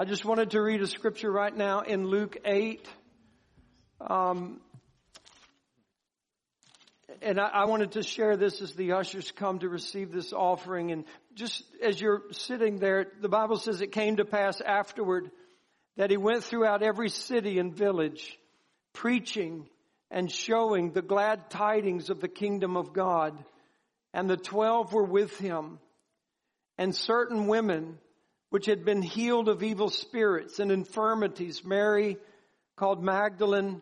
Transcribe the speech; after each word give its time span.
I 0.00 0.06
just 0.06 0.24
wanted 0.24 0.52
to 0.52 0.62
read 0.62 0.80
a 0.80 0.86
scripture 0.86 1.30
right 1.30 1.54
now 1.54 1.80
in 1.80 2.06
Luke 2.06 2.38
8. 2.42 2.88
Um, 4.00 4.58
and 7.20 7.38
I, 7.38 7.48
I, 7.48 7.64
wanted 7.66 7.92
to 7.92 8.02
share 8.02 8.38
this 8.38 8.62
as 8.62 8.72
the 8.72 8.92
ushers 8.92 9.30
come 9.30 9.58
to 9.58 9.68
receive 9.68 10.10
this 10.10 10.32
offering. 10.32 10.90
And 10.90 11.04
just 11.34 11.62
as 11.82 12.00
you're 12.00 12.22
sitting 12.30 12.78
there, 12.78 13.08
the 13.20 13.28
Bible 13.28 13.58
says 13.58 13.82
it 13.82 13.92
came 13.92 14.16
to 14.16 14.24
pass 14.24 14.62
afterward 14.62 15.30
that 15.98 16.08
he 16.08 16.16
went 16.16 16.44
throughout 16.44 16.82
every 16.82 17.10
city 17.10 17.58
and 17.58 17.76
village, 17.76 18.38
preaching 18.94 19.68
and 20.10 20.32
showing 20.32 20.92
the 20.92 21.02
glad 21.02 21.50
tidings 21.50 22.08
of 22.08 22.22
the 22.22 22.28
kingdom 22.28 22.78
of 22.78 22.94
God. 22.94 23.36
And 24.14 24.30
the 24.30 24.38
twelve 24.38 24.94
were 24.94 25.04
with 25.04 25.36
him. 25.36 25.78
And 26.78 26.96
certain 26.96 27.48
women, 27.48 27.98
which 28.50 28.66
had 28.66 28.84
been 28.84 29.02
healed 29.02 29.48
of 29.48 29.62
evil 29.62 29.88
spirits 29.88 30.58
and 30.58 30.70
infirmities. 30.70 31.64
Mary, 31.64 32.18
called 32.76 33.02
Magdalene, 33.02 33.80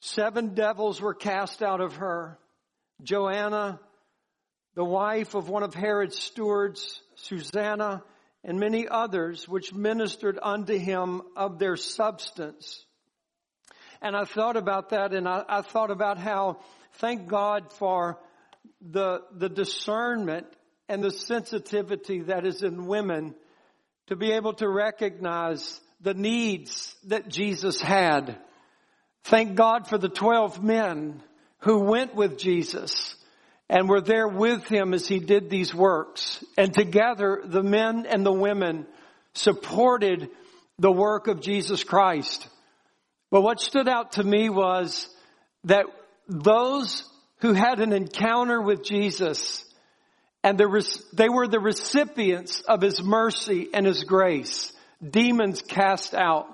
seven 0.00 0.54
devils 0.54 1.00
were 1.00 1.14
cast 1.14 1.62
out 1.62 1.80
of 1.80 1.96
her. 1.96 2.38
Joanna, 3.02 3.80
the 4.74 4.84
wife 4.84 5.34
of 5.34 5.48
one 5.48 5.62
of 5.62 5.74
Herod's 5.74 6.18
stewards, 6.18 7.00
Susanna, 7.14 8.02
and 8.42 8.58
many 8.58 8.86
others 8.88 9.48
which 9.48 9.72
ministered 9.72 10.38
unto 10.42 10.76
him 10.76 11.22
of 11.36 11.58
their 11.58 11.76
substance. 11.76 12.84
And 14.02 14.16
I 14.16 14.24
thought 14.24 14.56
about 14.56 14.90
that 14.90 15.14
and 15.14 15.28
I, 15.28 15.44
I 15.48 15.62
thought 15.62 15.90
about 15.90 16.18
how, 16.18 16.60
thank 16.94 17.28
God 17.28 17.72
for 17.72 18.18
the, 18.80 19.22
the 19.32 19.48
discernment 19.48 20.46
and 20.88 21.02
the 21.02 21.10
sensitivity 21.10 22.22
that 22.22 22.46
is 22.46 22.62
in 22.62 22.86
women 22.86 23.34
to 24.08 24.16
be 24.16 24.32
able 24.32 24.54
to 24.54 24.68
recognize 24.68 25.80
the 26.00 26.14
needs 26.14 26.94
that 27.06 27.28
Jesus 27.28 27.80
had. 27.80 28.38
Thank 29.24 29.56
God 29.56 29.88
for 29.88 29.98
the 29.98 30.08
12 30.08 30.62
men 30.62 31.22
who 31.60 31.80
went 31.80 32.14
with 32.14 32.38
Jesus 32.38 33.16
and 33.68 33.88
were 33.88 34.00
there 34.00 34.28
with 34.28 34.64
him 34.68 34.94
as 34.94 35.08
he 35.08 35.18
did 35.18 35.50
these 35.50 35.74
works. 35.74 36.44
And 36.56 36.72
together, 36.72 37.42
the 37.44 37.62
men 37.62 38.06
and 38.06 38.24
the 38.24 38.32
women 38.32 38.86
supported 39.34 40.30
the 40.78 40.92
work 40.92 41.26
of 41.26 41.40
Jesus 41.40 41.82
Christ. 41.82 42.46
But 43.30 43.42
what 43.42 43.60
stood 43.60 43.88
out 43.88 44.12
to 44.12 44.22
me 44.22 44.48
was 44.48 45.08
that 45.64 45.86
those 46.28 47.02
who 47.40 47.52
had 47.52 47.80
an 47.80 47.92
encounter 47.92 48.60
with 48.60 48.84
Jesus 48.84 49.64
and 50.46 50.56
the, 50.58 51.02
they 51.12 51.28
were 51.28 51.48
the 51.48 51.58
recipients 51.58 52.60
of 52.68 52.80
His 52.80 53.02
mercy 53.02 53.68
and 53.74 53.84
His 53.84 54.04
grace. 54.04 54.72
Demons 55.02 55.60
cast 55.60 56.14
out. 56.14 56.46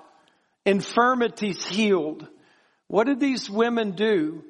Infirmities 0.65 1.63
healed. 1.63 2.27
What 2.87 3.05
did 3.05 3.19
these 3.19 3.47
women 3.51 3.91
do? 3.91 4.43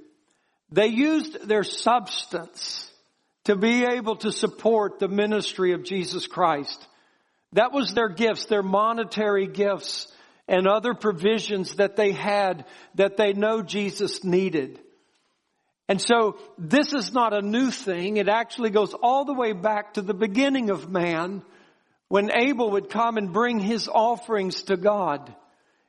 They 0.72 0.88
used 0.88 1.46
their 1.46 1.66
substance 1.66 2.90
to 3.44 3.58
be 3.58 3.84
able 3.84 4.16
to 4.18 4.32
support 4.32 5.00
the 5.00 5.10
ministry 5.10 5.74
of 5.74 5.84
Jesus 5.84 6.26
Christ. 6.26 6.88
That 7.52 7.74
was 7.74 7.94
their 7.94 8.08
gifts, 8.08 8.46
their 8.46 8.64
monetary 8.64 9.48
gifts 9.48 10.08
and 10.48 10.70
other 10.70 10.94
provisions 10.94 11.76
that 11.76 11.98
they 11.98 12.14
had 12.14 12.64
that 12.96 13.18
they 13.18 13.34
know 13.34 13.62
Jesus 13.62 14.24
needed. 14.24 14.80
And 15.94 16.02
so 16.02 16.38
this 16.58 16.92
is 16.92 17.14
not 17.14 17.36
a 17.36 17.42
new 17.44 17.70
thing. 17.70 18.18
It 18.18 18.28
actually 18.28 18.72
goes 18.72 18.96
all 18.96 19.26
the 19.26 19.34
way 19.36 19.54
back 19.54 19.94
to 19.94 20.02
the 20.02 20.16
beginning 20.16 20.72
of 20.72 20.90
man 20.90 21.44
when 22.08 22.36
Abel 22.36 22.72
would 22.72 22.90
come 22.90 23.18
and 23.18 23.32
bring 23.32 23.60
his 23.60 23.88
offerings 23.88 24.64
to 24.64 24.76
God. 24.76 25.32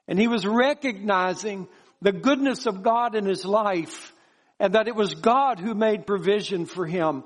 And 0.06 0.18
he 0.18 0.28
was 0.28 0.44
recognizing 0.44 1.68
the 2.02 2.12
goodness 2.12 2.66
of 2.66 2.82
God 2.82 3.14
in 3.14 3.24
his 3.24 3.46
life 3.46 4.12
and 4.60 4.74
that 4.74 4.88
it 4.88 4.94
was 4.94 5.14
God 5.14 5.58
who 5.58 5.72
made 5.72 6.06
provision 6.06 6.66
for 6.66 6.84
him. 6.84 7.24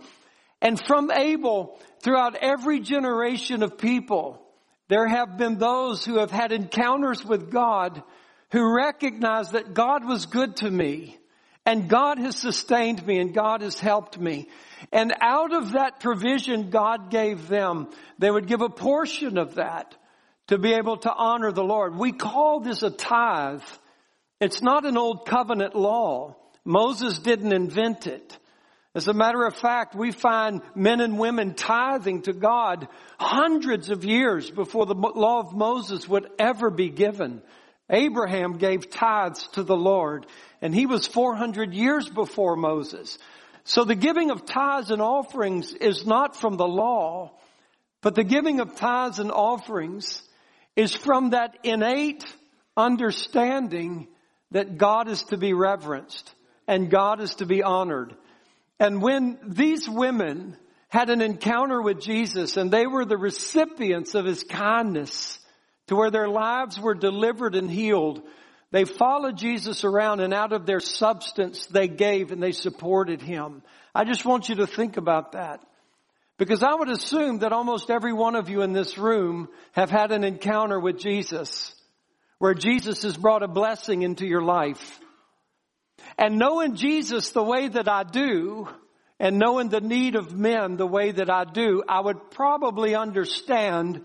And 0.62 0.80
from 0.80 1.10
Abel, 1.10 1.80
throughout 2.04 2.36
every 2.36 2.78
generation 2.78 3.64
of 3.64 3.76
people, 3.76 4.40
there 4.86 5.08
have 5.08 5.36
been 5.36 5.58
those 5.58 6.04
who 6.04 6.20
have 6.20 6.30
had 6.30 6.52
encounters 6.52 7.24
with 7.24 7.50
God 7.50 8.04
who 8.52 8.72
recognize 8.72 9.50
that 9.50 9.74
God 9.74 10.04
was 10.04 10.26
good 10.26 10.58
to 10.58 10.70
me 10.70 11.18
and 11.68 11.86
God 11.86 12.18
has 12.18 12.34
sustained 12.34 13.06
me 13.06 13.18
and 13.18 13.34
God 13.34 13.60
has 13.60 13.78
helped 13.78 14.18
me. 14.18 14.48
And 14.90 15.12
out 15.20 15.52
of 15.52 15.72
that 15.72 16.00
provision 16.00 16.70
God 16.70 17.10
gave 17.10 17.46
them, 17.46 17.90
they 18.18 18.30
would 18.30 18.46
give 18.46 18.62
a 18.62 18.70
portion 18.70 19.36
of 19.36 19.56
that 19.56 19.94
to 20.46 20.56
be 20.56 20.72
able 20.72 20.96
to 20.96 21.12
honor 21.12 21.52
the 21.52 21.62
Lord. 21.62 21.94
We 21.94 22.12
call 22.12 22.60
this 22.60 22.82
a 22.82 22.88
tithe. 22.88 23.60
It's 24.40 24.62
not 24.62 24.86
an 24.86 24.96
old 24.96 25.26
covenant 25.26 25.74
law. 25.74 26.36
Moses 26.64 27.18
didn't 27.18 27.52
invent 27.52 28.06
it. 28.06 28.38
As 28.94 29.06
a 29.06 29.12
matter 29.12 29.44
of 29.44 29.54
fact, 29.54 29.94
we 29.94 30.10
find 30.10 30.62
men 30.74 31.02
and 31.02 31.18
women 31.18 31.52
tithing 31.52 32.22
to 32.22 32.32
God 32.32 32.88
hundreds 33.20 33.90
of 33.90 34.06
years 34.06 34.50
before 34.50 34.86
the 34.86 34.94
law 34.94 35.40
of 35.40 35.54
Moses 35.54 36.08
would 36.08 36.28
ever 36.38 36.70
be 36.70 36.88
given. 36.88 37.42
Abraham 37.90 38.58
gave 38.58 38.90
tithes 38.90 39.48
to 39.52 39.62
the 39.62 39.76
Lord 39.76 40.26
and 40.60 40.74
he 40.74 40.86
was 40.86 41.06
400 41.06 41.72
years 41.72 42.08
before 42.08 42.56
Moses. 42.56 43.18
So 43.64 43.84
the 43.84 43.94
giving 43.94 44.30
of 44.30 44.46
tithes 44.46 44.90
and 44.90 45.02
offerings 45.02 45.72
is 45.72 46.06
not 46.06 46.36
from 46.36 46.56
the 46.56 46.66
law, 46.66 47.32
but 48.00 48.14
the 48.14 48.24
giving 48.24 48.60
of 48.60 48.76
tithes 48.76 49.18
and 49.18 49.30
offerings 49.30 50.22
is 50.76 50.94
from 50.94 51.30
that 51.30 51.58
innate 51.64 52.24
understanding 52.76 54.08
that 54.52 54.78
God 54.78 55.08
is 55.08 55.22
to 55.24 55.36
be 55.36 55.52
reverenced 55.52 56.34
and 56.66 56.90
God 56.90 57.20
is 57.20 57.36
to 57.36 57.46
be 57.46 57.62
honored. 57.62 58.14
And 58.78 59.02
when 59.02 59.38
these 59.44 59.88
women 59.88 60.56
had 60.88 61.10
an 61.10 61.20
encounter 61.20 61.82
with 61.82 62.00
Jesus 62.00 62.56
and 62.56 62.70
they 62.70 62.86
were 62.86 63.04
the 63.04 63.16
recipients 63.16 64.14
of 64.14 64.24
his 64.24 64.42
kindness 64.44 65.38
to 65.88 65.96
where 65.96 66.10
their 66.10 66.28
lives 66.28 66.80
were 66.80 66.94
delivered 66.94 67.54
and 67.54 67.70
healed, 67.70 68.22
they 68.70 68.84
followed 68.84 69.36
Jesus 69.36 69.84
around 69.84 70.20
and 70.20 70.32
out 70.32 70.52
of 70.52 70.66
their 70.66 70.80
substance 70.80 71.66
they 71.66 71.88
gave 71.88 72.32
and 72.32 72.42
they 72.42 72.52
supported 72.52 73.22
him. 73.22 73.62
I 73.94 74.04
just 74.04 74.24
want 74.24 74.48
you 74.48 74.56
to 74.56 74.66
think 74.66 74.96
about 74.96 75.32
that. 75.32 75.60
Because 76.36 76.62
I 76.62 76.74
would 76.74 76.88
assume 76.88 77.40
that 77.40 77.52
almost 77.52 77.90
every 77.90 78.12
one 78.12 78.36
of 78.36 78.48
you 78.48 78.62
in 78.62 78.72
this 78.72 78.96
room 78.96 79.48
have 79.72 79.90
had 79.90 80.12
an 80.12 80.22
encounter 80.22 80.78
with 80.78 80.98
Jesus 80.98 81.74
where 82.38 82.54
Jesus 82.54 83.02
has 83.02 83.16
brought 83.16 83.42
a 83.42 83.48
blessing 83.48 84.02
into 84.02 84.26
your 84.26 84.42
life. 84.42 85.00
And 86.16 86.38
knowing 86.38 86.76
Jesus 86.76 87.30
the 87.30 87.42
way 87.42 87.66
that 87.66 87.88
I 87.88 88.04
do, 88.04 88.68
and 89.20 89.38
knowing 89.38 89.68
the 89.68 89.80
need 89.80 90.14
of 90.14 90.36
men 90.36 90.76
the 90.76 90.86
way 90.86 91.10
that 91.10 91.30
I 91.30 91.44
do, 91.44 91.82
I 91.88 92.00
would 92.00 92.30
probably 92.30 92.94
understand 92.94 94.04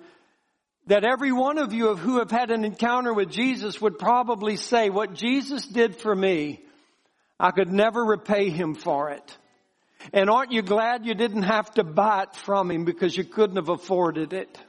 that 0.87 1.05
every 1.05 1.31
one 1.31 1.57
of 1.57 1.73
you 1.73 1.95
who 1.95 2.19
have 2.19 2.31
had 2.31 2.51
an 2.51 2.65
encounter 2.65 3.13
with 3.13 3.29
Jesus 3.29 3.79
would 3.79 3.97
probably 3.97 4.57
say, 4.57 4.89
what 4.89 5.13
Jesus 5.13 5.65
did 5.65 5.95
for 5.95 6.13
me, 6.13 6.61
I 7.39 7.51
could 7.51 7.71
never 7.71 8.03
repay 8.03 8.49
him 8.49 8.75
for 8.75 9.11
it. 9.11 9.37
And 10.11 10.29
aren't 10.29 10.51
you 10.51 10.61
glad 10.61 11.05
you 11.05 11.13
didn't 11.13 11.43
have 11.43 11.71
to 11.75 11.83
buy 11.83 12.23
it 12.23 12.35
from 12.35 12.69
him 12.69 12.83
because 12.83 13.15
you 13.15 13.23
couldn't 13.23 13.55
have 13.55 13.69
afforded 13.69 14.33
it? 14.33 14.59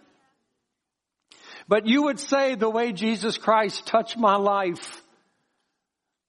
But 1.67 1.87
you 1.87 2.05
would 2.05 2.21
say 2.21 2.55
the 2.55 2.71
way 2.71 2.93
Jesus 2.93 3.37
Christ 3.37 3.87
touched 3.87 4.17
my 4.17 4.37
life 4.37 5.03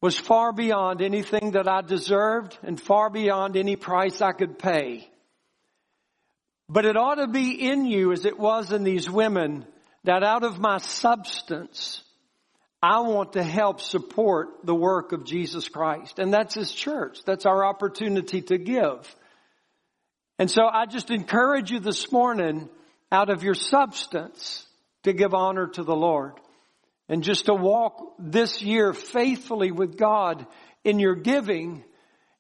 was 0.02 0.18
far 0.18 0.54
beyond 0.54 1.02
anything 1.02 1.52
that 1.52 1.68
I 1.68 1.82
deserved 1.82 2.58
and 2.64 2.82
far 2.82 3.10
beyond 3.10 3.56
any 3.56 3.76
price 3.76 4.22
I 4.22 4.32
could 4.32 4.58
pay. 4.58 5.08
But 6.68 6.86
it 6.86 6.98
ought 6.98 7.16
to 7.16 7.28
be 7.28 7.70
in 7.70 7.86
you 7.86 8.12
as 8.12 8.26
it 8.26 8.40
was 8.40 8.72
in 8.72 8.84
these 8.84 9.10
women 9.10 9.66
that 10.06 10.24
out 10.24 10.44
of 10.44 10.60
my 10.60 10.78
substance, 10.78 12.02
I 12.82 13.00
want 13.00 13.34
to 13.34 13.44
help 13.44 13.82
support 13.82 14.50
the 14.64 14.76
work 14.76 15.12
of 15.12 15.26
Jesus 15.26 15.68
Christ. 15.68 16.20
And 16.20 16.34
that's 16.34 16.54
His 16.54 16.72
church. 16.72 17.20
That's 17.26 17.46
our 17.46 17.66
opportunity 17.66 18.42
to 18.44 18.58
give. 18.58 19.16
And 20.38 20.50
so 20.50 20.64
I 20.66 20.86
just 20.86 21.10
encourage 21.10 21.72
you 21.72 21.80
this 21.80 22.12
morning 22.12 22.70
out 23.12 23.30
of 23.30 23.44
your 23.44 23.56
substance 23.56 24.66
to 25.04 25.14
give 25.14 25.34
honor 25.34 25.68
to 25.68 25.84
the 25.84 25.96
Lord 25.96 26.34
and 27.10 27.24
just 27.24 27.46
to 27.46 27.54
walk 27.54 28.16
this 28.20 28.62
year 28.62 28.94
faithfully 28.94 29.72
with 29.72 29.98
God 29.98 30.46
in 30.84 31.00
your 31.00 31.16
giving 31.16 31.84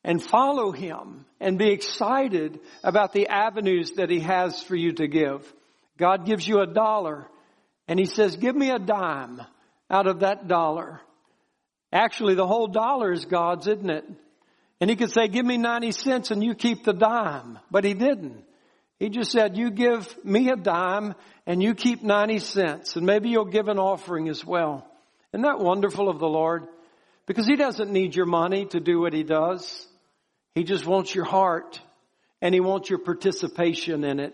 and 0.04 0.22
follow 0.22 0.72
Him 0.72 1.26
and 1.40 1.58
be 1.58 1.72
excited 1.72 2.60
about 2.84 3.14
the 3.14 3.28
avenues 3.28 3.94
that 3.94 4.12
He 4.12 4.20
has 4.20 4.62
for 4.62 4.76
you 4.76 4.92
to 4.94 5.08
give. 5.08 5.52
God 5.98 6.26
gives 6.26 6.48
you 6.48 6.60
a 6.60 6.68
dollar 6.68 7.28
and 7.88 8.00
he 8.00 8.06
says, 8.06 8.38
give 8.38 8.56
me 8.56 8.72
a 8.72 8.80
dime 8.80 9.42
out 9.90 10.08
of 10.08 10.22
that 10.22 10.48
dollar. 10.48 11.02
Actually, 11.92 12.36
the 12.36 12.48
whole 12.48 12.68
dollar 12.68 13.12
is 13.12 13.26
God's, 13.26 13.68
isn't 13.68 13.90
it? 13.90 14.06
And 14.82 14.90
he 14.90 14.96
could 14.96 15.12
say, 15.12 15.28
give 15.28 15.46
me 15.46 15.58
90 15.58 15.92
cents 15.92 16.32
and 16.32 16.44
you 16.44 16.56
keep 16.56 16.84
the 16.84 16.94
dime. 16.94 17.60
But 17.72 17.84
he 17.84 17.94
didn't. 17.94 18.44
He 19.00 19.10
just 19.10 19.32
said, 19.32 19.58
you 19.58 19.72
give 19.72 20.24
me 20.24 20.50
a 20.50 20.56
dime 20.56 21.16
and 21.46 21.62
you 21.62 21.76
keep 21.76 22.02
90 22.04 22.40
cents 22.40 22.96
and 22.96 23.06
maybe 23.06 23.30
you'll 23.30 23.46
give 23.46 23.68
an 23.68 23.80
offering 23.80 24.30
as 24.30 24.44
well. 24.44 24.90
Isn't 25.34 25.44
that 25.44 25.60
wonderful 25.60 26.10
of 26.10 26.20
the 26.20 26.28
Lord? 26.28 26.66
Because 27.26 27.46
He 27.46 27.56
doesn't 27.56 27.92
need 27.92 28.16
your 28.16 28.26
money 28.26 28.66
to 28.68 28.80
do 28.80 29.02
what 29.02 29.14
He 29.14 29.24
does. 29.24 29.86
He 30.54 30.64
just 30.64 30.86
wants 30.86 31.14
your 31.14 31.26
heart 31.26 31.82
and 32.42 32.54
He 32.54 32.62
wants 32.62 32.90
your 32.90 33.00
participation 33.00 34.04
in 34.04 34.20
it. 34.20 34.34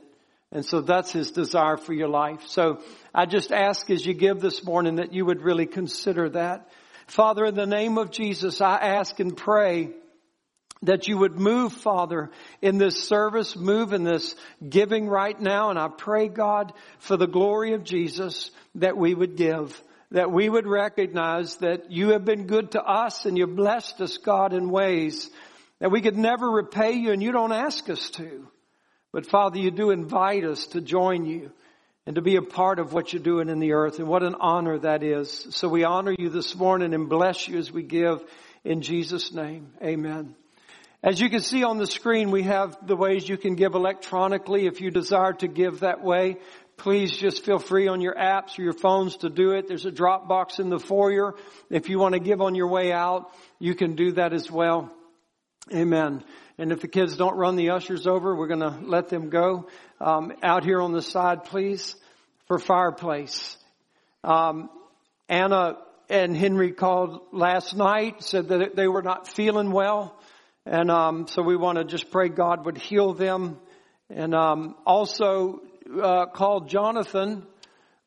And 0.51 0.65
so 0.65 0.81
that's 0.81 1.11
His 1.11 1.31
desire 1.31 1.77
for 1.77 1.93
your 1.93 2.09
life. 2.09 2.43
So 2.47 2.81
I 3.13 3.25
just 3.25 3.51
ask 3.51 3.89
as 3.89 4.05
you 4.05 4.13
give 4.13 4.39
this 4.39 4.63
morning 4.63 4.95
that 4.95 5.13
you 5.13 5.25
would 5.25 5.41
really 5.41 5.65
consider 5.65 6.29
that. 6.29 6.69
Father, 7.07 7.45
in 7.45 7.55
the 7.55 7.65
name 7.65 7.97
of 7.97 8.09
Jesus, 8.09 8.61
I 8.61 8.77
ask 8.77 9.19
and 9.19 9.35
pray 9.35 9.89
that 10.83 11.07
you 11.07 11.17
would 11.17 11.37
move, 11.37 11.73
Father, 11.73 12.31
in 12.61 12.77
this 12.77 13.03
service, 13.03 13.55
move 13.55 13.91
in 13.91 14.03
this 14.03 14.35
giving 14.67 15.07
right 15.07 15.39
now. 15.39 15.69
And 15.69 15.77
I 15.77 15.89
pray, 15.89 16.29
God, 16.29 16.71
for 16.99 17.17
the 17.17 17.27
glory 17.27 17.73
of 17.73 17.83
Jesus, 17.83 18.49
that 18.75 18.97
we 18.97 19.13
would 19.13 19.35
give, 19.35 19.79
that 20.11 20.31
we 20.31 20.47
would 20.47 20.65
recognize 20.65 21.57
that 21.57 21.91
you 21.91 22.11
have 22.11 22.23
been 22.23 22.47
good 22.47 22.71
to 22.71 22.81
us 22.81 23.25
and 23.25 23.37
you've 23.37 23.57
blessed 23.57 23.99
us, 24.01 24.17
God, 24.17 24.53
in 24.53 24.69
ways 24.69 25.29
that 25.79 25.91
we 25.91 26.01
could 26.01 26.17
never 26.17 26.49
repay 26.49 26.93
you 26.93 27.11
and 27.11 27.21
you 27.21 27.31
don't 27.33 27.51
ask 27.51 27.89
us 27.89 28.09
to. 28.11 28.47
But 29.11 29.29
Father, 29.29 29.59
you 29.59 29.69
do 29.69 29.91
invite 29.91 30.45
us 30.45 30.67
to 30.67 30.81
join 30.81 31.25
you 31.25 31.51
and 32.05 32.15
to 32.15 32.21
be 32.21 32.35
a 32.35 32.41
part 32.41 32.79
of 32.79 32.93
what 32.93 33.13
you're 33.13 33.21
doing 33.21 33.49
in 33.49 33.59
the 33.59 33.73
earth. 33.73 33.99
And 33.99 34.07
what 34.07 34.23
an 34.23 34.35
honor 34.39 34.79
that 34.79 35.03
is. 35.03 35.47
So 35.51 35.67
we 35.67 35.83
honor 35.83 36.15
you 36.17 36.29
this 36.29 36.55
morning 36.55 36.93
and 36.93 37.09
bless 37.09 37.47
you 37.47 37.57
as 37.57 37.71
we 37.71 37.83
give 37.83 38.23
in 38.63 38.81
Jesus' 38.81 39.31
name. 39.31 39.73
Amen. 39.83 40.35
As 41.03 41.19
you 41.19 41.29
can 41.29 41.41
see 41.41 41.63
on 41.63 41.77
the 41.77 41.87
screen, 41.87 42.29
we 42.29 42.43
have 42.43 42.77
the 42.85 42.95
ways 42.95 43.27
you 43.27 43.37
can 43.37 43.55
give 43.55 43.73
electronically. 43.73 44.67
If 44.67 44.81
you 44.81 44.91
desire 44.91 45.33
to 45.33 45.47
give 45.47 45.79
that 45.79 46.03
way, 46.03 46.37
please 46.77 47.11
just 47.11 47.43
feel 47.43 47.57
free 47.57 47.87
on 47.87 48.01
your 48.01 48.13
apps 48.13 48.57
or 48.57 48.63
your 48.63 48.73
phones 48.73 49.17
to 49.17 49.29
do 49.29 49.51
it. 49.51 49.67
There's 49.67 49.85
a 49.85 49.91
drop 49.91 50.27
box 50.27 50.59
in 50.59 50.69
the 50.69 50.79
foyer. 50.79 51.33
If 51.69 51.89
you 51.89 51.97
want 51.97 52.13
to 52.13 52.19
give 52.19 52.41
on 52.41 52.53
your 52.53 52.67
way 52.67 52.91
out, 52.91 53.31
you 53.57 53.73
can 53.73 53.95
do 53.95 54.13
that 54.13 54.33
as 54.33 54.49
well. 54.51 54.91
Amen. 55.73 56.23
And 56.61 56.71
if 56.71 56.79
the 56.79 56.87
kids 56.87 57.17
don't 57.17 57.35
run 57.37 57.55
the 57.55 57.71
ushers 57.71 58.05
over, 58.05 58.35
we're 58.35 58.45
going 58.45 58.59
to 58.59 58.77
let 58.83 59.09
them 59.09 59.31
go. 59.31 59.67
Um, 59.99 60.31
out 60.43 60.63
here 60.63 60.79
on 60.79 60.91
the 60.91 61.01
side, 61.01 61.45
please, 61.45 61.95
for 62.45 62.59
fireplace. 62.59 63.57
Um, 64.23 64.69
Anna 65.27 65.77
and 66.07 66.37
Henry 66.37 66.71
called 66.71 67.19
last 67.31 67.75
night, 67.75 68.21
said 68.21 68.49
that 68.49 68.75
they 68.75 68.87
were 68.87 69.01
not 69.01 69.27
feeling 69.27 69.71
well. 69.71 70.15
And 70.67 70.91
um, 70.91 71.25
so 71.25 71.41
we 71.41 71.55
want 71.55 71.79
to 71.79 71.83
just 71.83 72.11
pray 72.11 72.29
God 72.29 72.63
would 72.67 72.77
heal 72.77 73.15
them. 73.15 73.57
And 74.11 74.35
um, 74.35 74.75
also 74.85 75.61
uh, 75.99 76.27
called 76.27 76.69
Jonathan 76.69 77.41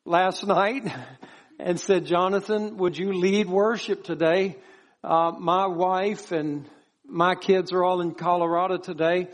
last 0.05 0.47
night 0.47 0.83
and 1.59 1.77
said, 1.77 2.05
Jonathan, 2.05 2.77
would 2.77 2.97
you 2.97 3.11
lead 3.11 3.49
worship 3.49 4.05
today? 4.05 4.55
Uh, 5.03 5.31
my 5.37 5.67
wife 5.67 6.31
and 6.31 6.69
my 7.07 7.35
kids 7.35 7.71
are 7.71 7.83
all 7.83 8.01
in 8.01 8.13
Colorado 8.13 8.77
today. 8.77 9.27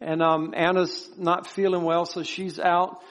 And 0.00 0.22
um, 0.22 0.52
Anna's 0.54 1.08
not 1.16 1.46
feeling 1.46 1.82
well, 1.82 2.04
so 2.04 2.22
she's 2.22 2.58
out. 2.58 3.02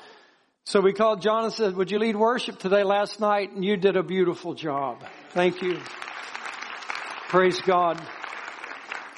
So 0.66 0.82
we 0.82 0.94
called 0.94 1.22
John 1.22 1.44
and 1.44 1.54
said, 1.54 1.76
would 1.76 1.92
you 1.92 2.00
lead 2.00 2.16
worship 2.16 2.60
today 2.60 2.84
last 2.84 3.20
night? 3.20 3.52
And 3.52 3.64
you 3.64 3.78
did 3.78 3.96
a 3.98 4.04
beautiful 4.04 4.54
job. 4.54 5.04
Thank 5.30 5.62
you. 5.62 5.80
Praise 7.30 7.60
God. 7.62 8.02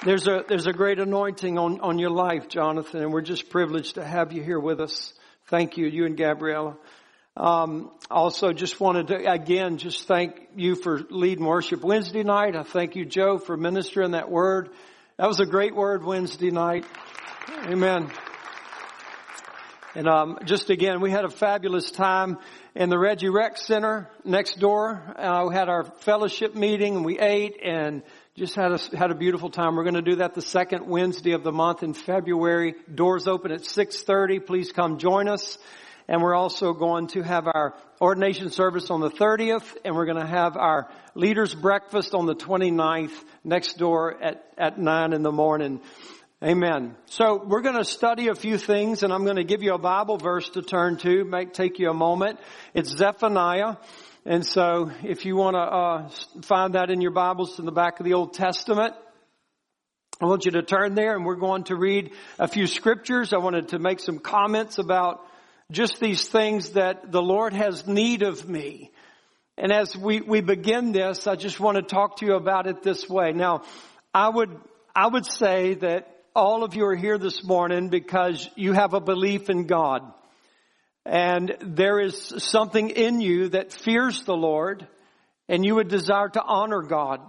There's 0.04 0.26
a, 0.28 0.44
there's 0.46 0.66
a 0.66 0.72
great 0.72 0.98
anointing 0.98 1.58
on, 1.58 1.80
on 1.80 1.98
your 1.98 2.10
life, 2.10 2.48
Jonathan, 2.48 3.02
and 3.02 3.12
we're 3.12 3.20
just 3.20 3.50
privileged 3.50 3.96
to 3.96 4.04
have 4.04 4.32
you 4.32 4.42
here 4.42 4.60
with 4.60 4.80
us. 4.80 5.12
Thank 5.48 5.76
you, 5.76 5.86
you 5.86 6.06
and 6.06 6.16
Gabriella. 6.16 6.76
Um, 7.38 7.92
also 8.10 8.52
just 8.52 8.80
wanted 8.80 9.06
to 9.08 9.30
again 9.30 9.78
just 9.78 10.08
thank 10.08 10.48
you 10.56 10.74
for 10.74 11.02
leading 11.08 11.44
worship 11.44 11.82
Wednesday 11.82 12.24
night. 12.24 12.56
I 12.56 12.64
thank 12.64 12.96
you, 12.96 13.04
Joe, 13.04 13.38
for 13.38 13.56
ministering 13.56 14.10
that 14.10 14.28
word. 14.28 14.70
That 15.18 15.28
was 15.28 15.38
a 15.38 15.46
great 15.46 15.72
word 15.72 16.04
Wednesday 16.04 16.50
night. 16.50 16.84
Amen. 17.66 18.10
And 19.94 20.08
um, 20.08 20.38
just 20.46 20.68
again, 20.68 21.00
we 21.00 21.12
had 21.12 21.24
a 21.24 21.30
fabulous 21.30 21.92
time 21.92 22.38
in 22.74 22.88
the 22.88 22.98
Reggie 22.98 23.28
Rec 23.28 23.56
Center 23.56 24.10
next 24.24 24.58
door. 24.58 25.00
Uh, 25.16 25.46
we 25.48 25.54
had 25.54 25.68
our 25.68 25.84
fellowship 25.84 26.56
meeting 26.56 26.96
and 26.96 27.04
we 27.04 27.20
ate 27.20 27.56
and 27.62 28.02
just 28.36 28.56
had 28.56 28.72
a, 28.72 28.96
had 28.96 29.12
a 29.12 29.14
beautiful 29.14 29.48
time. 29.48 29.76
We're 29.76 29.84
going 29.84 29.94
to 29.94 30.02
do 30.02 30.16
that 30.16 30.34
the 30.34 30.42
second 30.42 30.88
Wednesday 30.88 31.32
of 31.32 31.44
the 31.44 31.52
month 31.52 31.84
in 31.84 31.94
February. 31.94 32.74
Doors 32.92 33.28
open 33.28 33.52
at 33.52 33.60
6.30. 33.60 34.44
Please 34.44 34.72
come 34.72 34.98
join 34.98 35.28
us. 35.28 35.56
And 36.08 36.22
we're 36.22 36.34
also 36.34 36.72
going 36.72 37.08
to 37.08 37.22
have 37.22 37.46
our 37.46 37.74
ordination 38.00 38.50
service 38.50 38.90
on 38.90 39.00
the 39.00 39.10
30th 39.10 39.76
and 39.84 39.94
we're 39.94 40.06
going 40.06 40.20
to 40.20 40.26
have 40.26 40.56
our 40.56 40.90
leaders 41.14 41.54
breakfast 41.54 42.14
on 42.14 42.24
the 42.24 42.34
29th 42.34 43.12
next 43.44 43.76
door 43.76 44.16
at, 44.22 44.42
at 44.56 44.78
9 44.78 45.12
in 45.12 45.22
the 45.22 45.30
morning. 45.30 45.80
Amen. 46.42 46.96
So 47.06 47.44
we're 47.44 47.60
going 47.60 47.76
to 47.76 47.84
study 47.84 48.28
a 48.28 48.34
few 48.34 48.56
things 48.56 49.02
and 49.02 49.12
I'm 49.12 49.24
going 49.24 49.36
to 49.36 49.44
give 49.44 49.62
you 49.62 49.74
a 49.74 49.78
Bible 49.78 50.16
verse 50.16 50.48
to 50.50 50.62
turn 50.62 50.96
to. 50.98 51.24
Might 51.24 51.52
take 51.52 51.78
you 51.78 51.90
a 51.90 51.94
moment. 51.94 52.38
It's 52.72 52.96
Zephaniah. 52.96 53.76
And 54.24 54.46
so 54.46 54.90
if 55.02 55.26
you 55.26 55.36
want 55.36 55.56
to 55.56 55.60
uh, 55.60 56.42
find 56.42 56.74
that 56.74 56.90
in 56.90 57.02
your 57.02 57.10
Bibles 57.10 57.58
in 57.58 57.66
the 57.66 57.72
back 57.72 58.00
of 58.00 58.06
the 58.06 58.14
Old 58.14 58.32
Testament, 58.32 58.94
I 60.22 60.24
want 60.24 60.46
you 60.46 60.52
to 60.52 60.62
turn 60.62 60.94
there 60.94 61.14
and 61.14 61.24
we're 61.26 61.36
going 61.36 61.64
to 61.64 61.76
read 61.76 62.12
a 62.38 62.48
few 62.48 62.66
scriptures. 62.66 63.32
I 63.34 63.38
wanted 63.38 63.68
to 63.68 63.78
make 63.78 64.00
some 64.00 64.18
comments 64.18 64.78
about 64.78 65.27
just 65.70 66.00
these 66.00 66.26
things 66.26 66.70
that 66.70 67.12
the 67.12 67.20
Lord 67.20 67.52
has 67.52 67.86
need 67.86 68.22
of 68.22 68.48
me. 68.48 68.90
And 69.58 69.70
as 69.70 69.94
we, 69.94 70.22
we 70.22 70.40
begin 70.40 70.92
this, 70.92 71.26
I 71.26 71.36
just 71.36 71.60
want 71.60 71.76
to 71.76 71.82
talk 71.82 72.18
to 72.18 72.26
you 72.26 72.36
about 72.36 72.66
it 72.66 72.82
this 72.82 73.06
way. 73.06 73.32
Now, 73.32 73.64
I 74.14 74.30
would, 74.30 74.58
I 74.96 75.08
would 75.08 75.26
say 75.26 75.74
that 75.74 76.08
all 76.34 76.64
of 76.64 76.74
you 76.74 76.86
are 76.86 76.96
here 76.96 77.18
this 77.18 77.44
morning 77.44 77.90
because 77.90 78.48
you 78.56 78.72
have 78.72 78.94
a 78.94 79.00
belief 79.00 79.50
in 79.50 79.66
God. 79.66 80.10
And 81.04 81.54
there 81.60 82.00
is 82.00 82.16
something 82.38 82.88
in 82.88 83.20
you 83.20 83.50
that 83.50 83.70
fears 83.70 84.22
the 84.22 84.36
Lord 84.36 84.88
and 85.50 85.66
you 85.66 85.74
would 85.74 85.88
desire 85.88 86.30
to 86.30 86.42
honor 86.42 86.80
God. 86.80 87.20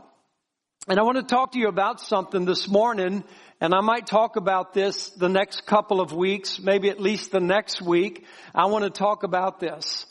And 0.88 0.98
I 0.98 1.04
want 1.04 1.18
to 1.18 1.24
talk 1.24 1.52
to 1.52 1.60
you 1.60 1.68
about 1.68 2.00
something 2.00 2.46
this 2.46 2.70
morning 2.70 3.26
and 3.62 3.74
I 3.74 3.82
might 3.82 4.08
talk 4.08 4.38
about 4.38 4.74
this 4.74 5.10
the 5.10 5.28
next 5.28 5.66
couple 5.66 6.00
of 6.00 6.14
weeks, 6.14 6.60
maybe 6.60 6.90
at 6.90 7.02
least 7.02 7.32
the 7.32 7.42
next 7.42 7.82
week. 7.82 8.26
I 8.56 8.68
want 8.68 8.86
to 8.86 8.90
talk 8.90 9.24
about 9.24 9.60
this. 9.60 10.06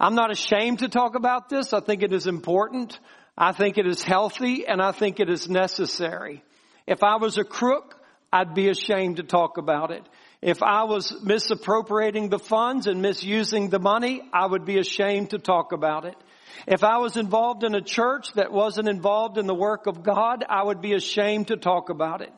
I'm 0.00 0.14
not 0.14 0.30
ashamed 0.30 0.78
to 0.78 0.88
talk 0.88 1.14
about 1.14 1.50
this. 1.50 1.74
I 1.74 1.80
think 1.80 2.02
it 2.02 2.12
is 2.12 2.26
important. 2.26 2.98
I 3.36 3.52
think 3.52 3.76
it 3.76 3.86
is 3.86 4.02
healthy 4.02 4.66
and 4.66 4.80
I 4.80 4.92
think 4.92 5.20
it 5.20 5.28
is 5.28 5.48
necessary. 5.48 6.42
If 6.86 7.02
I 7.02 7.16
was 7.16 7.36
a 7.36 7.44
crook, 7.44 8.00
I'd 8.32 8.54
be 8.54 8.68
ashamed 8.68 9.16
to 9.16 9.22
talk 9.22 9.58
about 9.58 9.90
it. 9.90 10.02
If 10.40 10.62
I 10.62 10.84
was 10.84 11.14
misappropriating 11.22 12.28
the 12.28 12.38
funds 12.38 12.86
and 12.86 13.00
misusing 13.00 13.68
the 13.68 13.78
money, 13.78 14.22
I 14.32 14.46
would 14.46 14.64
be 14.64 14.78
ashamed 14.78 15.30
to 15.30 15.38
talk 15.38 15.72
about 15.72 16.04
it. 16.04 16.16
If 16.66 16.84
I 16.84 16.98
was 16.98 17.16
involved 17.16 17.64
in 17.64 17.74
a 17.74 17.80
church 17.82 18.32
that 18.34 18.52
wasn't 18.52 18.88
involved 18.88 19.36
in 19.36 19.46
the 19.46 19.54
work 19.54 19.86
of 19.86 20.02
God, 20.02 20.44
I 20.48 20.64
would 20.64 20.80
be 20.80 20.94
ashamed 20.94 21.48
to 21.48 21.56
talk 21.56 21.90
about 21.90 22.22
it. 22.22 22.32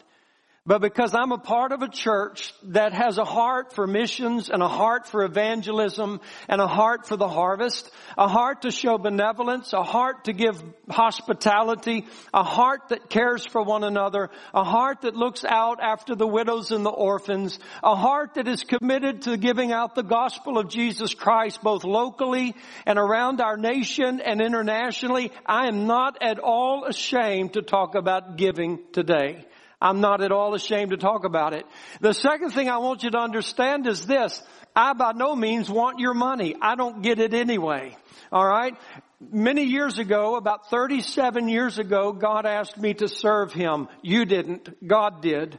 But 0.66 0.80
because 0.80 1.14
I'm 1.14 1.30
a 1.30 1.38
part 1.38 1.70
of 1.70 1.82
a 1.82 1.88
church 1.88 2.52
that 2.64 2.92
has 2.92 3.18
a 3.18 3.24
heart 3.24 3.72
for 3.72 3.86
missions 3.86 4.50
and 4.50 4.60
a 4.60 4.68
heart 4.68 5.06
for 5.06 5.24
evangelism 5.24 6.20
and 6.48 6.60
a 6.60 6.66
heart 6.66 7.06
for 7.06 7.16
the 7.16 7.28
harvest, 7.28 7.88
a 8.18 8.26
heart 8.26 8.62
to 8.62 8.72
show 8.72 8.98
benevolence, 8.98 9.72
a 9.72 9.84
heart 9.84 10.24
to 10.24 10.32
give 10.32 10.60
hospitality, 10.90 12.04
a 12.34 12.42
heart 12.42 12.88
that 12.88 13.08
cares 13.08 13.46
for 13.46 13.62
one 13.62 13.84
another, 13.84 14.28
a 14.52 14.64
heart 14.64 15.02
that 15.02 15.14
looks 15.14 15.44
out 15.44 15.78
after 15.80 16.16
the 16.16 16.26
widows 16.26 16.72
and 16.72 16.84
the 16.84 16.90
orphans, 16.90 17.60
a 17.84 17.94
heart 17.94 18.34
that 18.34 18.48
is 18.48 18.64
committed 18.64 19.22
to 19.22 19.36
giving 19.36 19.70
out 19.70 19.94
the 19.94 20.02
gospel 20.02 20.58
of 20.58 20.68
Jesus 20.68 21.14
Christ 21.14 21.62
both 21.62 21.84
locally 21.84 22.56
and 22.84 22.98
around 22.98 23.40
our 23.40 23.56
nation 23.56 24.20
and 24.20 24.40
internationally, 24.40 25.30
I 25.46 25.68
am 25.68 25.86
not 25.86 26.18
at 26.20 26.40
all 26.40 26.86
ashamed 26.86 27.52
to 27.52 27.62
talk 27.62 27.94
about 27.94 28.36
giving 28.36 28.80
today. 28.92 29.46
I'm 29.80 30.00
not 30.00 30.22
at 30.22 30.32
all 30.32 30.54
ashamed 30.54 30.90
to 30.90 30.96
talk 30.96 31.24
about 31.24 31.52
it. 31.52 31.66
The 32.00 32.14
second 32.14 32.50
thing 32.50 32.68
I 32.68 32.78
want 32.78 33.02
you 33.02 33.10
to 33.10 33.18
understand 33.18 33.86
is 33.86 34.06
this. 34.06 34.42
I 34.74 34.94
by 34.94 35.12
no 35.12 35.36
means 35.36 35.70
want 35.70 35.98
your 35.98 36.14
money. 36.14 36.54
I 36.60 36.76
don't 36.76 37.02
get 37.02 37.18
it 37.18 37.34
anyway. 37.34 37.96
Alright? 38.32 38.74
Many 39.20 39.64
years 39.64 39.98
ago, 39.98 40.36
about 40.36 40.68
37 40.70 41.48
years 41.48 41.78
ago, 41.78 42.12
God 42.12 42.44
asked 42.44 42.76
me 42.76 42.94
to 42.94 43.08
serve 43.08 43.52
Him. 43.52 43.88
You 44.02 44.24
didn't. 44.24 44.86
God 44.86 45.22
did. 45.22 45.58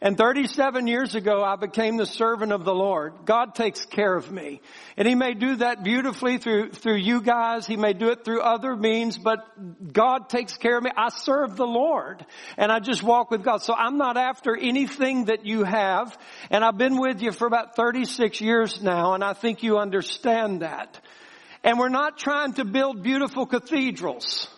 And 0.00 0.16
37 0.16 0.86
years 0.86 1.16
ago, 1.16 1.42
I 1.42 1.56
became 1.56 1.96
the 1.96 2.06
servant 2.06 2.52
of 2.52 2.64
the 2.64 2.74
Lord. 2.74 3.14
God 3.24 3.56
takes 3.56 3.84
care 3.84 4.14
of 4.14 4.30
me. 4.30 4.60
And 4.96 5.08
He 5.08 5.16
may 5.16 5.34
do 5.34 5.56
that 5.56 5.82
beautifully 5.82 6.38
through, 6.38 6.70
through 6.70 6.98
you 6.98 7.20
guys. 7.20 7.66
He 7.66 7.76
may 7.76 7.94
do 7.94 8.10
it 8.10 8.24
through 8.24 8.40
other 8.40 8.76
means, 8.76 9.18
but 9.18 9.92
God 9.92 10.28
takes 10.28 10.56
care 10.56 10.78
of 10.78 10.84
me. 10.84 10.90
I 10.96 11.08
serve 11.08 11.56
the 11.56 11.66
Lord 11.66 12.24
and 12.56 12.70
I 12.70 12.78
just 12.78 13.02
walk 13.02 13.32
with 13.32 13.42
God. 13.42 13.62
So 13.62 13.74
I'm 13.74 13.98
not 13.98 14.16
after 14.16 14.56
anything 14.56 15.24
that 15.24 15.44
you 15.44 15.64
have. 15.64 16.16
And 16.50 16.64
I've 16.64 16.78
been 16.78 16.98
with 16.98 17.20
you 17.20 17.32
for 17.32 17.46
about 17.46 17.74
36 17.74 18.40
years 18.40 18.80
now 18.80 19.14
and 19.14 19.24
I 19.24 19.32
think 19.32 19.64
you 19.64 19.78
understand 19.78 20.62
that. 20.62 21.00
And 21.64 21.78
we're 21.78 21.88
not 21.88 22.18
trying 22.18 22.52
to 22.54 22.64
build 22.64 23.02
beautiful 23.02 23.46
cathedrals. 23.46 24.48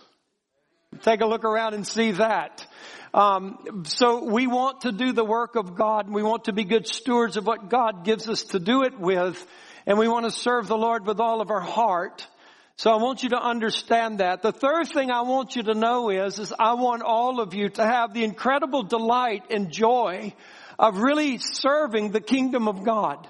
Take 1.03 1.21
a 1.23 1.27
look 1.27 1.45
around 1.45 1.75
and 1.75 1.87
see 1.87 2.13
that. 2.13 2.67
Um, 3.13 3.85
so 3.87 4.25
we 4.25 4.47
want 4.47 4.83
to 4.83 4.93
do 4.93 5.13
the 5.13 5.25
work 5.25 5.57
of 5.57 5.75
God 5.75 6.07
and 6.07 6.15
we 6.15 6.23
want 6.23 6.45
to 6.45 6.53
be 6.53 6.65
good 6.65 6.87
stewards 6.87 7.37
of 7.37 7.47
what 7.47 7.69
God 7.69 8.05
gives 8.05 8.29
us 8.29 8.45
to 8.45 8.61
do 8.61 8.85
it 8.85 8.99
with. 8.99 9.45
And 9.87 9.99
we 9.99 10.07
want 10.07 10.27
to 10.27 10.31
serve 10.31 10.69
the 10.69 10.77
Lord 10.77 11.07
with 11.07 11.19
all 11.19 11.41
of 11.41 11.51
our 11.51 11.61
heart. 11.61 12.27
So 12.77 12.91
I 12.91 12.97
want 12.97 13.23
you 13.23 13.31
to 13.31 13.43
understand 13.43 14.21
that. 14.21 14.43
The 14.43 14.53
third 14.53 14.89
thing 14.89 15.11
I 15.11 15.23
want 15.23 15.57
you 15.57 15.65
to 15.65 15.75
know 15.75 16.11
is, 16.11 16.39
is 16.39 16.55
I 16.59 16.75
want 16.75 17.03
all 17.03 17.41
of 17.41 17.53
you 17.53 17.69
to 17.71 17.85
have 17.85 18.15
the 18.15 18.25
incredible 18.25 18.85
delight 18.85 19.43
and 19.51 19.71
joy 19.71 20.33
of 20.79 20.99
really 20.99 21.39
serving 21.39 22.13
the 22.13 22.21
kingdom 22.21 22.69
of 22.69 22.85
God. 22.85 23.29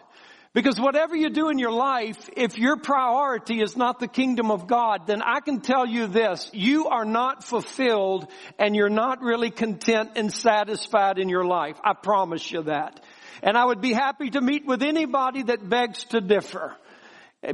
Because 0.52 0.80
whatever 0.80 1.14
you 1.14 1.30
do 1.30 1.48
in 1.48 1.60
your 1.60 1.70
life, 1.70 2.28
if 2.36 2.58
your 2.58 2.76
priority 2.76 3.60
is 3.60 3.76
not 3.76 4.00
the 4.00 4.08
kingdom 4.08 4.50
of 4.50 4.66
God, 4.66 5.06
then 5.06 5.22
I 5.22 5.38
can 5.38 5.60
tell 5.60 5.86
you 5.86 6.08
this, 6.08 6.50
you 6.52 6.88
are 6.88 7.04
not 7.04 7.44
fulfilled 7.44 8.26
and 8.58 8.74
you're 8.74 8.90
not 8.90 9.22
really 9.22 9.50
content 9.50 10.10
and 10.16 10.32
satisfied 10.32 11.18
in 11.18 11.28
your 11.28 11.44
life. 11.44 11.76
I 11.84 11.92
promise 11.92 12.50
you 12.50 12.62
that. 12.64 12.98
And 13.44 13.56
I 13.56 13.64
would 13.64 13.80
be 13.80 13.92
happy 13.92 14.30
to 14.30 14.40
meet 14.40 14.66
with 14.66 14.82
anybody 14.82 15.44
that 15.44 15.68
begs 15.68 16.02
to 16.06 16.20
differ. 16.20 16.76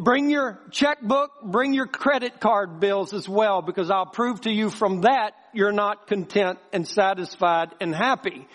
Bring 0.00 0.30
your 0.30 0.58
checkbook, 0.70 1.30
bring 1.44 1.74
your 1.74 1.86
credit 1.86 2.40
card 2.40 2.80
bills 2.80 3.12
as 3.12 3.28
well, 3.28 3.60
because 3.62 3.90
I'll 3.90 4.06
prove 4.06 4.40
to 4.40 4.50
you 4.50 4.70
from 4.70 5.02
that 5.02 5.32
you're 5.52 5.70
not 5.70 6.06
content 6.06 6.58
and 6.72 6.88
satisfied 6.88 7.74
and 7.80 7.94
happy. 7.94 8.48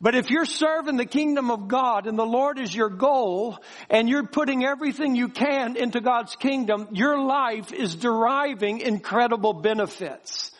But 0.00 0.14
if 0.14 0.30
you're 0.30 0.44
serving 0.44 0.96
the 0.96 1.06
kingdom 1.06 1.50
of 1.50 1.66
God 1.66 2.06
and 2.06 2.16
the 2.16 2.24
Lord 2.24 2.60
is 2.60 2.72
your 2.72 2.88
goal 2.88 3.58
and 3.90 4.08
you're 4.08 4.26
putting 4.26 4.64
everything 4.64 5.16
you 5.16 5.28
can 5.28 5.76
into 5.76 6.00
God's 6.00 6.36
kingdom, 6.36 6.88
your 6.92 7.20
life 7.20 7.72
is 7.72 7.96
deriving 7.96 8.78
incredible 8.78 9.54
benefits. 9.54 10.52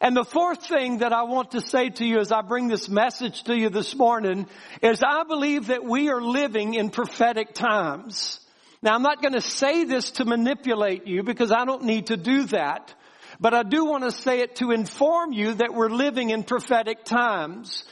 And 0.00 0.16
the 0.16 0.24
fourth 0.24 0.66
thing 0.66 0.98
that 0.98 1.12
I 1.12 1.24
want 1.24 1.52
to 1.52 1.60
say 1.60 1.88
to 1.88 2.04
you 2.04 2.20
as 2.20 2.30
I 2.30 2.42
bring 2.42 2.68
this 2.68 2.88
message 2.88 3.42
to 3.44 3.56
you 3.56 3.70
this 3.70 3.96
morning 3.96 4.46
is 4.82 5.02
I 5.02 5.24
believe 5.24 5.68
that 5.68 5.84
we 5.84 6.10
are 6.10 6.20
living 6.20 6.74
in 6.74 6.90
prophetic 6.90 7.54
times. 7.54 8.38
Now 8.82 8.94
I'm 8.94 9.02
not 9.02 9.20
going 9.20 9.34
to 9.34 9.40
say 9.40 9.82
this 9.82 10.12
to 10.12 10.24
manipulate 10.24 11.08
you 11.08 11.24
because 11.24 11.50
I 11.50 11.64
don't 11.64 11.84
need 11.84 12.08
to 12.08 12.16
do 12.16 12.44
that. 12.46 12.94
But 13.40 13.52
I 13.52 13.64
do 13.64 13.84
want 13.84 14.04
to 14.04 14.12
say 14.12 14.40
it 14.40 14.56
to 14.56 14.70
inform 14.70 15.32
you 15.32 15.54
that 15.54 15.74
we're 15.74 15.90
living 15.90 16.30
in 16.30 16.44
prophetic 16.44 17.04
times. 17.04 17.84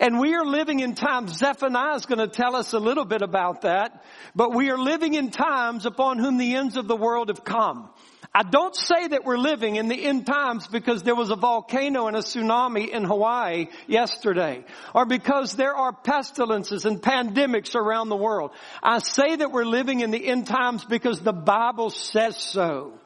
And 0.00 0.18
we 0.18 0.34
are 0.34 0.44
living 0.44 0.80
in 0.80 0.94
times, 0.94 1.38
Zephaniah 1.38 1.96
is 1.96 2.06
going 2.06 2.18
to 2.18 2.28
tell 2.28 2.56
us 2.56 2.72
a 2.72 2.78
little 2.78 3.04
bit 3.04 3.22
about 3.22 3.62
that, 3.62 4.04
but 4.34 4.54
we 4.54 4.70
are 4.70 4.78
living 4.78 5.14
in 5.14 5.30
times 5.30 5.86
upon 5.86 6.18
whom 6.18 6.38
the 6.38 6.54
ends 6.56 6.76
of 6.76 6.88
the 6.88 6.96
world 6.96 7.28
have 7.28 7.44
come. 7.44 7.90
I 8.34 8.44
don't 8.44 8.74
say 8.74 9.08
that 9.08 9.26
we're 9.26 9.36
living 9.36 9.76
in 9.76 9.88
the 9.88 10.06
end 10.06 10.24
times 10.24 10.66
because 10.66 11.02
there 11.02 11.14
was 11.14 11.30
a 11.30 11.36
volcano 11.36 12.06
and 12.06 12.16
a 12.16 12.20
tsunami 12.20 12.88
in 12.88 13.04
Hawaii 13.04 13.66
yesterday, 13.86 14.64
or 14.94 15.04
because 15.04 15.54
there 15.54 15.74
are 15.74 15.92
pestilences 15.92 16.86
and 16.86 17.02
pandemics 17.02 17.74
around 17.74 18.08
the 18.08 18.16
world. 18.16 18.52
I 18.82 19.00
say 19.00 19.36
that 19.36 19.52
we're 19.52 19.66
living 19.66 20.00
in 20.00 20.10
the 20.10 20.26
end 20.26 20.46
times 20.46 20.82
because 20.82 21.20
the 21.20 21.34
Bible 21.34 21.90
says 21.90 22.38
so. 22.38 22.98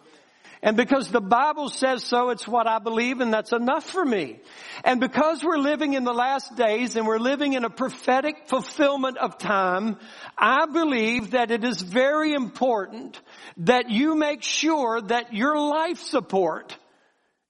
And 0.67 0.77
because 0.77 1.09
the 1.09 1.21
Bible 1.21 1.69
says 1.69 2.03
so, 2.03 2.31
it's 2.31 2.49
what 2.49 2.67
I 2.67 2.81
believe 2.81 3.21
and 3.21 3.33
that's 3.33 3.53
enough 3.53 3.89
for 3.89 4.05
me. 4.05 4.41
And 4.83 4.99
because 4.99 5.45
we're 5.45 5.59
living 5.59 5.93
in 5.93 6.03
the 6.03 6.13
last 6.13 6.57
days 6.57 6.97
and 6.97 7.07
we're 7.07 7.21
living 7.21 7.53
in 7.53 7.65
a 7.65 7.71
prophetic 7.71 8.49
fulfillment 8.49 9.17
of 9.17 9.39
time, 9.39 9.97
I 10.37 10.67
believe 10.67 11.31
that 11.31 11.53
it 11.53 11.63
is 11.63 11.81
very 11.81 12.33
important 12.33 13.21
that 13.59 13.91
you 13.91 14.17
make 14.17 14.43
sure 14.43 15.01
that 15.03 15.33
your 15.33 15.57
life 15.57 16.01
support 16.01 16.77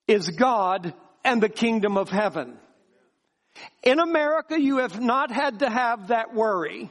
is 0.07 0.29
God 0.29 0.93
and 1.25 1.43
the 1.43 1.49
kingdom 1.49 1.97
of 1.97 2.11
heaven. 2.11 2.59
In 3.83 3.99
America, 3.99 4.61
you 4.61 4.81
have 4.81 5.01
not 5.01 5.31
had 5.31 5.61
to 5.61 5.71
have 5.71 6.09
that 6.09 6.35
worry. 6.35 6.91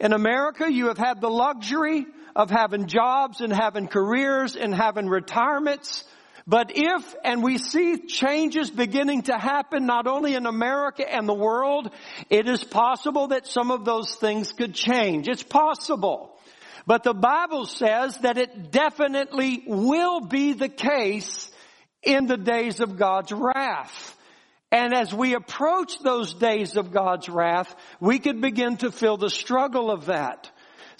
In 0.00 0.12
America, 0.12 0.68
you 0.68 0.88
have 0.88 0.98
had 0.98 1.20
the 1.20 1.30
luxury 1.30 2.06
of 2.40 2.48
having 2.48 2.86
jobs 2.86 3.42
and 3.42 3.52
having 3.52 3.86
careers 3.86 4.56
and 4.56 4.74
having 4.74 5.06
retirements. 5.06 6.04
But 6.46 6.72
if, 6.74 7.14
and 7.22 7.42
we 7.42 7.58
see 7.58 7.98
changes 8.06 8.70
beginning 8.70 9.24
to 9.24 9.36
happen 9.36 9.84
not 9.84 10.06
only 10.06 10.34
in 10.34 10.46
America 10.46 11.04
and 11.06 11.28
the 11.28 11.34
world, 11.34 11.90
it 12.30 12.48
is 12.48 12.64
possible 12.64 13.28
that 13.28 13.46
some 13.46 13.70
of 13.70 13.84
those 13.84 14.14
things 14.14 14.52
could 14.52 14.74
change. 14.74 15.28
It's 15.28 15.42
possible. 15.42 16.34
But 16.86 17.02
the 17.02 17.12
Bible 17.12 17.66
says 17.66 18.16
that 18.22 18.38
it 18.38 18.72
definitely 18.72 19.62
will 19.66 20.20
be 20.22 20.54
the 20.54 20.70
case 20.70 21.50
in 22.02 22.26
the 22.26 22.38
days 22.38 22.80
of 22.80 22.96
God's 22.96 23.32
wrath. 23.32 24.16
And 24.72 24.94
as 24.94 25.12
we 25.12 25.34
approach 25.34 25.98
those 25.98 26.32
days 26.32 26.78
of 26.78 26.90
God's 26.90 27.28
wrath, 27.28 27.74
we 28.00 28.18
could 28.18 28.40
begin 28.40 28.78
to 28.78 28.90
feel 28.90 29.18
the 29.18 29.28
struggle 29.28 29.90
of 29.90 30.06
that. 30.06 30.50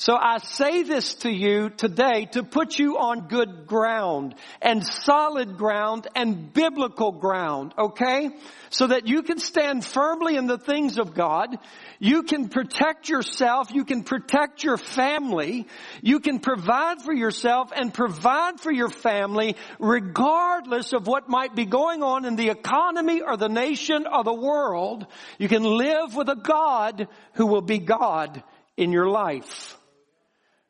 So 0.00 0.16
I 0.16 0.38
say 0.38 0.82
this 0.82 1.12
to 1.16 1.30
you 1.30 1.68
today 1.68 2.24
to 2.32 2.42
put 2.42 2.78
you 2.78 2.96
on 2.96 3.28
good 3.28 3.66
ground 3.66 4.34
and 4.62 4.82
solid 4.82 5.58
ground 5.58 6.08
and 6.16 6.50
biblical 6.54 7.12
ground, 7.12 7.74
okay? 7.76 8.30
So 8.70 8.86
that 8.86 9.08
you 9.08 9.20
can 9.22 9.38
stand 9.38 9.84
firmly 9.84 10.36
in 10.36 10.46
the 10.46 10.56
things 10.56 10.96
of 10.96 11.12
God. 11.12 11.54
You 11.98 12.22
can 12.22 12.48
protect 12.48 13.10
yourself. 13.10 13.72
You 13.74 13.84
can 13.84 14.02
protect 14.02 14.64
your 14.64 14.78
family. 14.78 15.66
You 16.00 16.20
can 16.20 16.38
provide 16.38 17.02
for 17.02 17.12
yourself 17.12 17.70
and 17.76 17.92
provide 17.92 18.58
for 18.58 18.72
your 18.72 18.88
family 18.88 19.56
regardless 19.78 20.94
of 20.94 21.06
what 21.06 21.28
might 21.28 21.54
be 21.54 21.66
going 21.66 22.02
on 22.02 22.24
in 22.24 22.36
the 22.36 22.48
economy 22.48 23.20
or 23.20 23.36
the 23.36 23.50
nation 23.50 24.06
or 24.10 24.24
the 24.24 24.32
world. 24.32 25.06
You 25.36 25.48
can 25.48 25.62
live 25.62 26.16
with 26.16 26.30
a 26.30 26.36
God 26.36 27.06
who 27.34 27.44
will 27.44 27.60
be 27.60 27.80
God 27.80 28.42
in 28.78 28.92
your 28.92 29.10
life. 29.10 29.76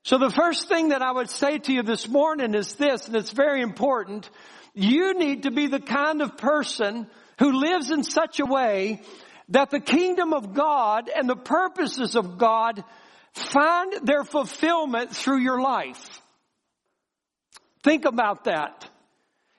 So 0.02 0.18
the 0.18 0.30
first 0.30 0.68
thing 0.68 0.88
that 0.88 1.02
I 1.02 1.12
would 1.12 1.28
say 1.28 1.58
to 1.58 1.72
you 1.72 1.82
this 1.82 2.08
morning 2.08 2.54
is 2.54 2.74
this, 2.74 3.06
and 3.06 3.16
it's 3.16 3.32
very 3.32 3.60
important. 3.60 4.28
You 4.74 5.18
need 5.18 5.42
to 5.42 5.50
be 5.50 5.66
the 5.66 5.80
kind 5.80 6.22
of 6.22 6.36
person 6.36 7.06
who 7.38 7.52
lives 7.52 7.90
in 7.90 8.02
such 8.02 8.40
a 8.40 8.46
way 8.46 9.02
that 9.50 9.70
the 9.70 9.80
kingdom 9.80 10.32
of 10.32 10.54
God 10.54 11.10
and 11.14 11.28
the 11.28 11.36
purposes 11.36 12.16
of 12.16 12.38
God 12.38 12.82
find 13.32 13.92
their 14.06 14.24
fulfillment 14.24 15.14
through 15.14 15.38
your 15.40 15.60
life. 15.60 16.22
Think 17.82 18.04
about 18.04 18.44
that. 18.44 18.88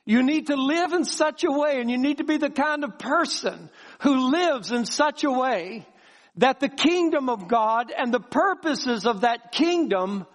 You 0.05 0.24
need 0.24 0.48
to 0.48 0.55
live 0.55 0.93
in 0.93 1.05
such 1.05 1.43
a 1.43 1.51
way 1.51 1.79
and 1.79 1.89
you 1.89 1.98
need 1.98 2.17
to 2.17 2.24
be 2.24 2.38
the 2.38 2.50
kind 2.50 2.83
of 2.83 2.98
person 2.98 3.69
who 4.00 4.31
lives 4.31 4.71
in 4.71 4.86
such 4.86 5.24
a 5.24 5.31
way 5.31 5.86
that 6.35 6.59
the 6.59 6.69
kingdom 6.69 7.29
of 7.29 7.47
God 7.47 7.91
and 7.95 8.13
the 8.13 8.19
purposes 8.19 9.05
of 9.05 9.21
that 9.21 9.51
kingdom 9.51 10.25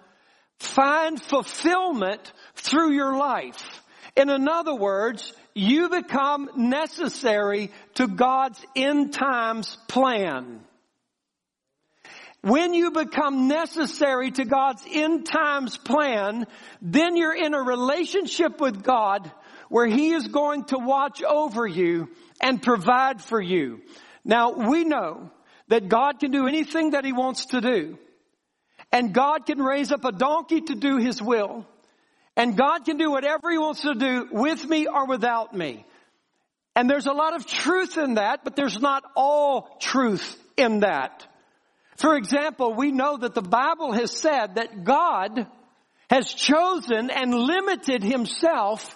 find 0.59 1.21
fulfillment 1.21 2.31
through 2.55 2.91
your 2.91 3.17
life. 3.17 3.83
In 4.15 4.47
other 4.47 4.75
words, 4.75 5.33
you 5.53 5.89
become 5.89 6.49
necessary 6.55 7.71
to 7.95 8.07
God's 8.07 8.63
end 8.75 9.13
times 9.13 9.77
plan. 9.87 10.61
When 12.41 12.73
you 12.73 12.91
become 12.91 13.47
necessary 13.47 14.31
to 14.31 14.45
God's 14.45 14.83
end 14.89 15.25
times 15.25 15.77
plan, 15.77 16.45
then 16.81 17.17
you're 17.17 17.35
in 17.35 17.53
a 17.53 17.61
relationship 17.61 18.61
with 18.61 18.83
God 18.83 19.31
where 19.69 19.87
He 19.87 20.13
is 20.13 20.27
going 20.27 20.65
to 20.65 20.77
watch 20.77 21.21
over 21.23 21.67
you 21.67 22.09
and 22.39 22.61
provide 22.61 23.21
for 23.21 23.41
you. 23.41 23.81
Now 24.23 24.51
we 24.51 24.83
know 24.83 25.31
that 25.67 25.89
God 25.89 26.19
can 26.19 26.31
do 26.31 26.47
anything 26.47 26.91
that 26.91 27.05
He 27.05 27.13
wants 27.13 27.47
to 27.47 27.61
do. 27.61 27.97
And 28.91 29.13
God 29.13 29.45
can 29.45 29.59
raise 29.59 29.91
up 29.91 30.05
a 30.05 30.11
donkey 30.11 30.61
to 30.61 30.75
do 30.75 30.97
His 30.97 31.21
will. 31.21 31.65
And 32.35 32.55
God 32.55 32.85
can 32.85 32.97
do 32.97 33.11
whatever 33.11 33.51
He 33.51 33.57
wants 33.57 33.81
to 33.81 33.95
do 33.95 34.27
with 34.31 34.63
me 34.67 34.87
or 34.87 35.07
without 35.07 35.53
me. 35.53 35.85
And 36.75 36.89
there's 36.89 37.07
a 37.07 37.13
lot 37.13 37.35
of 37.35 37.45
truth 37.45 37.97
in 37.97 38.15
that, 38.15 38.43
but 38.43 38.55
there's 38.55 38.79
not 38.79 39.03
all 39.15 39.77
truth 39.79 40.37
in 40.55 40.81
that. 40.81 41.25
For 41.95 42.15
example, 42.15 42.75
we 42.75 42.91
know 42.91 43.17
that 43.17 43.33
the 43.33 43.41
Bible 43.41 43.91
has 43.91 44.11
said 44.11 44.55
that 44.55 44.83
God 44.83 45.47
has 46.11 46.31
chosen 46.31 47.09
and 47.09 47.33
limited 47.33 48.03
Himself 48.03 48.95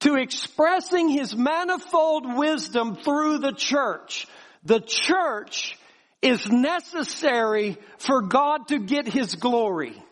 to 0.00 0.16
expressing 0.16 1.08
His 1.08 1.34
manifold 1.34 2.36
wisdom 2.36 2.96
through 2.96 3.38
the 3.38 3.52
church. 3.52 4.26
The 4.64 4.80
church 4.80 5.78
is 6.22 6.50
necessary 6.50 7.76
for 7.98 8.22
God 8.22 8.68
to 8.68 8.78
get 8.78 9.06
His 9.06 9.34
glory. 9.34 10.02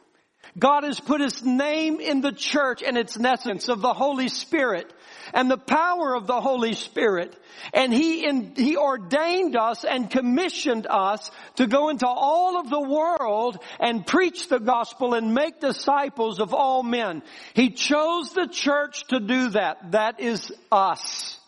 God 0.57 0.85
has 0.85 1.01
put 1.01 1.21
His 1.21 1.43
name 1.43 1.99
in 1.99 2.21
the 2.21 2.33
church 2.33 2.83
and 2.83 2.97
its 2.97 3.19
essence 3.19 3.69
of 3.69 3.81
the 3.81 3.93
Holy 3.93 4.29
Spirit 4.29 4.93
and 5.33 5.51
the 5.51 5.57
power 5.57 6.15
of 6.15 6.27
the 6.27 6.41
Holy 6.41 6.75
Spirit. 6.75 7.37
And 7.73 7.93
He, 7.93 8.25
in, 8.25 8.55
He 8.55 8.77
ordained 8.77 9.57
us 9.57 9.85
and 9.85 10.11
commissioned 10.11 10.87
us 10.89 11.31
to 11.57 11.67
go 11.67 11.89
into 11.89 12.07
all 12.07 12.61
of 12.61 12.71
the 12.71 12.81
world 12.81 13.59
and 13.81 14.07
preach 14.07 14.49
the 14.49 14.61
gospel 14.61 15.15
and 15.15 15.35
make 15.35 15.61
disciples 15.61 16.39
of 16.39 16.55
all 16.55 16.83
men. 16.83 17.23
He 17.55 17.71
chose 17.71 18.33
the 18.33 18.47
church 18.47 19.07
to 19.09 19.19
do 19.19 19.51
that. 19.51 19.91
That 19.93 20.21
is 20.21 20.53
us. 20.71 21.39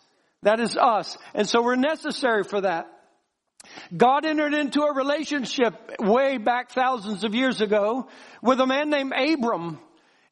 That 0.43 0.59
is 0.59 0.75
us. 0.75 1.17
And 1.33 1.47
so 1.47 1.61
we're 1.61 1.75
necessary 1.75 2.43
for 2.43 2.61
that. 2.61 2.91
God 3.95 4.25
entered 4.25 4.53
into 4.53 4.81
a 4.81 4.93
relationship 4.93 5.73
way 5.99 6.37
back 6.37 6.71
thousands 6.71 7.23
of 7.23 7.35
years 7.35 7.61
ago 7.61 8.07
with 8.41 8.59
a 8.59 8.67
man 8.67 8.89
named 8.89 9.13
Abram. 9.13 9.79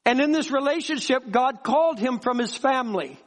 And 0.06 0.20
in 0.20 0.32
this 0.32 0.52
relationship, 0.52 1.30
God 1.30 1.64
called 1.64 2.00
him 2.00 2.20
from 2.20 2.38
his 2.38 2.56
family. 2.56 3.20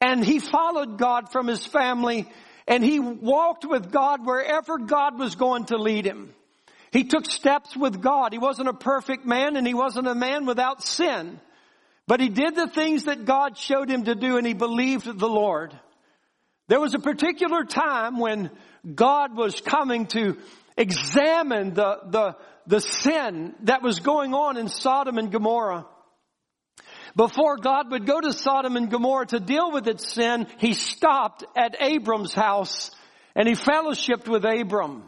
And 0.00 0.24
he 0.24 0.38
followed 0.38 0.98
God 0.98 1.32
from 1.32 1.46
his 1.46 1.64
family 1.64 2.30
and 2.66 2.82
he 2.82 2.98
walked 2.98 3.64
with 3.64 3.90
God 3.90 4.24
wherever 4.24 4.78
God 4.78 5.18
was 5.18 5.34
going 5.34 5.66
to 5.66 5.76
lead 5.76 6.06
him. 6.06 6.34
He 6.92 7.04
took 7.04 7.26
steps 7.30 7.76
with 7.76 8.00
God. 8.00 8.32
He 8.32 8.38
wasn't 8.38 8.68
a 8.68 8.74
perfect 8.74 9.26
man 9.26 9.56
and 9.56 9.66
he 9.66 9.74
wasn't 9.74 10.06
a 10.06 10.14
man 10.14 10.46
without 10.46 10.82
sin. 10.82 11.40
But 12.06 12.20
he 12.20 12.28
did 12.28 12.54
the 12.54 12.68
things 12.68 13.04
that 13.04 13.24
God 13.24 13.58
showed 13.58 13.88
him 13.88 14.04
to 14.04 14.14
do 14.14 14.36
and 14.36 14.46
he 14.46 14.54
believed 14.54 15.18
the 15.18 15.28
Lord. 15.28 15.78
There 16.68 16.80
was 16.80 16.94
a 16.94 16.98
particular 16.98 17.64
time 17.64 18.18
when 18.18 18.50
God 18.92 19.36
was 19.36 19.60
coming 19.60 20.06
to 20.08 20.36
examine 20.76 21.74
the, 21.74 21.98
the, 22.06 22.36
the 22.66 22.80
sin 22.80 23.54
that 23.62 23.82
was 23.82 24.00
going 24.00 24.34
on 24.34 24.56
in 24.56 24.68
Sodom 24.68 25.18
and 25.18 25.30
Gomorrah. 25.30 25.86
Before 27.16 27.56
God 27.56 27.90
would 27.92 28.06
go 28.06 28.20
to 28.20 28.32
Sodom 28.32 28.76
and 28.76 28.90
Gomorrah 28.90 29.26
to 29.26 29.38
deal 29.38 29.70
with 29.70 29.86
its 29.86 30.12
sin, 30.12 30.48
he 30.58 30.74
stopped 30.74 31.44
at 31.56 31.76
Abram's 31.80 32.34
house 32.34 32.90
and 33.36 33.46
he 33.48 33.54
fellowshipped 33.54 34.28
with 34.28 34.44
Abram. 34.44 35.04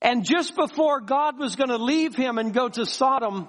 And 0.00 0.24
just 0.24 0.54
before 0.54 1.00
God 1.00 1.38
was 1.38 1.56
going 1.56 1.70
to 1.70 1.78
leave 1.78 2.14
him 2.14 2.38
and 2.38 2.52
go 2.52 2.68
to 2.68 2.86
Sodom, 2.86 3.48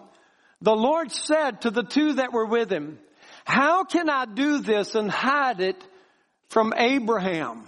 the 0.62 0.76
Lord 0.76 1.12
said 1.12 1.62
to 1.62 1.70
the 1.70 1.84
two 1.84 2.14
that 2.14 2.34
were 2.34 2.46
with 2.46 2.72
him, 2.72 2.98
how 3.44 3.84
can 3.84 4.10
I 4.10 4.26
do 4.26 4.60
this 4.60 4.96
and 4.96 5.12
hide 5.12 5.60
it 5.60 5.84
from 6.50 6.74
Abraham? 6.76 7.66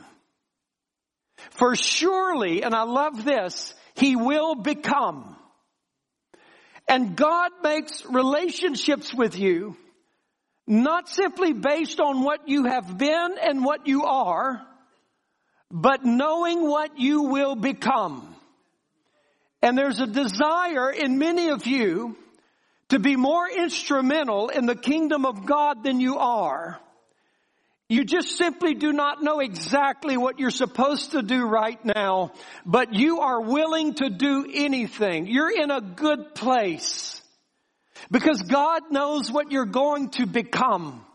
For 1.51 1.75
surely, 1.75 2.63
and 2.63 2.74
I 2.74 2.84
love 2.84 3.24
this, 3.24 3.74
he 3.96 4.15
will 4.15 4.56
become. 4.56 5.36
And 6.88 7.15
God 7.15 7.51
makes 7.63 8.06
relationships 8.06 9.13
with 9.13 9.38
you 9.38 9.75
not 10.67 11.08
simply 11.10 11.53
based 11.53 12.00
on 12.00 12.24
what 12.24 12.48
you 12.48 12.65
have 12.65 12.98
been 12.98 13.36
and 13.41 13.63
what 13.63 13.88
you 13.88 14.03
are, 14.03 14.62
but 15.72 16.06
knowing 16.06 16.67
what 16.67 17.00
you 17.00 17.24
will 17.24 17.56
become. 17.56 18.36
And 19.62 19.77
there's 19.77 20.00
a 20.00 20.08
desire 20.08 20.91
in 20.91 21.17
many 21.17 21.50
of 21.50 21.65
you 21.65 22.17
to 22.89 23.00
be 23.00 23.15
more 23.15 23.50
instrumental 23.50 24.50
in 24.50 24.65
the 24.65 24.75
kingdom 24.75 25.25
of 25.25 25.46
God 25.46 25.84
than 25.84 26.00
you 26.00 26.17
are. 26.20 26.79
You 27.89 28.03
just 28.03 28.38
simply 28.38 28.74
do 28.74 28.91
not 28.91 29.24
know 29.24 29.39
exactly 29.39 30.17
what 30.17 30.39
you're 30.39 30.50
supposed 30.50 31.12
to 31.12 31.22
do 31.22 31.46
right 31.46 31.79
now, 31.86 32.34
but 32.65 32.94
you 32.94 33.22
are 33.22 33.39
willing 33.39 33.94
to 33.96 34.10
do 34.10 34.46
anything. 34.53 35.27
You're 35.27 35.51
in 35.51 35.72
a 35.72 35.79
good 35.79 36.36
place 36.36 37.22
because 38.12 38.41
God 38.41 38.91
knows 38.91 39.32
what 39.32 39.51
you're 39.53 39.65
going 39.65 40.10
to 40.12 40.25
become. 40.25 41.06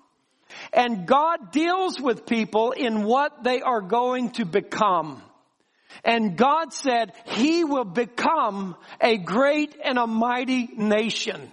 And 0.73 1.07
God 1.07 1.52
deals 1.52 2.00
with 2.00 2.25
people 2.25 2.73
in 2.73 3.05
what 3.05 3.45
they 3.45 3.61
are 3.61 3.83
going 3.83 4.31
to 4.33 4.47
become. 4.47 5.23
And 6.05 6.37
God 6.37 6.73
said 6.73 7.12
He 7.26 7.64
will 7.64 7.85
become 7.85 8.76
a 8.99 9.19
great 9.19 9.76
and 9.85 9.99
a 9.99 10.07
mighty 10.07 10.69
nation. 10.75 11.50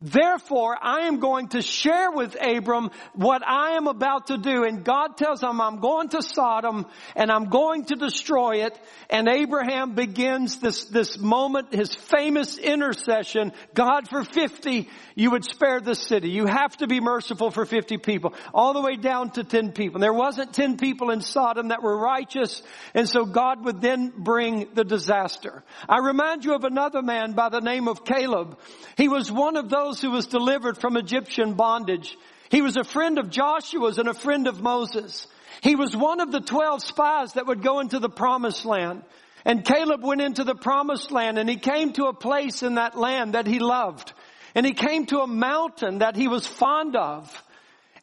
Therefore, 0.00 0.78
I 0.80 1.08
am 1.08 1.18
going 1.18 1.48
to 1.48 1.62
share 1.62 2.12
with 2.12 2.36
Abram 2.40 2.90
what 3.14 3.42
I 3.44 3.72
am 3.72 3.88
about 3.88 4.28
to 4.28 4.38
do. 4.38 4.62
And 4.62 4.84
God 4.84 5.16
tells 5.16 5.42
him, 5.42 5.60
I'm 5.60 5.80
going 5.80 6.10
to 6.10 6.22
Sodom 6.22 6.86
and 7.16 7.32
I'm 7.32 7.46
going 7.46 7.86
to 7.86 7.96
destroy 7.96 8.64
it. 8.64 8.78
And 9.10 9.28
Abraham 9.28 9.96
begins 9.96 10.60
this, 10.60 10.84
this 10.84 11.18
moment, 11.18 11.74
his 11.74 11.92
famous 11.92 12.58
intercession. 12.58 13.52
God, 13.74 14.08
for 14.08 14.22
50, 14.22 14.88
you 15.16 15.32
would 15.32 15.44
spare 15.44 15.80
the 15.80 15.96
city. 15.96 16.30
You 16.30 16.46
have 16.46 16.76
to 16.76 16.86
be 16.86 17.00
merciful 17.00 17.50
for 17.50 17.66
50 17.66 17.98
people. 17.98 18.34
All 18.54 18.74
the 18.74 18.80
way 18.80 18.94
down 18.94 19.30
to 19.32 19.42
10 19.42 19.72
people. 19.72 20.00
There 20.00 20.12
wasn't 20.12 20.54
10 20.54 20.76
people 20.76 21.10
in 21.10 21.22
Sodom 21.22 21.68
that 21.68 21.82
were 21.82 21.98
righteous. 21.98 22.62
And 22.94 23.08
so 23.08 23.24
God 23.24 23.64
would 23.64 23.80
then 23.80 24.12
bring 24.16 24.68
the 24.74 24.84
disaster. 24.84 25.64
I 25.88 25.98
remind 25.98 26.44
you 26.44 26.54
of 26.54 26.62
another 26.62 27.02
man 27.02 27.32
by 27.32 27.48
the 27.48 27.60
name 27.60 27.88
of 27.88 28.04
Caleb. 28.04 28.60
He 28.96 29.08
was 29.08 29.32
one 29.32 29.56
of 29.56 29.68
those 29.68 29.87
who 30.00 30.10
was 30.10 30.26
delivered 30.26 30.78
from 30.78 30.96
Egyptian 30.96 31.54
bondage. 31.54 32.16
He 32.50 32.62
was 32.62 32.76
a 32.76 32.84
friend 32.84 33.18
of 33.18 33.30
Joshua's 33.30 33.98
and 33.98 34.08
a 34.08 34.14
friend 34.14 34.46
of 34.46 34.60
Moses. 34.60 35.26
He 35.62 35.74
was 35.74 35.96
one 35.96 36.20
of 36.20 36.30
the 36.30 36.40
twelve 36.40 36.82
spies 36.82 37.32
that 37.34 37.46
would 37.46 37.62
go 37.62 37.80
into 37.80 37.98
the 37.98 38.08
promised 38.08 38.64
land. 38.64 39.02
And 39.44 39.64
Caleb 39.64 40.02
went 40.02 40.20
into 40.20 40.44
the 40.44 40.54
promised 40.54 41.10
land 41.10 41.38
and 41.38 41.48
he 41.48 41.56
came 41.56 41.92
to 41.94 42.04
a 42.04 42.12
place 42.12 42.62
in 42.62 42.74
that 42.74 42.98
land 42.98 43.34
that 43.34 43.46
he 43.46 43.58
loved. 43.58 44.12
And 44.54 44.66
he 44.66 44.72
came 44.72 45.06
to 45.06 45.20
a 45.20 45.26
mountain 45.26 45.98
that 45.98 46.16
he 46.16 46.28
was 46.28 46.46
fond 46.46 46.96
of. 46.96 47.30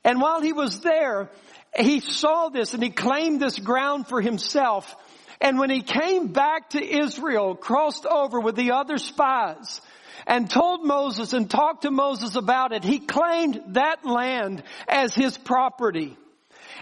And 0.03 0.21
while 0.21 0.41
he 0.41 0.53
was 0.53 0.81
there, 0.81 1.29
he 1.77 1.99
saw 1.99 2.49
this 2.49 2.73
and 2.73 2.81
he 2.81 2.89
claimed 2.89 3.41
this 3.41 3.59
ground 3.59 4.07
for 4.07 4.21
himself. 4.21 4.95
And 5.41 5.59
when 5.59 5.69
he 5.69 5.81
came 5.81 6.27
back 6.27 6.71
to 6.71 6.83
Israel, 6.83 7.55
crossed 7.55 8.05
over 8.05 8.39
with 8.39 8.55
the 8.55 8.71
other 8.71 8.97
spies, 8.97 9.81
and 10.27 10.49
told 10.49 10.83
Moses 10.83 11.33
and 11.33 11.49
talked 11.49 11.83
to 11.83 11.91
Moses 11.91 12.35
about 12.35 12.71
it, 12.71 12.83
he 12.83 12.99
claimed 12.99 13.61
that 13.69 14.05
land 14.05 14.63
as 14.87 15.13
his 15.13 15.37
property. 15.37 16.17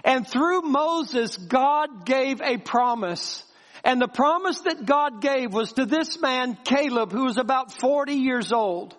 And 0.03 0.27
through 0.27 0.61
Moses, 0.61 1.37
God 1.37 2.05
gave 2.05 2.41
a 2.41 2.57
promise. 2.57 3.43
And 3.83 4.01
the 4.01 4.07
promise 4.07 4.61
that 4.61 4.85
God 4.85 5.21
gave 5.21 5.53
was 5.53 5.73
to 5.73 5.85
this 5.85 6.21
man, 6.21 6.57
Caleb, 6.63 7.11
who 7.11 7.25
was 7.25 7.37
about 7.37 7.71
40 7.71 8.13
years 8.13 8.51
old, 8.53 8.95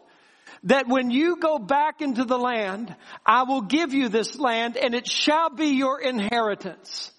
that 0.65 0.89
when 0.89 1.11
you 1.11 1.37
go 1.37 1.59
back 1.59 2.01
into 2.01 2.25
the 2.25 2.39
land, 2.39 2.95
I 3.25 3.45
will 3.45 3.63
give 3.63 3.95
you 3.95 4.09
this 4.09 4.39
land 4.39 4.77
and 4.77 4.95
it 4.95 5.07
shall 5.07 5.51
be 5.51 5.69
your 5.69 6.01
inheritance. 6.01 7.13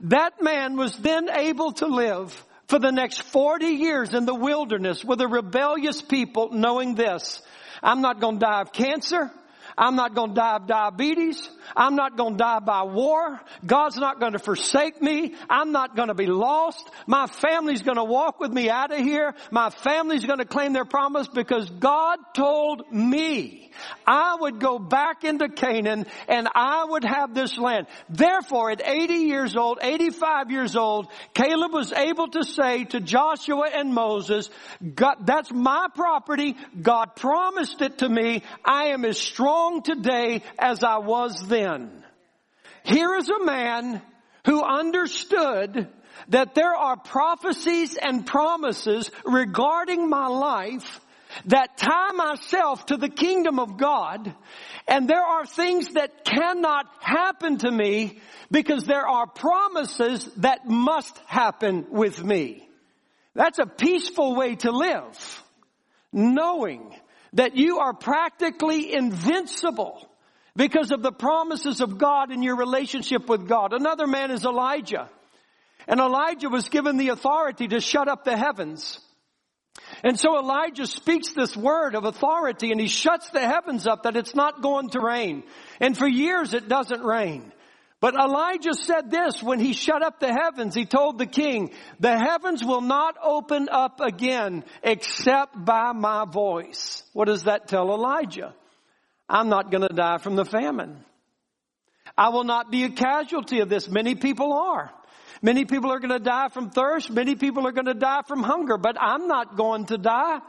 That 0.00 0.42
man 0.42 0.76
was 0.76 0.96
then 0.96 1.30
able 1.30 1.72
to 1.74 1.86
live 1.86 2.44
for 2.72 2.78
the 2.78 2.90
next 2.90 3.20
40 3.24 3.66
years 3.66 4.14
in 4.14 4.24
the 4.24 4.34
wilderness 4.34 5.04
with 5.04 5.20
a 5.20 5.28
rebellious 5.28 6.00
people 6.00 6.52
knowing 6.52 6.94
this. 6.94 7.42
I'm 7.82 8.00
not 8.00 8.18
going 8.18 8.38
to 8.38 8.46
die 8.46 8.62
of 8.62 8.72
cancer. 8.72 9.30
I'm 9.76 9.96
not 9.96 10.14
going 10.14 10.30
to 10.30 10.34
die 10.34 10.56
of 10.56 10.66
diabetes. 10.66 11.48
I'm 11.76 11.96
not 11.96 12.16
going 12.16 12.34
to 12.34 12.38
die 12.38 12.60
by 12.60 12.82
war. 12.82 13.40
God's 13.64 13.96
not 13.96 14.20
going 14.20 14.32
to 14.32 14.38
forsake 14.38 15.00
me. 15.00 15.34
I'm 15.48 15.72
not 15.72 15.96
going 15.96 16.08
to 16.08 16.14
be 16.14 16.26
lost. 16.26 16.88
My 17.06 17.26
family's 17.26 17.82
going 17.82 17.96
to 17.96 18.04
walk 18.04 18.40
with 18.40 18.52
me 18.52 18.68
out 18.70 18.92
of 18.92 18.98
here. 18.98 19.34
My 19.50 19.70
family's 19.70 20.24
going 20.24 20.38
to 20.38 20.44
claim 20.44 20.72
their 20.72 20.84
promise 20.84 21.28
because 21.28 21.68
God 21.70 22.18
told 22.34 22.92
me 22.92 23.70
I 24.06 24.36
would 24.40 24.60
go 24.60 24.78
back 24.78 25.24
into 25.24 25.48
Canaan 25.48 26.06
and 26.28 26.48
I 26.54 26.84
would 26.84 27.04
have 27.04 27.34
this 27.34 27.56
land. 27.58 27.86
Therefore, 28.08 28.70
at 28.70 28.86
80 28.86 29.14
years 29.14 29.56
old, 29.56 29.78
85 29.80 30.50
years 30.50 30.76
old, 30.76 31.08
Caleb 31.34 31.72
was 31.72 31.92
able 31.92 32.28
to 32.28 32.44
say 32.44 32.84
to 32.84 33.00
Joshua 33.00 33.68
and 33.72 33.94
Moses, 33.94 34.50
God, 34.94 35.26
that's 35.26 35.52
my 35.52 35.88
property. 35.94 36.56
God 36.80 37.16
promised 37.16 37.80
it 37.80 37.98
to 37.98 38.08
me. 38.08 38.42
I 38.64 38.88
am 38.88 39.04
as 39.04 39.18
strong 39.18 39.61
today 39.82 40.42
as 40.58 40.82
I 40.82 40.98
was 40.98 41.46
then. 41.48 42.04
Here 42.84 43.14
is 43.16 43.28
a 43.28 43.44
man 43.44 44.02
who 44.44 44.62
understood 44.62 45.88
that 46.28 46.54
there 46.54 46.74
are 46.74 46.96
prophecies 46.96 47.96
and 47.96 48.26
promises 48.26 49.10
regarding 49.24 50.08
my 50.08 50.26
life 50.26 51.00
that 51.46 51.78
tie 51.78 52.12
myself 52.12 52.86
to 52.86 52.96
the 52.96 53.08
kingdom 53.08 53.58
of 53.58 53.78
God 53.78 54.34
and 54.88 55.08
there 55.08 55.22
are 55.22 55.46
things 55.46 55.88
that 55.94 56.24
cannot 56.24 56.86
happen 57.00 57.58
to 57.58 57.70
me 57.70 58.20
because 58.50 58.84
there 58.84 59.06
are 59.06 59.26
promises 59.26 60.24
that 60.38 60.68
must 60.68 61.16
happen 61.26 61.86
with 61.90 62.22
me. 62.22 62.68
That's 63.34 63.58
a 63.58 63.66
peaceful 63.66 64.34
way 64.34 64.56
to 64.56 64.70
live. 64.70 65.42
Knowing 66.12 66.94
that 67.34 67.56
you 67.56 67.78
are 67.78 67.94
practically 67.94 68.92
invincible 68.92 70.08
because 70.54 70.90
of 70.90 71.02
the 71.02 71.12
promises 71.12 71.80
of 71.80 71.98
God 71.98 72.30
in 72.30 72.42
your 72.42 72.56
relationship 72.56 73.28
with 73.28 73.48
God. 73.48 73.72
Another 73.72 74.06
man 74.06 74.30
is 74.30 74.44
Elijah. 74.44 75.08
And 75.88 75.98
Elijah 75.98 76.48
was 76.48 76.68
given 76.68 76.96
the 76.96 77.08
authority 77.08 77.68
to 77.68 77.80
shut 77.80 78.08
up 78.08 78.24
the 78.24 78.36
heavens. 78.36 79.00
And 80.04 80.18
so 80.18 80.38
Elijah 80.38 80.86
speaks 80.86 81.32
this 81.32 81.56
word 81.56 81.94
of 81.94 82.04
authority 82.04 82.70
and 82.70 82.80
he 82.80 82.88
shuts 82.88 83.30
the 83.30 83.40
heavens 83.40 83.86
up 83.86 84.02
that 84.02 84.16
it's 84.16 84.34
not 84.34 84.62
going 84.62 84.90
to 84.90 85.00
rain. 85.00 85.44
And 85.80 85.96
for 85.96 86.06
years 86.06 86.54
it 86.54 86.68
doesn't 86.68 87.02
rain. 87.02 87.52
But 88.02 88.16
Elijah 88.16 88.74
said 88.74 89.12
this 89.12 89.40
when 89.40 89.60
he 89.60 89.72
shut 89.72 90.02
up 90.02 90.18
the 90.18 90.32
heavens. 90.32 90.74
He 90.74 90.86
told 90.86 91.18
the 91.18 91.26
king, 91.26 91.70
the 92.00 92.18
heavens 92.18 92.64
will 92.64 92.80
not 92.80 93.14
open 93.22 93.68
up 93.70 94.00
again 94.00 94.64
except 94.82 95.64
by 95.64 95.92
my 95.92 96.24
voice. 96.24 97.04
What 97.12 97.26
does 97.26 97.44
that 97.44 97.68
tell 97.68 97.94
Elijah? 97.94 98.56
I'm 99.28 99.48
not 99.48 99.70
going 99.70 99.86
to 99.86 99.94
die 99.94 100.18
from 100.18 100.34
the 100.34 100.44
famine. 100.44 101.04
I 102.18 102.30
will 102.30 102.42
not 102.42 102.72
be 102.72 102.82
a 102.82 102.90
casualty 102.90 103.60
of 103.60 103.68
this. 103.68 103.88
Many 103.88 104.16
people 104.16 104.52
are. 104.52 104.90
Many 105.40 105.64
people 105.64 105.92
are 105.92 106.00
going 106.00 106.10
to 106.10 106.18
die 106.18 106.48
from 106.48 106.70
thirst. 106.70 107.08
Many 107.08 107.36
people 107.36 107.68
are 107.68 107.72
going 107.72 107.86
to 107.86 107.94
die 107.94 108.22
from 108.26 108.42
hunger, 108.42 108.78
but 108.78 108.96
I'm 109.00 109.28
not 109.28 109.56
going 109.56 109.86
to 109.86 109.96
die 109.96 110.40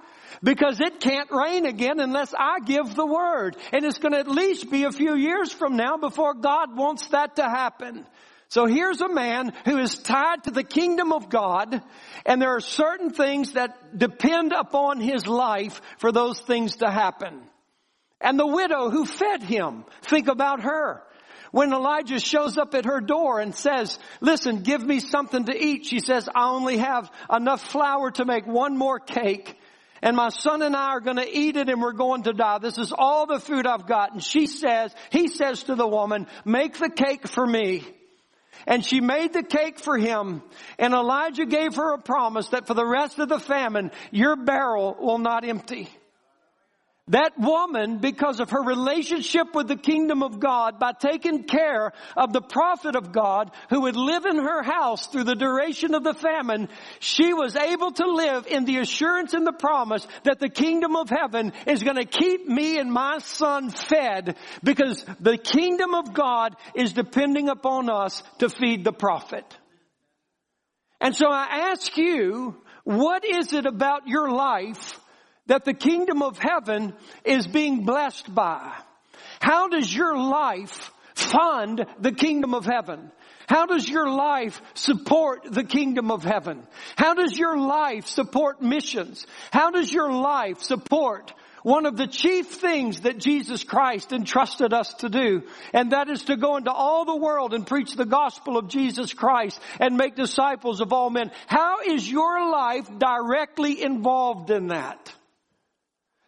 because 0.41 0.79
it 0.79 0.99
can't 0.99 1.29
rain 1.31 1.65
again 1.65 1.99
unless 1.99 2.33
I 2.37 2.59
give 2.59 2.95
the 2.95 3.05
word. 3.05 3.57
And 3.71 3.85
it's 3.85 3.99
going 3.99 4.13
to 4.13 4.19
at 4.19 4.27
least 4.27 4.71
be 4.71 4.85
a 4.85 4.91
few 4.91 5.15
years 5.15 5.51
from 5.51 5.75
now 5.75 5.97
before 5.97 6.33
God 6.33 6.75
wants 6.77 7.07
that 7.07 7.35
to 7.35 7.43
happen. 7.43 8.05
So 8.49 8.67
here's 8.67 9.01
a 9.01 9.09
man 9.09 9.51
who 9.65 9.79
is 9.79 9.97
tied 9.97 10.43
to 10.43 10.51
the 10.51 10.63
kingdom 10.63 11.11
of 11.11 11.29
God 11.29 11.81
and 12.23 12.39
there 12.39 12.55
are 12.55 12.61
certain 12.61 13.09
things 13.09 13.53
that 13.53 13.97
depend 13.97 14.53
upon 14.53 14.99
his 14.99 15.25
life 15.25 15.81
for 15.97 16.11
those 16.11 16.39
things 16.39 16.75
to 16.77 16.91
happen. 16.91 17.41
And 18.21 18.39
the 18.39 18.45
widow 18.47 18.91
who 18.91 19.05
fed 19.05 19.41
him, 19.41 19.85
think 20.03 20.27
about 20.27 20.61
her. 20.61 21.03
When 21.51 21.73
Elijah 21.73 22.19
shows 22.19 22.57
up 22.57 22.73
at 22.73 22.85
her 22.85 22.99
door 22.99 23.39
and 23.39 23.53
says, 23.53 23.99
listen, 24.21 24.63
give 24.63 24.83
me 24.83 24.99
something 24.99 25.45
to 25.45 25.55
eat, 25.55 25.85
she 25.85 25.99
says, 25.99 26.29
I 26.33 26.49
only 26.49 26.77
have 26.77 27.11
enough 27.31 27.61
flour 27.61 28.11
to 28.11 28.25
make 28.25 28.47
one 28.47 28.77
more 28.77 28.99
cake. 28.99 29.55
And 30.03 30.17
my 30.17 30.27
son 30.27 30.61
and 30.61 30.75
I 30.75 30.89
are 30.89 30.99
going 30.99 31.15
to 31.15 31.27
eat 31.27 31.55
it 31.55 31.69
and 31.69 31.81
we're 31.81 31.93
going 31.93 32.23
to 32.23 32.33
die. 32.33 32.57
This 32.57 32.77
is 32.77 32.91
all 32.91 33.25
the 33.25 33.39
food 33.39 33.65
I've 33.65 33.87
got. 33.87 34.11
And 34.11 34.21
she 34.21 34.47
says, 34.47 34.93
he 35.11 35.29
says 35.29 35.63
to 35.63 35.75
the 35.75 35.87
woman, 35.87 36.27
make 36.43 36.77
the 36.77 36.89
cake 36.89 37.25
for 37.25 37.47
me. 37.47 37.87
And 38.67 38.85
she 38.85 38.99
made 38.99 39.31
the 39.31 39.43
cake 39.43 39.79
for 39.79 39.97
him. 39.97 40.43
And 40.77 40.93
Elijah 40.93 41.45
gave 41.45 41.75
her 41.75 41.93
a 41.93 42.01
promise 42.01 42.49
that 42.49 42.67
for 42.67 42.73
the 42.73 42.85
rest 42.85 43.17
of 43.17 43.29
the 43.29 43.39
famine, 43.39 43.91
your 44.11 44.35
barrel 44.35 44.97
will 44.99 45.19
not 45.19 45.47
empty. 45.47 45.89
That 47.09 47.33
woman, 47.37 47.97
because 47.97 48.39
of 48.39 48.51
her 48.51 48.61
relationship 48.61 49.53
with 49.53 49.67
the 49.67 49.75
kingdom 49.75 50.23
of 50.23 50.39
God, 50.39 50.79
by 50.79 50.93
taking 50.93 51.43
care 51.43 51.91
of 52.15 52.31
the 52.31 52.41
prophet 52.41 52.95
of 52.95 53.11
God 53.11 53.51
who 53.69 53.81
would 53.81 53.97
live 53.97 54.25
in 54.25 54.37
her 54.37 54.63
house 54.63 55.07
through 55.07 55.25
the 55.25 55.35
duration 55.35 55.95
of 55.95 56.05
the 56.05 56.13
famine, 56.13 56.69
she 56.99 57.33
was 57.33 57.57
able 57.57 57.91
to 57.91 58.05
live 58.05 58.47
in 58.47 58.63
the 58.63 58.77
assurance 58.77 59.33
and 59.33 59.45
the 59.45 59.51
promise 59.51 60.07
that 60.23 60.39
the 60.39 60.47
kingdom 60.47 60.95
of 60.95 61.09
heaven 61.09 61.51
is 61.67 61.83
going 61.83 61.97
to 61.97 62.05
keep 62.05 62.47
me 62.47 62.79
and 62.79 62.89
my 62.89 63.17
son 63.17 63.69
fed 63.69 64.37
because 64.63 65.05
the 65.19 65.37
kingdom 65.37 65.93
of 65.95 66.13
God 66.13 66.55
is 66.73 66.93
depending 66.93 67.49
upon 67.49 67.89
us 67.89 68.23
to 68.39 68.47
feed 68.47 68.85
the 68.85 68.93
prophet. 68.93 69.43
And 71.01 71.13
so 71.13 71.27
I 71.29 71.71
ask 71.73 71.97
you, 71.97 72.55
what 72.85 73.25
is 73.25 73.51
it 73.51 73.65
about 73.65 74.07
your 74.07 74.31
life 74.31 74.97
that 75.47 75.65
the 75.65 75.73
kingdom 75.73 76.21
of 76.21 76.37
heaven 76.37 76.93
is 77.23 77.45
being 77.47 77.85
blessed 77.85 78.33
by. 78.33 78.73
How 79.39 79.67
does 79.67 79.93
your 79.93 80.17
life 80.17 80.91
fund 81.15 81.85
the 81.99 82.11
kingdom 82.11 82.53
of 82.53 82.65
heaven? 82.65 83.11
How 83.47 83.65
does 83.65 83.87
your 83.87 84.09
life 84.09 84.61
support 84.73 85.43
the 85.43 85.63
kingdom 85.63 86.11
of 86.11 86.23
heaven? 86.23 86.65
How 86.95 87.13
does 87.13 87.37
your 87.37 87.57
life 87.57 88.07
support 88.07 88.61
missions? 88.61 89.27
How 89.51 89.69
does 89.71 89.91
your 89.91 90.11
life 90.11 90.61
support 90.61 91.33
one 91.63 91.85
of 91.85 91.97
the 91.97 92.07
chief 92.07 92.47
things 92.47 93.01
that 93.01 93.17
Jesus 93.17 93.63
Christ 93.63 94.11
entrusted 94.11 94.73
us 94.73 94.93
to 94.95 95.09
do, 95.09 95.43
and 95.73 95.91
that 95.91 96.09
is 96.09 96.23
to 96.25 96.35
go 96.35 96.57
into 96.57 96.71
all 96.71 97.05
the 97.05 97.15
world 97.15 97.53
and 97.53 97.65
preach 97.65 97.95
the 97.95 98.05
gospel 98.05 98.57
of 98.57 98.67
Jesus 98.67 99.13
Christ 99.13 99.59
and 99.79 99.97
make 99.97 100.15
disciples 100.15 100.81
of 100.81 100.91
all 100.91 101.09
men. 101.09 101.31
How 101.47 101.81
is 101.81 102.09
your 102.09 102.51
life 102.51 102.89
directly 102.97 103.81
involved 103.81 104.51
in 104.51 104.67
that? 104.67 105.13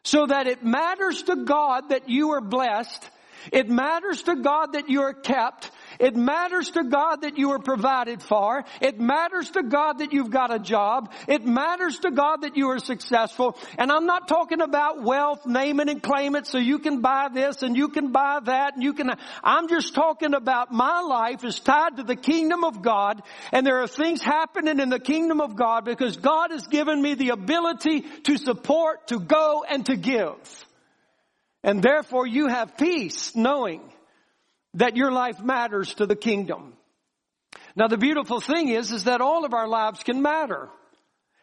So 0.06 0.28
that 0.28 0.46
it 0.46 0.64
matters 0.64 1.24
to 1.24 1.36
God 1.36 1.90
that 1.90 2.08
you 2.10 2.32
are 2.32 2.42
blessed. 2.42 3.10
It 3.52 3.68
matters 3.68 4.22
to 4.24 4.36
God 4.36 4.74
that 4.74 4.88
you 4.88 5.02
are 5.02 5.14
kept. 5.14 5.72
It 6.00 6.16
matters 6.16 6.70
to 6.72 6.84
God 6.84 7.22
that 7.22 7.38
you 7.38 7.52
are 7.52 7.60
provided 7.60 8.22
for. 8.22 8.64
It 8.82 9.00
matters 9.00 9.50
to 9.52 9.64
God 9.64 10.00
that 10.00 10.14
you've 10.14 10.30
got 10.30 10.54
a 10.54 10.60
job. 10.60 11.14
It 11.28 11.46
matters 11.46 12.00
to 12.00 12.12
God 12.12 12.42
that 12.42 12.58
you 12.58 12.70
are 12.70 12.80
successful. 12.80 13.58
And 13.78 13.92
I'm 13.92 14.06
not 14.06 14.28
talking 14.28 14.62
about 14.62 15.04
wealth, 15.04 15.46
name 15.46 15.80
it 15.80 15.90
and 15.90 16.02
claim 16.02 16.36
it 16.36 16.48
so 16.48 16.58
you 16.58 16.80
can 16.80 17.02
buy 17.02 17.30
this 17.34 17.62
and 17.62 17.76
you 17.76 17.90
can 17.90 18.12
buy 18.12 18.40
that 18.44 18.76
and 18.76 18.84
you 18.84 18.94
can, 18.94 19.12
I'm 19.44 19.68
just 19.68 19.94
talking 19.96 20.34
about 20.34 20.72
my 20.72 21.02
life 21.02 21.44
is 21.44 21.60
tied 21.60 21.98
to 21.98 22.04
the 22.04 22.16
kingdom 22.16 22.64
of 22.64 22.82
God 22.82 23.22
and 23.52 23.66
there 23.66 23.82
are 23.82 23.88
things 23.88 24.22
happening 24.22 24.80
in 24.80 24.90
the 24.90 25.00
kingdom 25.00 25.42
of 25.42 25.56
God 25.56 25.86
because 25.86 26.18
God 26.18 26.52
has 26.52 26.68
given 26.68 27.02
me 27.02 27.16
the 27.16 27.30
ability 27.30 28.02
to 28.24 28.38
support, 28.38 29.08
to 29.08 29.20
go 29.20 29.64
and 29.68 29.86
to 29.86 29.96
give. 29.96 30.66
And 31.64 31.82
therefore 31.82 32.28
you 32.28 32.48
have 32.48 32.78
peace 32.78 33.36
knowing 33.36 33.82
that 34.76 34.96
your 34.96 35.12
life 35.12 35.40
matters 35.42 35.94
to 35.96 36.06
the 36.06 36.16
kingdom. 36.16 36.74
Now 37.76 37.88
the 37.88 37.98
beautiful 37.98 38.40
thing 38.40 38.70
is, 38.70 38.92
is 38.92 39.06
that 39.06 39.22
all 39.22 39.46
of 39.46 39.54
our 39.54 39.68
lives 39.68 40.04
can 40.04 40.22
matter. 40.22 40.70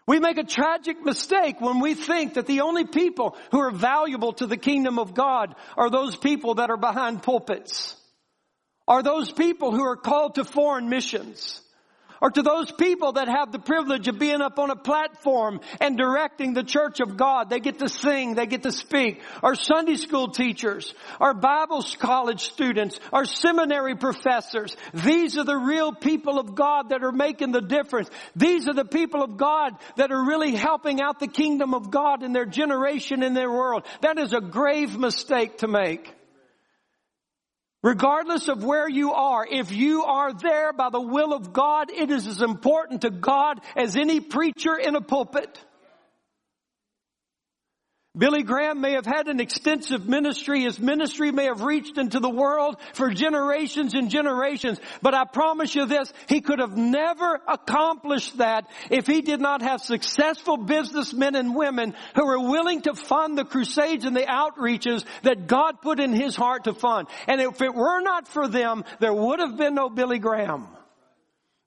We 0.06 0.18
make 0.18 0.38
a 0.38 0.44
tragic 0.44 1.04
mistake 1.04 1.60
when 1.60 1.80
we 1.80 1.94
think 1.94 2.34
that 2.34 2.46
the 2.46 2.62
only 2.62 2.84
people 2.84 3.36
who 3.50 3.60
are 3.60 3.70
valuable 3.70 4.32
to 4.34 4.46
the 4.46 4.56
kingdom 4.56 4.98
of 4.98 5.14
God 5.14 5.54
are 5.76 5.90
those 5.90 6.16
people 6.16 6.54
that 6.54 6.70
are 6.70 6.76
behind 6.76 7.22
pulpits. 7.22 7.96
Are 8.88 9.02
those 9.02 9.30
people 9.30 9.70
who 9.72 9.84
are 9.84 9.96
called 9.96 10.34
to 10.34 10.44
foreign 10.44 10.88
missions 10.88 11.60
or 12.22 12.30
to 12.30 12.40
those 12.40 12.70
people 12.70 13.12
that 13.14 13.26
have 13.26 13.50
the 13.50 13.58
privilege 13.58 14.06
of 14.06 14.16
being 14.16 14.40
up 14.40 14.60
on 14.60 14.70
a 14.70 14.76
platform 14.76 15.60
and 15.80 15.98
directing 15.98 16.54
the 16.54 16.62
church 16.62 17.00
of 17.00 17.16
God. 17.16 17.50
They 17.50 17.58
get 17.58 17.80
to 17.80 17.88
sing, 17.88 18.36
they 18.36 18.46
get 18.46 18.62
to 18.62 18.70
speak. 18.70 19.20
Our 19.42 19.56
Sunday 19.56 19.96
school 19.96 20.28
teachers, 20.28 20.94
our 21.20 21.34
Bible 21.34 21.82
college 21.98 22.42
students, 22.42 23.00
our 23.12 23.24
seminary 23.24 23.96
professors. 23.96 24.76
These 24.94 25.36
are 25.36 25.44
the 25.44 25.56
real 25.56 25.92
people 25.92 26.38
of 26.38 26.54
God 26.54 26.90
that 26.90 27.02
are 27.02 27.10
making 27.10 27.50
the 27.50 27.60
difference. 27.60 28.08
These 28.36 28.68
are 28.68 28.74
the 28.74 28.84
people 28.84 29.24
of 29.24 29.36
God 29.36 29.72
that 29.96 30.12
are 30.12 30.24
really 30.24 30.54
helping 30.54 31.02
out 31.02 31.18
the 31.18 31.26
kingdom 31.26 31.74
of 31.74 31.90
God 31.90 32.22
in 32.22 32.32
their 32.32 32.46
generation, 32.46 33.24
in 33.24 33.34
their 33.34 33.50
world. 33.50 33.84
That 34.00 34.20
is 34.20 34.32
a 34.32 34.40
grave 34.40 34.96
mistake 34.96 35.58
to 35.58 35.66
make. 35.66 36.14
Regardless 37.82 38.46
of 38.46 38.62
where 38.62 38.88
you 38.88 39.12
are, 39.12 39.44
if 39.44 39.72
you 39.72 40.04
are 40.04 40.32
there 40.32 40.72
by 40.72 40.90
the 40.90 41.00
will 41.00 41.32
of 41.32 41.52
God, 41.52 41.90
it 41.90 42.10
is 42.10 42.28
as 42.28 42.40
important 42.40 43.02
to 43.02 43.10
God 43.10 43.60
as 43.74 43.96
any 43.96 44.20
preacher 44.20 44.76
in 44.76 44.94
a 44.94 45.00
pulpit. 45.00 45.58
Billy 48.16 48.42
Graham 48.42 48.82
may 48.82 48.92
have 48.92 49.06
had 49.06 49.28
an 49.28 49.40
extensive 49.40 50.06
ministry. 50.06 50.64
His 50.64 50.78
ministry 50.78 51.32
may 51.32 51.46
have 51.46 51.62
reached 51.62 51.96
into 51.96 52.20
the 52.20 52.28
world 52.28 52.76
for 52.92 53.08
generations 53.08 53.94
and 53.94 54.10
generations. 54.10 54.78
But 55.00 55.14
I 55.14 55.24
promise 55.24 55.74
you 55.74 55.86
this, 55.86 56.12
he 56.28 56.42
could 56.42 56.58
have 56.58 56.76
never 56.76 57.40
accomplished 57.48 58.36
that 58.36 58.68
if 58.90 59.06
he 59.06 59.22
did 59.22 59.40
not 59.40 59.62
have 59.62 59.80
successful 59.80 60.58
businessmen 60.58 61.36
and 61.36 61.56
women 61.56 61.94
who 62.14 62.26
were 62.26 62.50
willing 62.50 62.82
to 62.82 62.94
fund 62.94 63.38
the 63.38 63.46
crusades 63.46 64.04
and 64.04 64.14
the 64.14 64.26
outreaches 64.26 65.06
that 65.22 65.46
God 65.46 65.80
put 65.80 65.98
in 65.98 66.12
his 66.12 66.36
heart 66.36 66.64
to 66.64 66.74
fund. 66.74 67.08
And 67.26 67.40
if 67.40 67.62
it 67.62 67.74
were 67.74 68.02
not 68.02 68.28
for 68.28 68.46
them, 68.46 68.84
there 69.00 69.14
would 69.14 69.38
have 69.38 69.56
been 69.56 69.74
no 69.74 69.88
Billy 69.88 70.18
Graham. 70.18 70.68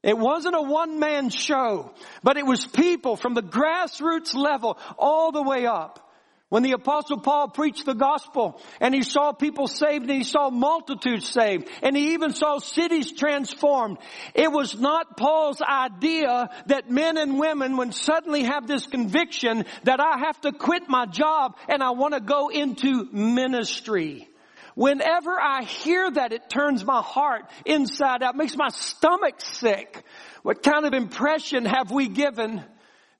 It 0.03 0.15
wasn't 0.15 0.55
a 0.55 0.61
one 0.61 0.99
man 0.99 1.31
show, 1.31 1.91
but 2.21 2.37
it 2.37 2.45
was 2.45 2.67
people 2.67 3.15
from 3.17 3.33
the 3.33 3.41
grassroots 3.41 4.35
level 4.35 4.77
all 4.99 5.31
the 5.31 5.41
way 5.41 5.65
up. 5.65 6.04
When 6.49 6.61
the 6.61 6.73
apostle 6.73 7.19
Paul 7.19 7.49
preached 7.49 7.85
the 7.85 7.95
gospel 7.95 8.61
and 8.79 8.93
he 8.93 9.01
saw 9.01 9.31
people 9.31 9.67
saved 9.67 10.03
and 10.03 10.11
he 10.11 10.23
saw 10.23 10.51
multitudes 10.51 11.27
saved 11.27 11.67
and 11.81 11.97
he 11.97 12.13
even 12.13 12.33
saw 12.33 12.59
cities 12.59 13.11
transformed, 13.13 13.97
it 14.35 14.51
was 14.51 14.79
not 14.79 15.17
Paul's 15.17 15.61
idea 15.61 16.49
that 16.67 16.91
men 16.91 17.17
and 17.17 17.39
women 17.39 17.77
would 17.77 17.95
suddenly 17.95 18.43
have 18.43 18.67
this 18.67 18.85
conviction 18.85 19.65
that 19.83 19.99
I 19.99 20.19
have 20.19 20.39
to 20.41 20.51
quit 20.51 20.83
my 20.87 21.07
job 21.07 21.57
and 21.67 21.81
I 21.81 21.91
want 21.91 22.13
to 22.13 22.19
go 22.19 22.49
into 22.49 23.09
ministry. 23.11 24.29
Whenever 24.75 25.31
I 25.31 25.63
hear 25.63 26.11
that, 26.11 26.31
it 26.31 26.49
turns 26.49 26.85
my 26.85 27.01
heart 27.01 27.45
inside 27.65 28.21
out, 28.21 28.35
makes 28.35 28.57
my 28.57 28.67
stomach 28.67 29.39
sick. 29.41 30.03
What 30.43 30.61
kind 30.61 30.85
of 30.85 30.93
impression 30.93 31.65
have 31.65 31.91
we 31.91 32.09
given 32.09 32.63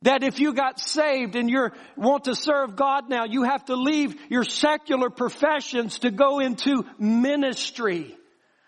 that 0.05 0.23
if 0.23 0.39
you 0.39 0.53
got 0.53 0.79
saved 0.79 1.35
and 1.35 1.49
you 1.49 1.69
want 1.97 2.25
to 2.25 2.35
serve 2.35 2.75
God 2.75 3.09
now, 3.09 3.25
you 3.25 3.43
have 3.43 3.65
to 3.65 3.75
leave 3.75 4.15
your 4.29 4.43
secular 4.43 5.09
professions 5.09 5.99
to 5.99 6.11
go 6.11 6.39
into 6.39 6.85
ministry. 6.99 8.15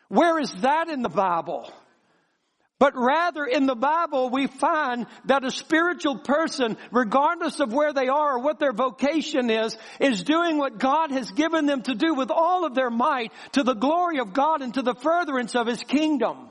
Where 0.10 0.40
is 0.40 0.52
that 0.62 0.90
in 0.90 1.04
the 1.04 1.10
Bible? 1.10 1.72
But 2.80 2.94
rather 2.96 3.46
in 3.46 3.68
the 3.68 3.76
Bible 3.76 4.30
we 4.32 4.48
find 4.48 5.06
that 5.26 5.44
a 5.44 5.52
spiritual 5.52 6.20
person, 6.20 6.76
regardless 6.92 7.60
of 7.60 7.72
where 7.72 7.94
they 7.94 8.08
are 8.08 8.38
or 8.38 8.40
what 8.40 8.60
their 8.60 8.74
vocation 8.74 9.52
is, 9.52 9.78
is 10.00 10.24
doing 10.24 10.58
what 10.58 10.80
God 10.80 11.12
has 11.12 11.30
given 11.32 11.68
them 11.68 11.84
to 11.84 11.94
do 11.94 12.16
with 12.16 12.32
all 12.32 12.66
of 12.66 12.74
their 12.74 12.92
might 12.92 13.32
to 13.54 13.64
the 13.64 13.76
glory 13.76 14.20
of 14.20 14.34
God 14.34 14.62
and 14.64 14.74
to 14.74 14.82
the 14.82 14.96
furtherance 14.96 15.56
of 15.56 15.68
His 15.68 15.84
kingdom. 15.84 16.50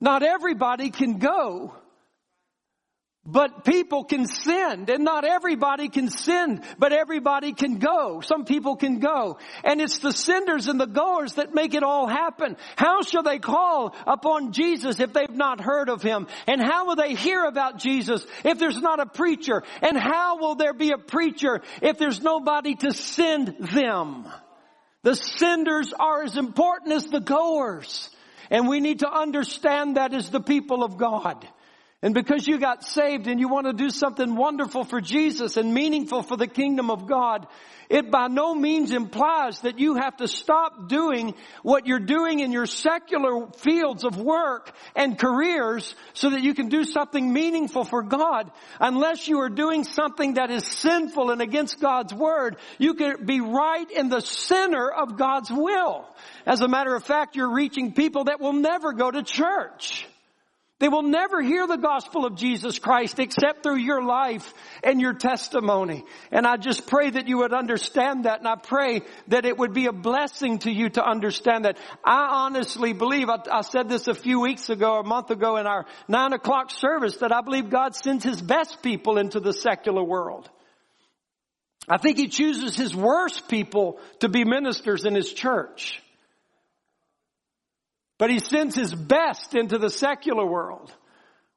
Not 0.00 0.22
everybody 0.22 0.88
can 0.90 1.18
go. 1.18 1.74
But 3.26 3.64
people 3.64 4.04
can 4.04 4.26
send, 4.26 4.90
and 4.90 5.02
not 5.02 5.24
everybody 5.24 5.88
can 5.88 6.10
send, 6.10 6.62
but 6.78 6.92
everybody 6.92 7.54
can 7.54 7.78
go. 7.78 8.20
Some 8.20 8.44
people 8.44 8.76
can 8.76 8.98
go. 8.98 9.38
And 9.64 9.80
it's 9.80 9.98
the 9.98 10.12
senders 10.12 10.68
and 10.68 10.78
the 10.78 10.86
goers 10.86 11.34
that 11.34 11.54
make 11.54 11.72
it 11.72 11.82
all 11.82 12.06
happen. 12.06 12.58
How 12.76 13.00
shall 13.00 13.22
they 13.22 13.38
call 13.38 13.94
upon 14.06 14.52
Jesus 14.52 15.00
if 15.00 15.14
they've 15.14 15.30
not 15.30 15.62
heard 15.62 15.88
of 15.88 16.02
Him? 16.02 16.26
And 16.46 16.60
how 16.62 16.86
will 16.86 16.96
they 16.96 17.14
hear 17.14 17.44
about 17.44 17.78
Jesus 17.78 18.26
if 18.44 18.58
there's 18.58 18.80
not 18.80 19.00
a 19.00 19.06
preacher? 19.06 19.62
And 19.80 19.96
how 19.96 20.36
will 20.36 20.56
there 20.56 20.74
be 20.74 20.90
a 20.90 20.98
preacher 20.98 21.62
if 21.80 21.96
there's 21.96 22.20
nobody 22.20 22.74
to 22.74 22.92
send 22.92 23.56
them? 23.72 24.26
The 25.02 25.14
senders 25.14 25.94
are 25.98 26.24
as 26.24 26.36
important 26.36 26.92
as 26.92 27.06
the 27.06 27.20
goers. 27.20 28.10
And 28.50 28.68
we 28.68 28.80
need 28.80 28.98
to 28.98 29.10
understand 29.10 29.96
that 29.96 30.12
as 30.12 30.28
the 30.28 30.40
people 30.40 30.84
of 30.84 30.98
God. 30.98 31.48
And 32.04 32.12
because 32.12 32.46
you 32.46 32.58
got 32.58 32.84
saved 32.84 33.28
and 33.28 33.40
you 33.40 33.48
want 33.48 33.66
to 33.66 33.72
do 33.72 33.88
something 33.88 34.36
wonderful 34.36 34.84
for 34.84 35.00
Jesus 35.00 35.56
and 35.56 35.72
meaningful 35.72 36.22
for 36.22 36.36
the 36.36 36.46
kingdom 36.46 36.90
of 36.90 37.06
God, 37.06 37.46
it 37.88 38.10
by 38.10 38.28
no 38.28 38.54
means 38.54 38.92
implies 38.92 39.60
that 39.60 39.78
you 39.78 39.94
have 39.94 40.18
to 40.18 40.28
stop 40.28 40.90
doing 40.90 41.34
what 41.62 41.86
you're 41.86 41.98
doing 41.98 42.40
in 42.40 42.52
your 42.52 42.66
secular 42.66 43.46
fields 43.56 44.04
of 44.04 44.18
work 44.18 44.70
and 44.94 45.18
careers 45.18 45.94
so 46.12 46.28
that 46.28 46.42
you 46.42 46.52
can 46.52 46.68
do 46.68 46.84
something 46.84 47.32
meaningful 47.32 47.84
for 47.84 48.02
God. 48.02 48.50
Unless 48.80 49.26
you 49.26 49.40
are 49.40 49.48
doing 49.48 49.82
something 49.82 50.34
that 50.34 50.50
is 50.50 50.66
sinful 50.66 51.30
and 51.30 51.40
against 51.40 51.80
God's 51.80 52.12
word, 52.12 52.58
you 52.76 52.92
can 52.92 53.24
be 53.24 53.40
right 53.40 53.90
in 53.90 54.10
the 54.10 54.20
center 54.20 54.92
of 54.92 55.16
God's 55.16 55.50
will. 55.50 56.04
As 56.44 56.60
a 56.60 56.68
matter 56.68 56.94
of 56.94 57.02
fact, 57.02 57.34
you're 57.34 57.54
reaching 57.54 57.92
people 57.92 58.24
that 58.24 58.42
will 58.42 58.52
never 58.52 58.92
go 58.92 59.10
to 59.10 59.22
church. 59.22 60.06
They 60.80 60.88
will 60.88 61.02
never 61.02 61.40
hear 61.40 61.68
the 61.68 61.76
gospel 61.76 62.26
of 62.26 62.34
Jesus 62.34 62.80
Christ 62.80 63.20
except 63.20 63.62
through 63.62 63.76
your 63.76 64.02
life 64.02 64.52
and 64.82 65.00
your 65.00 65.12
testimony. 65.12 66.04
And 66.32 66.46
I 66.46 66.56
just 66.56 66.88
pray 66.88 67.10
that 67.10 67.28
you 67.28 67.38
would 67.38 67.52
understand 67.52 68.24
that 68.24 68.40
and 68.40 68.48
I 68.48 68.56
pray 68.56 69.02
that 69.28 69.46
it 69.46 69.56
would 69.56 69.72
be 69.72 69.86
a 69.86 69.92
blessing 69.92 70.58
to 70.60 70.72
you 70.72 70.88
to 70.90 71.04
understand 71.04 71.64
that. 71.64 71.78
I 72.04 72.28
honestly 72.44 72.92
believe, 72.92 73.28
I, 73.28 73.38
I 73.52 73.60
said 73.60 73.88
this 73.88 74.08
a 74.08 74.14
few 74.14 74.40
weeks 74.40 74.68
ago, 74.68 74.98
a 74.98 75.04
month 75.04 75.30
ago 75.30 75.58
in 75.58 75.66
our 75.68 75.86
nine 76.08 76.32
o'clock 76.32 76.72
service, 76.72 77.18
that 77.18 77.32
I 77.32 77.40
believe 77.40 77.70
God 77.70 77.94
sends 77.94 78.24
His 78.24 78.42
best 78.42 78.82
people 78.82 79.16
into 79.16 79.38
the 79.38 79.52
secular 79.52 80.02
world. 80.02 80.50
I 81.88 81.98
think 81.98 82.18
He 82.18 82.26
chooses 82.26 82.76
His 82.76 82.96
worst 82.96 83.48
people 83.48 84.00
to 84.20 84.28
be 84.28 84.44
ministers 84.44 85.04
in 85.04 85.14
His 85.14 85.32
church. 85.32 86.02
But 88.18 88.30
he 88.30 88.38
sends 88.38 88.74
his 88.74 88.94
best 88.94 89.54
into 89.54 89.78
the 89.78 89.90
secular 89.90 90.46
world 90.46 90.92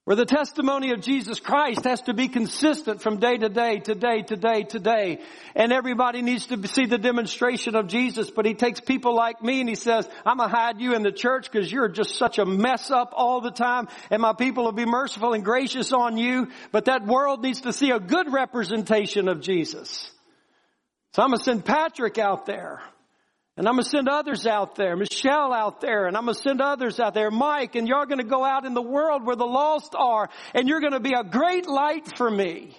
where 0.07 0.15
the 0.15 0.25
testimony 0.25 0.93
of 0.93 1.01
Jesus 1.01 1.41
Christ 1.41 1.83
has 1.83 1.99
to 2.03 2.13
be 2.13 2.29
consistent 2.29 3.01
from 3.01 3.17
day 3.19 3.35
to 3.35 3.49
day 3.49 3.79
to 3.79 3.93
day 3.93 4.21
to 4.21 4.37
day 4.37 4.63
to 4.63 4.79
day. 4.79 5.19
And 5.53 5.73
everybody 5.73 6.21
needs 6.21 6.45
to 6.45 6.65
see 6.65 6.85
the 6.85 6.97
demonstration 6.97 7.75
of 7.75 7.87
Jesus, 7.87 8.31
but 8.31 8.45
he 8.45 8.53
takes 8.53 8.79
people 8.79 9.13
like 9.13 9.43
me 9.43 9.59
and 9.59 9.67
he 9.67 9.75
says, 9.75 10.07
I'm 10.25 10.37
gonna 10.37 10.49
hide 10.49 10.79
you 10.79 10.95
in 10.95 11.03
the 11.03 11.11
church 11.11 11.51
because 11.51 11.69
you're 11.69 11.89
just 11.89 12.15
such 12.15 12.39
a 12.39 12.45
mess 12.45 12.89
up 12.89 13.11
all 13.17 13.41
the 13.41 13.51
time 13.51 13.89
and 14.09 14.21
my 14.21 14.31
people 14.31 14.63
will 14.63 14.71
be 14.71 14.85
merciful 14.85 15.33
and 15.33 15.43
gracious 15.43 15.91
on 15.91 16.15
you, 16.15 16.47
but 16.71 16.85
that 16.85 17.05
world 17.05 17.43
needs 17.43 17.59
to 17.61 17.73
see 17.73 17.91
a 17.91 17.99
good 17.99 18.31
representation 18.31 19.27
of 19.27 19.41
Jesus. 19.41 20.09
So 21.15 21.21
I'm 21.21 21.31
gonna 21.31 21.43
send 21.43 21.65
Patrick 21.65 22.17
out 22.17 22.45
there. 22.45 22.81
And 23.57 23.67
I'm 23.67 23.73
going 23.73 23.85
to 23.85 23.89
send 23.89 24.07
others 24.07 24.45
out 24.45 24.75
there, 24.75 24.95
Michelle 24.95 25.51
out 25.51 25.81
there, 25.81 26.05
and 26.05 26.15
I'm 26.15 26.25
going 26.25 26.35
to 26.35 26.41
send 26.41 26.61
others 26.61 26.99
out 26.99 27.15
there, 27.15 27.31
Mike, 27.31 27.73
and 27.73 27.87
you're 27.87 28.05
going 28.05 28.19
to 28.19 28.23
go 28.23 28.45
out 28.45 28.65
in 28.65 28.75
the 28.75 28.83
world 28.83 29.25
where 29.25 29.35
the 29.35 29.47
lost 29.47 29.95
are, 29.97 30.29
and 30.53 30.69
you're 30.69 30.79
going 30.79 30.93
to 30.93 30.99
be 30.99 31.13
a 31.13 31.23
great 31.23 31.67
light 31.67 32.15
for 32.17 32.29
me. 32.29 32.77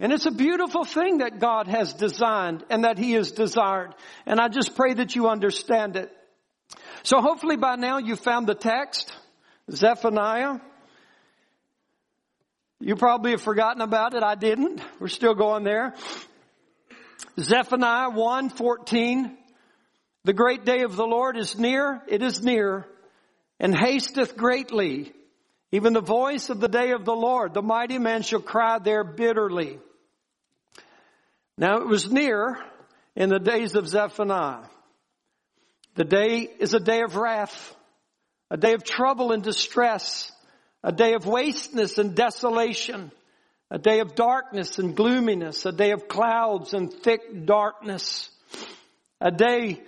And 0.00 0.12
it's 0.12 0.26
a 0.26 0.32
beautiful 0.32 0.84
thing 0.84 1.18
that 1.18 1.38
God 1.38 1.68
has 1.68 1.92
designed 1.92 2.64
and 2.70 2.82
that 2.82 2.98
He 2.98 3.12
has 3.12 3.30
desired. 3.30 3.94
And 4.26 4.40
I 4.40 4.48
just 4.48 4.74
pray 4.74 4.94
that 4.94 5.14
you 5.14 5.28
understand 5.28 5.94
it. 5.94 6.10
So 7.04 7.20
hopefully 7.20 7.56
by 7.56 7.76
now 7.76 7.98
you 7.98 8.16
found 8.16 8.48
the 8.48 8.56
text, 8.56 9.14
Zephaniah. 9.70 10.58
You 12.80 12.96
probably 12.96 13.30
have 13.30 13.42
forgotten 13.42 13.80
about 13.80 14.14
it. 14.14 14.24
I 14.24 14.34
didn't. 14.34 14.82
We're 14.98 15.06
still 15.06 15.34
going 15.34 15.62
there. 15.62 15.94
Zephaniah 17.38 18.10
1, 18.10 18.48
14 18.48 19.38
the 20.24 20.32
great 20.32 20.64
day 20.64 20.82
of 20.82 20.96
the 20.96 21.06
Lord 21.06 21.36
is 21.36 21.58
near, 21.58 22.02
it 22.08 22.22
is 22.22 22.42
near, 22.42 22.86
and 23.60 23.76
hasteth 23.76 24.36
greatly. 24.36 25.12
Even 25.70 25.92
the 25.92 26.00
voice 26.00 26.50
of 26.50 26.60
the 26.60 26.68
day 26.68 26.92
of 26.92 27.04
the 27.04 27.14
Lord, 27.14 27.52
the 27.52 27.62
mighty 27.62 27.98
man 27.98 28.22
shall 28.22 28.40
cry 28.40 28.78
there 28.78 29.04
bitterly. 29.04 29.78
Now 31.58 31.78
it 31.78 31.86
was 31.86 32.10
near 32.10 32.58
in 33.14 33.28
the 33.28 33.38
days 33.38 33.74
of 33.74 33.86
Zephaniah. 33.86 34.64
The 35.94 36.04
day 36.04 36.48
is 36.58 36.74
a 36.74 36.80
day 36.80 37.02
of 37.02 37.16
wrath, 37.16 37.76
a 38.50 38.56
day 38.56 38.72
of 38.72 38.82
trouble 38.82 39.30
and 39.32 39.42
distress, 39.42 40.32
a 40.82 40.90
day 40.90 41.14
of 41.14 41.26
wasteness 41.26 41.98
and 41.98 42.14
desolation, 42.14 43.12
a 43.70 43.78
day 43.78 44.00
of 44.00 44.14
darkness 44.14 44.78
and 44.78 44.96
gloominess, 44.96 45.66
a 45.66 45.72
day 45.72 45.92
of 45.92 46.08
clouds 46.08 46.74
and 46.74 46.92
thick 46.92 47.46
darkness, 47.46 48.28
a 49.20 49.30
day 49.30 49.82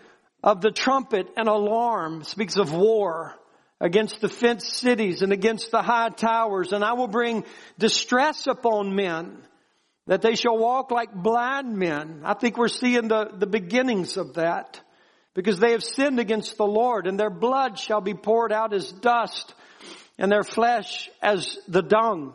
of 0.47 0.61
the 0.61 0.71
trumpet 0.71 1.27
and 1.37 1.49
alarm 1.49 2.23
speaks 2.23 2.57
of 2.57 2.73
war 2.73 3.35
against 3.81 4.21
the 4.21 4.29
fenced 4.29 4.75
cities 4.75 5.21
and 5.21 5.33
against 5.33 5.73
the 5.73 5.83
high 5.83 6.09
towers. 6.09 6.73
And 6.73 6.85
I 6.85 6.93
will 6.93 7.09
bring 7.09 7.45
distress 7.79 8.47
upon 8.47 8.95
men 8.95 9.43
that 10.07 10.23
they 10.23 10.37
shall 10.37 10.57
walk 10.57 10.93
like 10.93 11.13
blind 11.13 11.77
men. 11.77 12.23
I 12.25 12.35
think 12.35 12.57
we're 12.57 12.69
seeing 12.69 13.09
the, 13.09 13.29
the 13.37 13.49
beginnings 13.49 14.17
of 14.17 14.35
that 14.35 14.81
because 15.35 15.59
they 15.59 15.73
have 15.73 15.83
sinned 15.83 16.21
against 16.21 16.57
the 16.57 16.65
Lord 16.65 17.09
and 17.09 17.19
their 17.19 17.29
blood 17.29 17.77
shall 17.77 18.01
be 18.01 18.15
poured 18.15 18.53
out 18.53 18.73
as 18.73 18.93
dust 18.93 19.53
and 20.17 20.31
their 20.31 20.45
flesh 20.45 21.11
as 21.21 21.59
the 21.67 21.83
dung. 21.83 22.35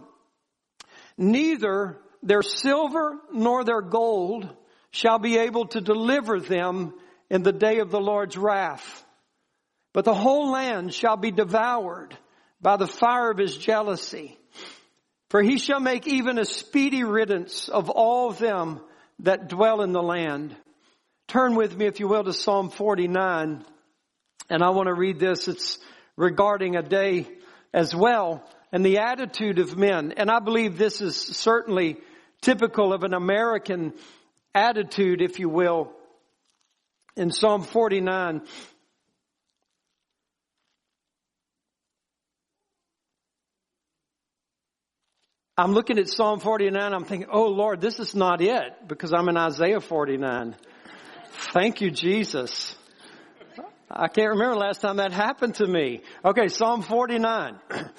Neither 1.17 1.97
their 2.21 2.41
silver 2.41 3.19
nor 3.31 3.63
their 3.63 3.81
gold 3.81 4.49
shall 4.91 5.17
be 5.17 5.37
able 5.37 5.67
to 5.67 5.79
deliver 5.79 6.41
them 6.41 6.93
in 7.31 7.43
the 7.43 7.53
day 7.53 7.79
of 7.79 7.91
the 7.91 7.99
Lord's 7.99 8.37
wrath. 8.37 9.05
But 9.93 10.03
the 10.03 10.13
whole 10.13 10.51
land 10.51 10.93
shall 10.93 11.15
be 11.15 11.31
devoured 11.31 12.15
by 12.61 12.75
the 12.75 12.87
fire 12.87 13.31
of 13.31 13.37
his 13.37 13.55
jealousy. 13.55 14.37
For 15.29 15.41
he 15.41 15.57
shall 15.57 15.79
make 15.79 16.07
even 16.07 16.37
a 16.37 16.43
speedy 16.43 17.05
riddance 17.05 17.69
of 17.69 17.89
all 17.89 18.31
them 18.31 18.81
that 19.19 19.47
dwell 19.47 19.81
in 19.81 19.93
the 19.93 20.03
land. 20.03 20.57
Turn 21.29 21.55
with 21.55 21.75
me, 21.75 21.85
if 21.85 22.01
you 22.01 22.09
will, 22.09 22.25
to 22.25 22.33
Psalm 22.33 22.69
49. 22.69 23.63
And 24.49 24.61
I 24.61 24.71
want 24.71 24.87
to 24.87 24.93
read 24.93 25.17
this. 25.17 25.47
It's 25.47 25.79
regarding 26.17 26.75
a 26.75 26.83
day 26.83 27.29
as 27.73 27.95
well 27.95 28.43
and 28.73 28.85
the 28.85 28.97
attitude 28.97 29.59
of 29.59 29.77
men. 29.77 30.15
And 30.17 30.29
I 30.29 30.39
believe 30.39 30.77
this 30.77 30.99
is 30.99 31.15
certainly 31.15 31.95
typical 32.41 32.91
of 32.91 33.03
an 33.03 33.13
American 33.13 33.93
attitude, 34.53 35.21
if 35.21 35.39
you 35.39 35.47
will 35.47 35.93
in 37.15 37.31
Psalm 37.31 37.63
49. 37.63 38.41
I'm 45.57 45.73
looking 45.73 45.99
at 45.99 46.09
Psalm 46.09 46.39
49, 46.39 46.93
I'm 46.93 47.03
thinking, 47.05 47.29
oh 47.31 47.47
Lord, 47.47 47.81
this 47.81 47.99
is 47.99 48.15
not 48.15 48.41
it, 48.41 48.87
because 48.87 49.13
I'm 49.13 49.29
in 49.29 49.37
Isaiah 49.37 49.81
49. 49.81 50.55
Thank 51.53 51.81
you, 51.81 51.91
Jesus. 51.91 52.75
I 53.89 54.07
can't 54.07 54.29
remember 54.29 54.55
last 54.55 54.81
time 54.81 54.97
that 54.97 55.11
happened 55.11 55.55
to 55.55 55.67
me. 55.67 56.01
Okay, 56.23 56.47
Psalm 56.47 56.81
49. 56.81 57.59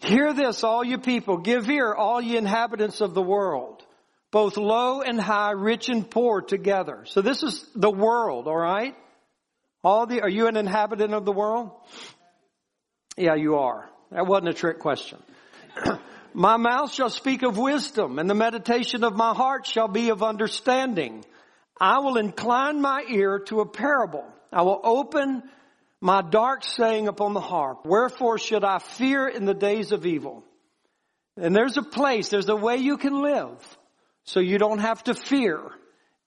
Hear 0.00 0.32
this, 0.32 0.62
all 0.62 0.84
you 0.84 0.98
people. 0.98 1.38
Give 1.38 1.68
ear, 1.68 1.92
all 1.94 2.20
ye 2.20 2.36
inhabitants 2.36 3.00
of 3.00 3.14
the 3.14 3.22
world 3.22 3.82
both 4.30 4.56
low 4.56 5.02
and 5.02 5.20
high, 5.20 5.52
rich 5.52 5.88
and 5.88 6.08
poor 6.08 6.40
together. 6.40 7.04
So 7.06 7.20
this 7.20 7.42
is 7.42 7.64
the 7.74 7.90
world, 7.90 8.46
alright? 8.46 8.94
All 9.82 10.06
the, 10.06 10.20
are 10.20 10.28
you 10.28 10.46
an 10.46 10.56
inhabitant 10.56 11.14
of 11.14 11.24
the 11.24 11.32
world? 11.32 11.70
Yeah, 13.16 13.34
you 13.34 13.56
are. 13.56 13.88
That 14.12 14.26
wasn't 14.26 14.50
a 14.50 14.54
trick 14.54 14.78
question. 14.78 15.18
my 16.34 16.56
mouth 16.56 16.92
shall 16.92 17.10
speak 17.10 17.42
of 17.42 17.58
wisdom 17.58 18.18
and 18.18 18.30
the 18.30 18.34
meditation 18.34 19.02
of 19.04 19.16
my 19.16 19.34
heart 19.34 19.66
shall 19.66 19.88
be 19.88 20.10
of 20.10 20.22
understanding. 20.22 21.24
I 21.80 22.00
will 22.00 22.16
incline 22.16 22.80
my 22.80 23.02
ear 23.08 23.40
to 23.46 23.60
a 23.60 23.66
parable. 23.66 24.24
I 24.52 24.62
will 24.62 24.80
open 24.84 25.42
my 26.00 26.22
dark 26.22 26.62
saying 26.64 27.08
upon 27.08 27.34
the 27.34 27.40
harp. 27.40 27.84
Wherefore 27.84 28.38
should 28.38 28.64
I 28.64 28.78
fear 28.78 29.26
in 29.26 29.44
the 29.44 29.54
days 29.54 29.92
of 29.92 30.06
evil? 30.06 30.44
And 31.36 31.56
there's 31.56 31.76
a 31.76 31.82
place, 31.82 32.28
there's 32.28 32.48
a 32.48 32.56
way 32.56 32.76
you 32.76 32.96
can 32.96 33.22
live 33.22 33.78
so 34.30 34.38
you 34.38 34.58
don't 34.58 34.78
have 34.78 35.02
to 35.02 35.12
fear 35.12 35.60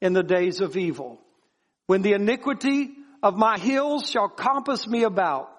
in 0.02 0.12
the 0.12 0.24
days 0.24 0.60
of 0.60 0.76
evil. 0.76 1.22
When 1.88 2.02
the 2.02 2.12
iniquity 2.12 2.92
of 3.22 3.38
my 3.38 3.58
hills 3.58 4.10
shall 4.10 4.28
compass 4.28 4.86
me 4.86 5.04
about, 5.04 5.50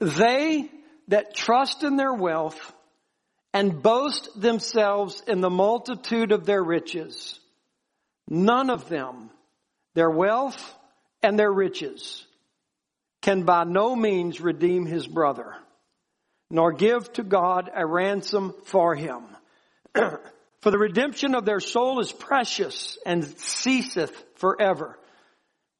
they 0.00 0.68
that 1.06 1.36
trust 1.36 1.84
in 1.84 1.94
their 1.94 2.12
wealth 2.12 2.74
and 3.54 3.80
boast 3.80 4.30
themselves 4.34 5.22
in 5.28 5.40
the 5.40 5.50
multitude 5.50 6.32
of 6.32 6.44
their 6.44 6.62
riches, 6.62 7.38
none 8.28 8.68
of 8.68 8.88
them, 8.88 9.30
their 9.94 10.10
wealth 10.10 10.74
and 11.22 11.38
their 11.38 11.52
riches, 11.52 12.26
can 13.20 13.44
by 13.44 13.62
no 13.62 13.94
means 13.94 14.40
redeem 14.40 14.86
his 14.86 15.06
brother, 15.06 15.54
nor 16.50 16.72
give 16.72 17.12
to 17.12 17.22
God 17.22 17.70
a 17.72 17.86
ransom 17.86 18.54
for 18.64 18.96
him. 18.96 19.22
for 20.62 20.70
the 20.70 20.78
redemption 20.78 21.34
of 21.34 21.44
their 21.44 21.60
soul 21.60 22.00
is 22.00 22.12
precious 22.12 22.96
and 23.04 23.24
ceaseth 23.38 24.24
forever, 24.36 24.96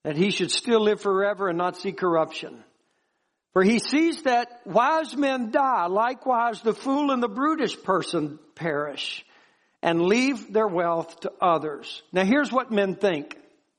that 0.02 0.16
he 0.16 0.30
should 0.30 0.50
still 0.50 0.80
live 0.80 1.00
forever 1.00 1.48
and 1.48 1.56
not 1.56 1.76
see 1.76 1.92
corruption. 1.92 2.62
For 3.52 3.62
he 3.62 3.78
sees 3.78 4.22
that 4.22 4.60
wise 4.66 5.16
men 5.16 5.52
die, 5.52 5.86
likewise 5.86 6.60
the 6.62 6.74
fool 6.74 7.12
and 7.12 7.22
the 7.22 7.28
brutish 7.28 7.80
person 7.80 8.40
perish 8.56 9.24
and 9.82 10.02
leave 10.02 10.52
their 10.52 10.66
wealth 10.66 11.20
to 11.20 11.32
others. 11.40 12.02
Now 12.12 12.24
here's 12.24 12.50
what 12.50 12.72
men 12.72 12.96
think. 12.96 13.36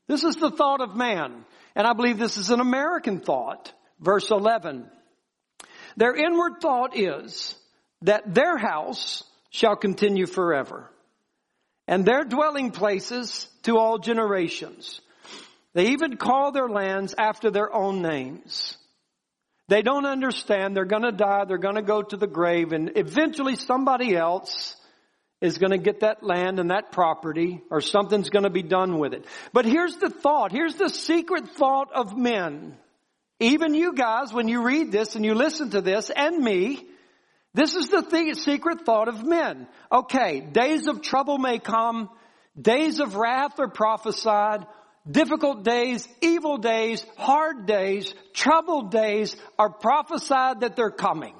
This 0.07 0.23
is 0.23 0.37
the 0.37 0.51
thought 0.51 0.79
of 0.79 0.95
man. 0.95 1.43
And 1.75 1.85
I 1.87 1.93
believe 1.93 2.17
this 2.17 2.37
is 2.37 2.49
an 2.49 2.59
American 2.59 3.19
thought. 3.19 3.73
Verse 3.99 4.29
11. 4.29 4.89
Their 5.97 6.15
inward 6.15 6.61
thought 6.61 6.97
is 6.97 7.55
that 8.03 8.33
their 8.33 8.57
house 8.57 9.23
shall 9.49 9.75
continue 9.75 10.27
forever 10.27 10.89
and 11.87 12.05
their 12.05 12.23
dwelling 12.23 12.71
places 12.71 13.47
to 13.63 13.77
all 13.77 13.97
generations. 13.97 15.01
They 15.73 15.89
even 15.89 16.17
call 16.17 16.51
their 16.51 16.69
lands 16.69 17.15
after 17.17 17.49
their 17.49 17.73
own 17.73 18.01
names. 18.01 18.77
They 19.69 19.81
don't 19.81 20.05
understand 20.05 20.75
they're 20.75 20.85
gonna 20.85 21.11
die, 21.11 21.45
they're 21.45 21.57
gonna 21.57 21.81
go 21.81 22.01
to 22.01 22.17
the 22.17 22.27
grave, 22.27 22.73
and 22.73 22.91
eventually 22.95 23.55
somebody 23.55 24.15
else 24.15 24.75
is 25.41 25.57
gonna 25.57 25.77
get 25.77 26.01
that 26.01 26.23
land 26.23 26.59
and 26.59 26.69
that 26.69 26.91
property, 26.91 27.61
or 27.71 27.81
something's 27.81 28.29
gonna 28.29 28.49
be 28.49 28.61
done 28.61 28.99
with 28.99 29.13
it. 29.13 29.25
But 29.51 29.65
here's 29.65 29.97
the 29.97 30.09
thought, 30.09 30.51
here's 30.51 30.75
the 30.75 30.89
secret 30.89 31.49
thought 31.49 31.91
of 31.93 32.15
men. 32.15 32.77
Even 33.39 33.73
you 33.73 33.93
guys, 33.93 34.31
when 34.31 34.47
you 34.47 34.63
read 34.63 34.91
this 34.91 35.15
and 35.15 35.25
you 35.25 35.33
listen 35.33 35.71
to 35.71 35.81
this, 35.81 36.09
and 36.09 36.37
me, 36.37 36.87
this 37.53 37.75
is 37.75 37.89
the 37.89 38.33
secret 38.35 38.85
thought 38.85 39.07
of 39.07 39.23
men. 39.23 39.67
Okay, 39.91 40.41
days 40.41 40.87
of 40.87 41.01
trouble 41.01 41.37
may 41.37 41.59
come, 41.59 42.09
days 42.59 42.99
of 42.99 43.15
wrath 43.15 43.59
are 43.59 43.67
prophesied, 43.67 44.65
difficult 45.09 45.63
days, 45.63 46.07
evil 46.21 46.57
days, 46.57 47.05
hard 47.17 47.65
days, 47.65 48.13
troubled 48.33 48.91
days 48.91 49.35
are 49.59 49.69
prophesied 49.69 50.61
that 50.61 50.75
they're 50.75 50.89
coming. 50.89 51.35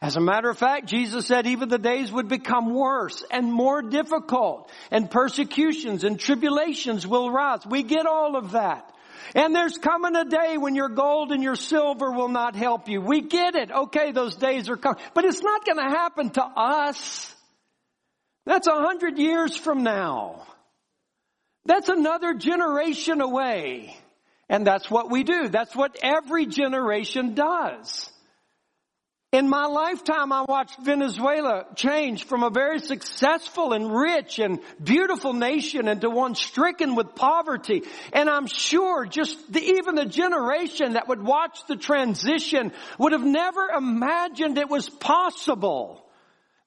As 0.00 0.16
a 0.16 0.20
matter 0.20 0.50
of 0.50 0.58
fact, 0.58 0.86
Jesus 0.86 1.26
said 1.26 1.46
even 1.46 1.68
the 1.68 1.78
days 1.78 2.12
would 2.12 2.28
become 2.28 2.74
worse 2.74 3.24
and 3.30 3.50
more 3.50 3.82
difficult 3.82 4.70
and 4.90 5.10
persecutions 5.10 6.04
and 6.04 6.20
tribulations 6.20 7.06
will 7.06 7.30
rise. 7.30 7.66
We 7.66 7.82
get 7.82 8.06
all 8.06 8.36
of 8.36 8.52
that. 8.52 8.92
And 9.36 9.54
there's 9.54 9.76
coming 9.76 10.16
a 10.16 10.24
day 10.24 10.56
when 10.56 10.74
your 10.74 10.88
gold 10.88 11.30
and 11.30 11.42
your 11.42 11.56
silver 11.56 12.10
will 12.10 12.30
not 12.30 12.56
help 12.56 12.88
you. 12.88 13.02
We 13.02 13.20
get 13.20 13.54
it. 13.54 13.70
Okay, 13.70 14.10
those 14.10 14.34
days 14.34 14.70
are 14.70 14.78
coming. 14.78 14.98
But 15.12 15.26
it's 15.26 15.42
not 15.42 15.66
going 15.66 15.76
to 15.76 15.94
happen 15.94 16.30
to 16.30 16.42
us. 16.42 17.34
That's 18.46 18.66
a 18.66 18.74
hundred 18.74 19.18
years 19.18 19.54
from 19.54 19.82
now. 19.82 20.46
That's 21.66 21.90
another 21.90 22.32
generation 22.32 23.20
away. 23.20 23.94
And 24.48 24.66
that's 24.66 24.90
what 24.90 25.10
we 25.10 25.22
do. 25.22 25.48
That's 25.48 25.76
what 25.76 25.98
every 26.02 26.46
generation 26.46 27.34
does. 27.34 28.10
In 29.36 29.50
my 29.50 29.66
lifetime, 29.66 30.32
I 30.32 30.46
watched 30.48 30.78
Venezuela 30.78 31.66
change 31.74 32.24
from 32.24 32.42
a 32.42 32.48
very 32.48 32.78
successful 32.78 33.74
and 33.74 33.94
rich 33.94 34.38
and 34.38 34.60
beautiful 34.82 35.34
nation 35.34 35.88
into 35.88 36.08
one 36.08 36.34
stricken 36.34 36.94
with 36.94 37.14
poverty. 37.14 37.82
And 38.14 38.30
I'm 38.30 38.46
sure 38.46 39.04
just 39.04 39.52
the, 39.52 39.60
even 39.60 39.94
the 39.94 40.06
generation 40.06 40.94
that 40.94 41.08
would 41.08 41.22
watch 41.22 41.58
the 41.68 41.76
transition 41.76 42.72
would 42.98 43.12
have 43.12 43.26
never 43.26 43.68
imagined 43.68 44.56
it 44.56 44.70
was 44.70 44.88
possible 44.88 46.02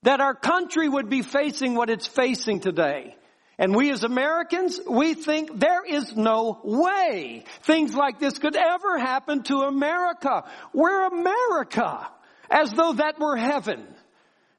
that 0.03 0.21
our 0.21 0.35
country 0.35 0.87
would 0.87 1.09
be 1.09 1.23
facing 1.23 1.73
what 1.73 1.89
it's 1.89 2.05
facing 2.05 2.59
today. 2.59 3.15
And 3.57 3.75
we 3.75 3.89
as 3.89 4.03
Americans, 4.03 4.79
we 4.87 5.15
think 5.15 5.59
there 5.59 5.83
is 5.83 6.15
no 6.15 6.61
way 6.63 7.45
things 7.63 7.95
like 7.95 8.19
this 8.19 8.37
could 8.37 8.55
ever 8.55 8.99
happen 8.99 9.41
to 9.45 9.61
America. 9.61 10.43
We're 10.71 11.07
America. 11.07 12.11
As 12.49 12.71
though 12.71 12.93
that 12.93 13.19
were 13.19 13.37
heaven. 13.37 13.85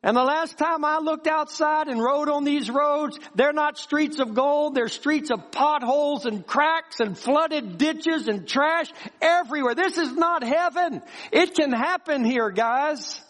And 0.02 0.16
the 0.16 0.24
last 0.24 0.56
time 0.56 0.82
I 0.82 0.98
looked 0.98 1.26
outside 1.26 1.88
and 1.88 2.02
rode 2.02 2.30
on 2.30 2.44
these 2.44 2.70
roads, 2.70 3.18
they're 3.34 3.52
not 3.52 3.76
streets 3.76 4.18
of 4.18 4.32
gold, 4.32 4.74
they're 4.74 4.88
streets 4.88 5.30
of 5.30 5.52
potholes 5.52 6.24
and 6.24 6.46
cracks 6.46 7.00
and 7.00 7.18
flooded 7.18 7.76
ditches 7.76 8.26
and 8.26 8.48
trash 8.48 8.90
everywhere. 9.20 9.74
This 9.74 9.98
is 9.98 10.12
not 10.12 10.42
heaven. 10.42 11.02
It 11.32 11.54
can 11.54 11.70
happen 11.70 12.24
here, 12.24 12.50
guys. 12.50 13.20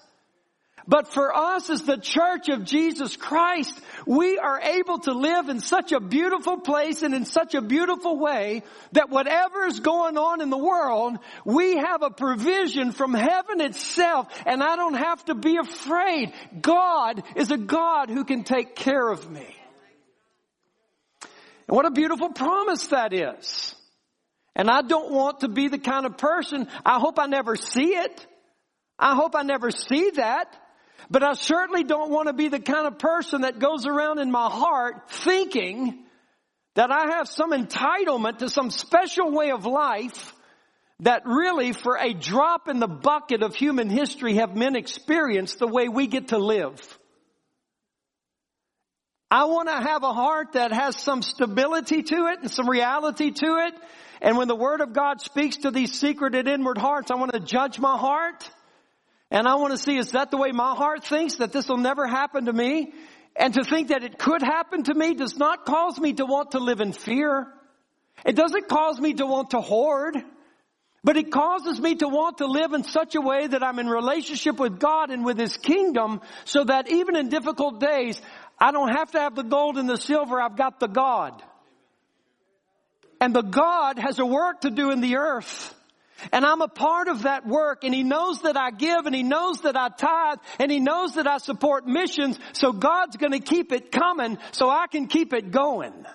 But 0.86 1.12
for 1.12 1.34
us 1.36 1.70
as 1.70 1.82
the 1.82 1.98
church 1.98 2.48
of 2.48 2.64
Jesus 2.64 3.16
Christ, 3.16 3.78
we 4.06 4.38
are 4.38 4.60
able 4.60 4.98
to 5.00 5.12
live 5.12 5.48
in 5.48 5.60
such 5.60 5.92
a 5.92 6.00
beautiful 6.00 6.58
place 6.58 7.02
and 7.02 7.14
in 7.14 7.24
such 7.24 7.54
a 7.54 7.60
beautiful 7.60 8.18
way 8.18 8.62
that 8.92 9.10
whatever 9.10 9.66
is 9.66 9.80
going 9.80 10.16
on 10.16 10.40
in 10.40 10.50
the 10.50 10.58
world, 10.58 11.18
we 11.44 11.76
have 11.76 12.02
a 12.02 12.10
provision 12.10 12.92
from 12.92 13.14
heaven 13.14 13.60
itself 13.60 14.28
and 14.46 14.62
I 14.62 14.76
don't 14.76 14.94
have 14.94 15.24
to 15.26 15.34
be 15.34 15.56
afraid. 15.56 16.32
God 16.60 17.22
is 17.36 17.50
a 17.50 17.58
God 17.58 18.10
who 18.10 18.24
can 18.24 18.44
take 18.44 18.74
care 18.74 19.08
of 19.08 19.30
me. 19.30 19.46
And 21.68 21.76
what 21.76 21.86
a 21.86 21.90
beautiful 21.90 22.30
promise 22.30 22.88
that 22.88 23.12
is. 23.12 23.74
And 24.56 24.68
I 24.68 24.82
don't 24.82 25.12
want 25.12 25.40
to 25.40 25.48
be 25.48 25.68
the 25.68 25.78
kind 25.78 26.04
of 26.04 26.18
person, 26.18 26.68
I 26.84 26.98
hope 26.98 27.18
I 27.18 27.26
never 27.26 27.56
see 27.56 27.94
it. 27.94 28.26
I 28.98 29.14
hope 29.14 29.34
I 29.34 29.42
never 29.42 29.70
see 29.70 30.10
that. 30.10 30.54
But 31.10 31.24
I 31.24 31.32
certainly 31.32 31.82
don't 31.82 32.10
want 32.10 32.28
to 32.28 32.32
be 32.32 32.48
the 32.48 32.60
kind 32.60 32.86
of 32.86 32.98
person 32.98 33.40
that 33.40 33.58
goes 33.58 33.84
around 33.84 34.20
in 34.20 34.30
my 34.30 34.48
heart 34.48 35.10
thinking 35.10 36.04
that 36.76 36.92
I 36.92 37.16
have 37.16 37.28
some 37.28 37.50
entitlement 37.50 38.38
to 38.38 38.48
some 38.48 38.70
special 38.70 39.32
way 39.32 39.50
of 39.50 39.66
life 39.66 40.32
that 41.00 41.22
really 41.24 41.72
for 41.72 41.96
a 41.96 42.12
drop 42.12 42.68
in 42.68 42.78
the 42.78 42.86
bucket 42.86 43.42
of 43.42 43.56
human 43.56 43.90
history 43.90 44.34
have 44.34 44.54
men 44.54 44.76
experienced 44.76 45.58
the 45.58 45.66
way 45.66 45.88
we 45.88 46.06
get 46.06 46.28
to 46.28 46.38
live. 46.38 46.78
I 49.32 49.44
want 49.44 49.68
to 49.68 49.74
have 49.74 50.02
a 50.02 50.12
heart 50.12 50.52
that 50.52 50.72
has 50.72 50.96
some 50.96 51.22
stability 51.22 52.02
to 52.02 52.26
it 52.26 52.40
and 52.40 52.50
some 52.50 52.68
reality 52.68 53.30
to 53.30 53.66
it. 53.66 53.74
And 54.20 54.36
when 54.36 54.48
the 54.48 54.56
Word 54.56 54.80
of 54.80 54.92
God 54.92 55.20
speaks 55.20 55.58
to 55.58 55.70
these 55.70 55.98
secret 55.98 56.34
and 56.34 56.46
inward 56.48 56.78
hearts, 56.78 57.10
I 57.10 57.14
want 57.14 57.32
to 57.32 57.40
judge 57.40 57.78
my 57.78 57.96
heart. 57.96 58.48
And 59.30 59.46
I 59.46 59.54
want 59.56 59.72
to 59.72 59.78
see, 59.78 59.96
is 59.96 60.12
that 60.12 60.30
the 60.30 60.36
way 60.36 60.50
my 60.52 60.74
heart 60.74 61.04
thinks 61.04 61.36
that 61.36 61.52
this 61.52 61.68
will 61.68 61.76
never 61.76 62.06
happen 62.06 62.46
to 62.46 62.52
me? 62.52 62.92
And 63.36 63.54
to 63.54 63.64
think 63.64 63.88
that 63.88 64.02
it 64.02 64.18
could 64.18 64.42
happen 64.42 64.82
to 64.84 64.94
me 64.94 65.14
does 65.14 65.36
not 65.36 65.64
cause 65.64 65.98
me 65.98 66.12
to 66.14 66.26
want 66.26 66.52
to 66.52 66.58
live 66.58 66.80
in 66.80 66.92
fear. 66.92 67.46
It 68.26 68.34
doesn't 68.34 68.68
cause 68.68 68.98
me 68.98 69.14
to 69.14 69.26
want 69.26 69.50
to 69.50 69.60
hoard. 69.60 70.16
But 71.02 71.16
it 71.16 71.30
causes 71.30 71.80
me 71.80 71.94
to 71.96 72.08
want 72.08 72.38
to 72.38 72.46
live 72.46 72.74
in 72.74 72.84
such 72.84 73.14
a 73.14 73.20
way 73.20 73.46
that 73.46 73.62
I'm 73.62 73.78
in 73.78 73.88
relationship 73.88 74.58
with 74.58 74.78
God 74.78 75.10
and 75.10 75.24
with 75.24 75.38
His 75.38 75.56
kingdom 75.56 76.20
so 76.44 76.64
that 76.64 76.90
even 76.90 77.16
in 77.16 77.30
difficult 77.30 77.80
days, 77.80 78.20
I 78.58 78.72
don't 78.72 78.94
have 78.94 79.12
to 79.12 79.20
have 79.20 79.34
the 79.34 79.42
gold 79.42 79.78
and 79.78 79.88
the 79.88 79.96
silver, 79.96 80.40
I've 80.40 80.56
got 80.56 80.78
the 80.78 80.88
God. 80.88 81.42
And 83.18 83.34
the 83.34 83.42
God 83.42 83.98
has 83.98 84.18
a 84.18 84.26
work 84.26 84.62
to 84.62 84.70
do 84.70 84.90
in 84.90 85.00
the 85.00 85.16
earth. 85.16 85.74
And 86.32 86.44
I'm 86.44 86.60
a 86.60 86.68
part 86.68 87.08
of 87.08 87.22
that 87.22 87.46
work 87.46 87.84
and 87.84 87.94
he 87.94 88.02
knows 88.02 88.42
that 88.42 88.56
I 88.56 88.70
give 88.70 89.06
and 89.06 89.14
he 89.14 89.22
knows 89.22 89.60
that 89.62 89.76
I 89.76 89.88
tithe 89.88 90.38
and 90.58 90.70
he 90.70 90.80
knows 90.80 91.14
that 91.14 91.26
I 91.26 91.38
support 91.38 91.86
missions. 91.86 92.38
So 92.52 92.72
God's 92.72 93.16
going 93.16 93.32
to 93.32 93.40
keep 93.40 93.72
it 93.72 93.90
coming 93.90 94.38
so 94.52 94.68
I 94.68 94.86
can 94.86 95.06
keep 95.06 95.32
it 95.32 95.50
going. 95.50 96.06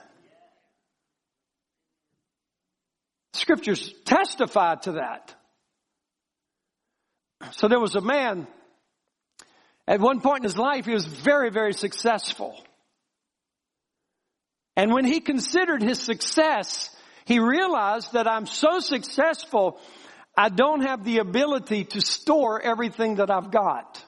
Scriptures 3.33 3.93
testify 4.05 4.75
to 4.75 4.93
that. 4.93 5.35
So 7.51 7.67
there 7.67 7.79
was 7.79 7.95
a 7.95 8.01
man 8.01 8.47
at 9.87 9.99
one 9.99 10.19
point 10.21 10.39
in 10.39 10.43
his 10.45 10.57
life, 10.57 10.85
he 10.85 10.93
was 10.93 11.05
very, 11.05 11.51
very 11.51 11.73
successful. 11.73 12.59
And 14.75 14.91
when 14.91 15.05
he 15.05 15.19
considered 15.19 15.83
his 15.83 15.99
success, 15.99 16.89
he 17.25 17.39
realized 17.39 18.13
that 18.13 18.27
I'm 18.27 18.45
so 18.45 18.79
successful, 18.79 19.79
I 20.37 20.49
don't 20.49 20.81
have 20.81 21.03
the 21.03 21.19
ability 21.19 21.85
to 21.85 22.01
store 22.01 22.61
everything 22.61 23.15
that 23.15 23.31
I've 23.31 23.51
got. 23.51 24.03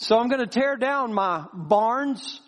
So 0.00 0.18
I'm 0.18 0.28
going 0.28 0.40
to 0.40 0.46
tear 0.46 0.76
down 0.76 1.12
my 1.12 1.46
barns 1.52 2.40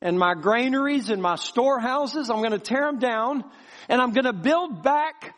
and 0.00 0.18
my 0.18 0.34
granaries 0.34 1.10
and 1.10 1.20
my 1.20 1.36
storehouses. 1.36 2.30
I'm 2.30 2.38
going 2.38 2.52
to 2.52 2.58
tear 2.58 2.86
them 2.86 2.98
down 2.98 3.44
and 3.88 4.00
I'm 4.00 4.12
going 4.12 4.24
to 4.24 4.32
build 4.32 4.82
back 4.82 5.34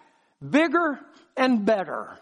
bigger 0.47 0.99
and 1.37 1.65
better. 1.65 2.19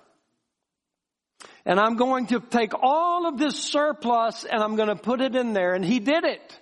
And 1.66 1.80
I'm 1.80 1.96
going 1.96 2.26
to 2.26 2.40
take 2.40 2.72
all 2.80 3.26
of 3.26 3.38
this 3.38 3.56
surplus 3.56 4.44
and 4.44 4.62
I'm 4.62 4.76
going 4.76 4.90
to 4.90 4.96
put 4.96 5.20
it 5.20 5.34
in 5.34 5.54
there. 5.54 5.74
And 5.74 5.84
he 5.84 5.98
did 5.98 6.24
it. 6.24 6.60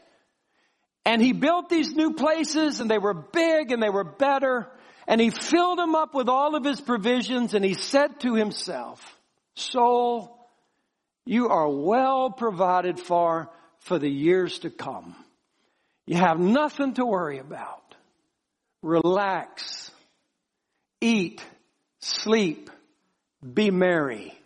And 1.05 1.21
he 1.21 1.33
built 1.33 1.69
these 1.69 1.93
new 1.95 2.15
places 2.15 2.81
and 2.81 2.91
they 2.91 2.99
were 2.99 3.15
big 3.15 3.73
and 3.73 3.83
they 3.83 3.91
were 3.91 4.05
better. 4.05 4.69
And 5.07 5.21
he 5.21 5.31
filled 5.31 5.79
him 5.79 5.95
up 5.95 6.15
with 6.15 6.29
all 6.29 6.55
of 6.55 6.65
his 6.65 6.81
provisions 6.81 7.55
and 7.55 7.65
he 7.65 7.75
said 7.75 8.21
to 8.21 8.35
himself, 8.35 9.01
soul, 9.57 10.39
you 11.25 11.49
are 11.49 11.69
well 11.69 12.31
provided 12.31 12.99
for 12.99 13.51
for 13.81 13.99
the 13.99 14.11
years 14.11 14.61
to 14.61 14.71
come. 14.71 15.15
You 16.07 16.17
have 16.17 16.39
nothing 16.39 16.95
to 16.95 17.05
worry 17.05 17.39
about. 17.39 17.95
Relax. 18.83 19.91
Eat. 21.01 21.45
Sleep. 22.01 22.71
Be 23.43 23.71
merry. 23.71 24.39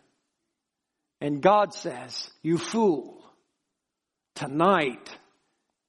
And 1.20 1.40
God 1.40 1.72
says, 1.72 2.30
you 2.42 2.58
fool, 2.58 3.24
tonight 4.34 5.10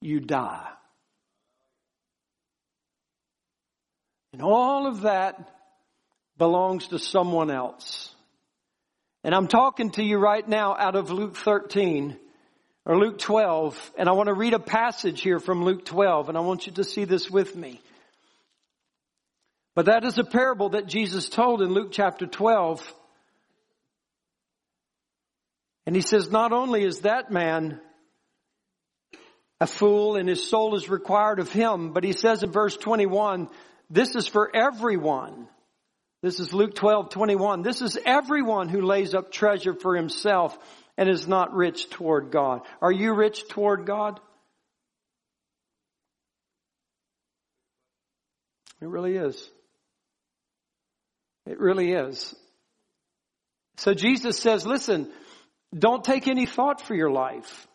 you 0.02 0.20
die. 0.20 0.68
And 4.38 4.46
all 4.46 4.86
of 4.86 5.02
that 5.02 5.50
belongs 6.38 6.90
to 6.90 7.00
someone 7.00 7.50
else. 7.50 8.14
And 9.24 9.34
I'm 9.34 9.48
talking 9.48 9.90
to 9.94 10.04
you 10.04 10.20
right 10.20 10.48
now 10.48 10.76
out 10.78 10.96
of 10.96 11.10
Luke 11.10 11.36
13 11.38 12.16
or 12.86 13.00
Luke 13.00 13.18
12, 13.18 13.94
and 13.98 14.08
I 14.08 14.12
want 14.12 14.28
to 14.28 14.36
read 14.36 14.54
a 14.54 14.60
passage 14.60 15.22
here 15.22 15.40
from 15.40 15.64
Luke 15.64 15.86
12, 15.86 16.30
and 16.30 16.38
I 16.38 16.42
want 16.42 16.68
you 16.68 16.74
to 16.74 16.84
see 16.84 17.04
this 17.04 17.32
with 17.32 17.56
me. 17.56 17.82
But 19.74 19.88
that 19.88 20.06
is 20.06 20.20
a 20.20 20.24
parable 20.24 20.70
that 20.70 20.86
Jesus 20.86 21.30
told 21.30 21.64
in 21.64 21.74
Luke 21.74 21.90
chapter 21.92 22.28
12. 22.28 22.94
And 25.88 25.96
he 25.96 26.04
says, 26.04 26.30
not 26.30 26.52
only 26.52 26.84
is 26.84 27.00
that 27.00 27.32
man 27.32 27.82
a 29.60 29.66
fool 29.66 30.16
and 30.16 30.30
his 30.30 30.48
soul 30.48 30.76
is 30.76 30.90
required 30.90 31.40
of 31.40 31.52
him, 31.52 31.92
but 31.92 32.04
he 32.04 32.12
says 32.12 32.44
in 32.44 32.52
verse 32.52 32.78
21, 32.78 33.50
this 33.90 34.16
is 34.16 34.28
for 34.28 34.54
everyone. 34.56 35.48
This 36.22 36.40
is 36.40 36.54
Luke 36.54 36.76
12, 36.76 37.10
21. 37.10 37.62
This 37.62 37.82
is 37.82 37.98
everyone 38.06 38.70
who 38.70 38.82
lays 38.82 39.14
up 39.14 39.32
treasure 39.32 39.74
for 39.74 39.96
himself 39.96 40.58
and 40.98 41.08
is 41.08 41.28
not 41.28 41.54
rich 41.54 41.90
toward 41.90 42.32
God. 42.32 42.62
Are 42.82 42.92
you 42.92 43.14
rich 43.14 43.48
toward 43.50 43.86
God? 43.86 44.20
It 48.82 48.88
really 48.88 49.16
is. 49.16 49.50
It 51.46 51.60
really 51.60 51.94
is. 51.94 52.36
So 53.78 53.94
Jesus 53.94 54.40
says, 54.40 54.66
listen, 54.66 55.10
don't 55.78 56.04
take 56.04 56.28
any 56.28 56.46
thought 56.46 56.82
for 56.82 56.96
your 56.96 57.12
life. 57.12 57.68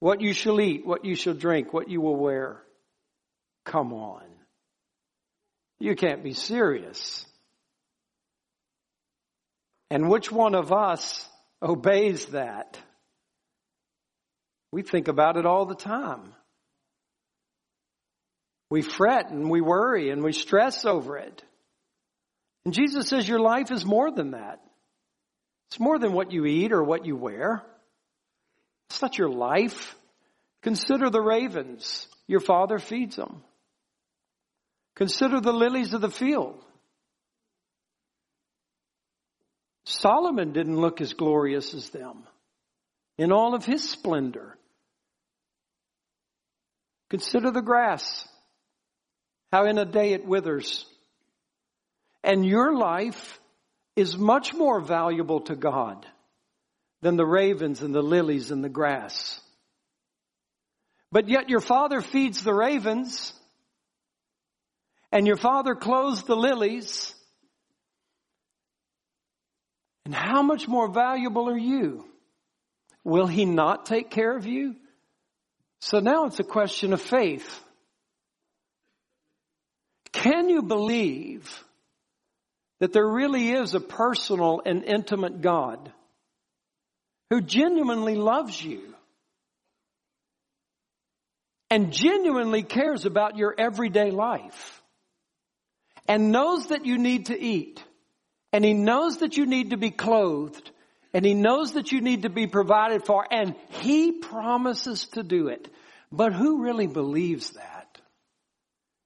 What 0.00 0.20
you 0.20 0.32
shall 0.32 0.60
eat, 0.60 0.86
what 0.86 1.04
you 1.04 1.14
shall 1.14 1.34
drink, 1.34 1.72
what 1.72 1.88
you 1.88 2.00
will 2.00 2.16
wear. 2.16 2.62
Come 3.66 3.92
on. 3.92 4.22
You 5.78 5.94
can't 5.94 6.24
be 6.24 6.32
serious. 6.32 7.26
And 9.90 10.08
which 10.08 10.32
one 10.32 10.54
of 10.54 10.72
us 10.72 11.28
obeys 11.62 12.26
that? 12.26 12.78
We 14.72 14.82
think 14.82 15.08
about 15.08 15.36
it 15.36 15.46
all 15.46 15.66
the 15.66 15.74
time. 15.74 16.32
We 18.70 18.82
fret 18.82 19.30
and 19.30 19.50
we 19.50 19.60
worry 19.60 20.10
and 20.10 20.22
we 20.22 20.32
stress 20.32 20.84
over 20.84 21.18
it. 21.18 21.42
And 22.64 22.74
Jesus 22.74 23.08
says 23.08 23.28
your 23.28 23.38
life 23.38 23.70
is 23.70 23.84
more 23.84 24.10
than 24.10 24.32
that. 24.32 24.60
It's 25.68 25.78
more 25.78 25.98
than 25.98 26.12
what 26.12 26.32
you 26.32 26.46
eat 26.46 26.72
or 26.72 26.82
what 26.82 27.06
you 27.06 27.16
wear. 27.16 27.62
It's 28.90 29.02
not 29.02 29.18
your 29.18 29.28
life. 29.28 29.94
Consider 30.62 31.10
the 31.10 31.20
ravens. 31.20 32.08
Your 32.26 32.40
father 32.40 32.78
feeds 32.78 33.16
them. 33.16 33.42
Consider 34.96 35.40
the 35.40 35.52
lilies 35.52 35.92
of 35.92 36.00
the 36.00 36.10
field. 36.10 36.62
Solomon 39.84 40.52
didn't 40.52 40.80
look 40.80 41.00
as 41.00 41.12
glorious 41.12 41.74
as 41.74 41.90
them 41.90 42.24
in 43.18 43.30
all 43.30 43.54
of 43.54 43.64
his 43.64 43.88
splendor. 43.88 44.58
Consider 47.08 47.50
the 47.50 47.62
grass, 47.62 48.26
how 49.52 49.66
in 49.66 49.78
a 49.78 49.84
day 49.84 50.12
it 50.12 50.26
withers. 50.26 50.84
And 52.24 52.44
your 52.44 52.76
life 52.76 53.38
is 53.94 54.18
much 54.18 54.52
more 54.52 54.80
valuable 54.80 55.40
to 55.42 55.54
God 55.54 56.04
than 57.02 57.16
the 57.16 57.26
ravens 57.26 57.82
and 57.82 57.94
the 57.94 58.02
lilies 58.02 58.50
and 58.50 58.64
the 58.64 58.68
grass. 58.68 59.40
But 61.12 61.28
yet 61.28 61.48
your 61.48 61.60
father 61.60 62.00
feeds 62.00 62.42
the 62.42 62.54
ravens 62.54 63.32
and 65.16 65.26
your 65.26 65.36
father 65.36 65.74
clothes 65.74 66.24
the 66.24 66.36
lilies 66.36 67.14
and 70.04 70.14
how 70.14 70.42
much 70.42 70.68
more 70.68 70.92
valuable 70.92 71.48
are 71.48 71.56
you? 71.56 72.04
Will 73.02 73.26
he 73.26 73.46
not 73.46 73.86
take 73.86 74.10
care 74.10 74.36
of 74.36 74.46
you? 74.46 74.76
So 75.80 76.00
now 76.00 76.26
it's 76.26 76.38
a 76.38 76.44
question 76.44 76.92
of 76.92 77.00
faith. 77.00 77.64
Can 80.12 80.50
you 80.50 80.60
believe 80.60 81.64
that 82.80 82.92
there 82.92 83.08
really 83.08 83.52
is 83.52 83.74
a 83.74 83.80
personal 83.80 84.60
and 84.66 84.84
intimate 84.84 85.40
God 85.40 85.90
who 87.30 87.40
genuinely 87.40 88.16
loves 88.16 88.62
you 88.62 88.82
and 91.70 91.90
genuinely 91.90 92.62
cares 92.62 93.06
about 93.06 93.38
your 93.38 93.54
everyday 93.56 94.10
life 94.10 94.82
and 96.08 96.32
knows 96.32 96.68
that 96.68 96.86
you 96.86 96.98
need 96.98 97.26
to 97.26 97.40
eat 97.40 97.82
and 98.56 98.64
he 98.64 98.72
knows 98.72 99.18
that 99.18 99.36
you 99.36 99.44
need 99.44 99.70
to 99.70 99.76
be 99.76 99.90
clothed. 99.90 100.70
And 101.12 101.26
he 101.26 101.34
knows 101.34 101.72
that 101.72 101.92
you 101.92 102.00
need 102.00 102.22
to 102.22 102.30
be 102.30 102.46
provided 102.46 103.04
for. 103.04 103.26
And 103.30 103.54
he 103.68 104.12
promises 104.12 105.06
to 105.08 105.22
do 105.22 105.48
it. 105.48 105.68
But 106.10 106.32
who 106.32 106.62
really 106.62 106.86
believes 106.86 107.50
that? 107.50 108.00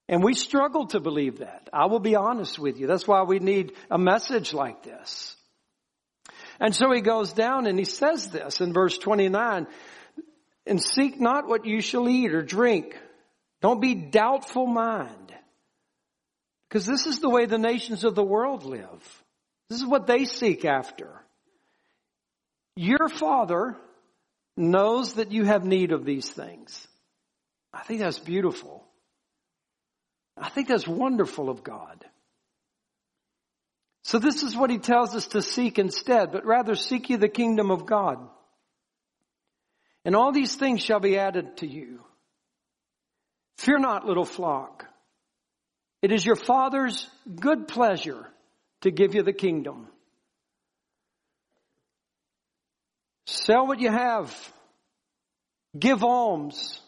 And 0.09 0.23
we 0.23 0.35
struggle 0.35 0.87
to 0.89 1.01
believe 1.01 1.39
that. 1.39 1.69
I 1.73 1.87
will 1.87 1.99
be 1.99 2.15
honest 2.15 2.61
with 2.61 2.79
you. 2.79 2.87
That's 2.87 3.09
why 3.09 3.23
we 3.23 3.41
need 3.41 3.73
a 3.91 3.99
message 3.99 4.53
like 4.53 4.85
this. 4.85 5.37
And 6.61 6.73
so 6.73 6.93
he 6.93 7.01
goes 7.01 7.33
down 7.33 7.67
and 7.67 7.77
he 7.77 7.85
says 7.85 8.29
this 8.29 8.61
in 8.61 8.73
verse 8.73 8.99
29, 8.99 9.67
and 10.65 10.81
seek 10.81 11.21
not 11.21 11.49
what 11.49 11.65
you 11.65 11.81
shall 11.81 12.09
eat 12.09 12.35
or 12.35 12.43
drink. 12.43 12.97
Don't 13.63 13.81
be 13.81 13.97
doubtful 13.97 14.67
mind. 14.67 15.35
Because 16.71 16.87
this 16.87 17.07
is 17.07 17.19
the 17.19 17.29
way 17.29 17.47
the 17.47 17.59
nations 17.59 18.05
of 18.05 18.15
the 18.15 18.23
world 18.23 18.65
live. 18.65 19.25
This 19.69 19.81
is 19.81 19.87
what 19.87 20.07
they 20.07 20.25
seek 20.25 20.65
after. 20.65 21.21
Your 22.77 23.09
Father 23.09 23.77
knows 24.57 25.15
that 25.15 25.33
you 25.33 25.45
have 25.45 25.65
need 25.65 25.91
of 25.91 26.05
these 26.05 26.31
things. 26.31 26.87
I 27.73 27.83
think 27.83 27.99
that's 27.99 28.21
beautiful. 28.21 28.85
I 30.37 30.49
think 30.49 30.69
that's 30.69 30.87
wonderful 30.87 31.51
of 31.51 31.65
God. 31.65 32.05
So 34.05 34.19
this 34.19 34.45
is 34.45 34.57
what 34.57 34.71
he 34.71 34.79
tells 34.79 35.15
us 35.17 35.27
to 35.29 35.43
seek 35.43 35.79
instead, 35.79 36.31
but 36.31 36.47
rather 36.47 36.77
seek 36.77 37.11
ye 37.11 37.17
the 37.17 37.29
kingdom 37.29 37.73
of 37.73 37.85
God. 37.85 38.19
And 40.05 40.15
all 40.15 40.33
these 40.33 40.55
things 40.55 40.83
shall 40.83 41.01
be 41.01 41.19
added 41.19 41.59
to 41.59 41.67
you. 41.67 42.01
Fear 43.59 43.81
not, 43.81 44.07
little 44.07 44.25
flock. 44.25 44.87
It 46.03 46.13
is 46.13 46.25
your 46.25 46.37
Father's 46.37 47.07
good 47.39 47.69
pleasure 47.69 48.27
to 48.83 48.91
give 48.91 49.15
you 49.15 49.23
the 49.23 49.33
kingdom. 49.33 49.89
Sell 53.27 53.67
what 53.67 53.81
you 53.81 53.91
have. 53.91 54.35
Give 55.79 56.03
alms. 56.03 56.81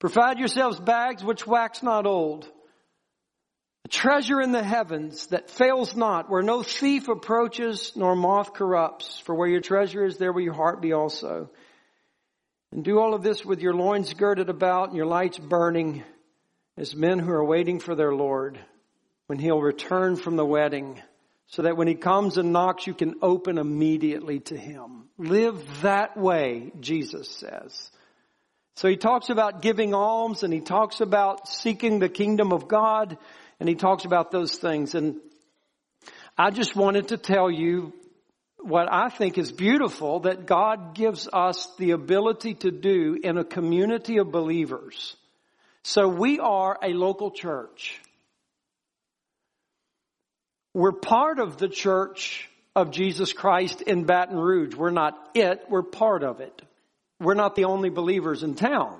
Provide 0.00 0.38
yourselves 0.38 0.78
bags 0.78 1.24
which 1.24 1.46
wax 1.46 1.82
not 1.82 2.06
old. 2.06 2.50
A 3.84 3.88
treasure 3.88 4.40
in 4.40 4.50
the 4.50 4.64
heavens 4.64 5.28
that 5.28 5.48
fails 5.48 5.94
not, 5.94 6.28
where 6.28 6.42
no 6.42 6.64
thief 6.64 7.08
approaches 7.08 7.92
nor 7.94 8.16
moth 8.16 8.52
corrupts. 8.52 9.20
For 9.20 9.34
where 9.34 9.48
your 9.48 9.60
treasure 9.60 10.04
is, 10.04 10.18
there 10.18 10.32
will 10.32 10.42
your 10.42 10.54
heart 10.54 10.82
be 10.82 10.92
also. 10.92 11.50
And 12.72 12.84
do 12.84 12.98
all 12.98 13.14
of 13.14 13.22
this 13.22 13.44
with 13.44 13.60
your 13.60 13.74
loins 13.74 14.12
girded 14.12 14.50
about 14.50 14.88
and 14.88 14.96
your 14.96 15.06
lights 15.06 15.38
burning 15.38 16.02
as 16.76 16.94
men 16.94 17.18
who 17.18 17.30
are 17.30 17.44
waiting 17.44 17.80
for 17.80 17.94
their 17.94 18.14
Lord 18.14 18.58
when 19.26 19.38
he'll 19.38 19.60
return 19.60 20.16
from 20.16 20.36
the 20.36 20.44
wedding 20.44 21.00
so 21.48 21.62
that 21.62 21.76
when 21.76 21.88
he 21.88 21.94
comes 21.94 22.38
and 22.38 22.52
knocks, 22.52 22.86
you 22.86 22.94
can 22.94 23.16
open 23.22 23.58
immediately 23.58 24.40
to 24.40 24.56
him. 24.56 25.04
Live 25.16 25.82
that 25.82 26.16
way, 26.16 26.72
Jesus 26.80 27.28
says. 27.28 27.90
So 28.74 28.88
he 28.88 28.96
talks 28.96 29.30
about 29.30 29.62
giving 29.62 29.94
alms 29.94 30.42
and 30.42 30.52
he 30.52 30.60
talks 30.60 31.00
about 31.00 31.48
seeking 31.48 31.98
the 31.98 32.08
kingdom 32.08 32.52
of 32.52 32.68
God 32.68 33.16
and 33.58 33.68
he 33.68 33.74
talks 33.74 34.04
about 34.04 34.30
those 34.30 34.56
things. 34.56 34.94
And 34.94 35.16
I 36.36 36.50
just 36.50 36.76
wanted 36.76 37.08
to 37.08 37.16
tell 37.16 37.50
you 37.50 37.94
what 38.58 38.92
I 38.92 39.08
think 39.08 39.38
is 39.38 39.50
beautiful 39.52 40.20
that 40.20 40.46
God 40.46 40.94
gives 40.94 41.28
us 41.32 41.68
the 41.78 41.92
ability 41.92 42.54
to 42.54 42.70
do 42.70 43.18
in 43.22 43.38
a 43.38 43.44
community 43.44 44.18
of 44.18 44.30
believers. 44.30 45.16
So 45.86 46.08
we 46.08 46.40
are 46.40 46.76
a 46.82 46.94
local 46.94 47.30
church. 47.30 48.00
We're 50.74 50.90
part 50.90 51.38
of 51.38 51.58
the 51.58 51.68
church 51.68 52.50
of 52.74 52.90
Jesus 52.90 53.32
Christ 53.32 53.82
in 53.82 54.02
Baton 54.02 54.36
Rouge. 54.36 54.74
We're 54.74 54.90
not 54.90 55.14
it, 55.34 55.62
we're 55.70 55.84
part 55.84 56.24
of 56.24 56.40
it. 56.40 56.60
We're 57.20 57.34
not 57.34 57.54
the 57.54 57.66
only 57.66 57.88
believers 57.88 58.42
in 58.42 58.56
town. 58.56 58.98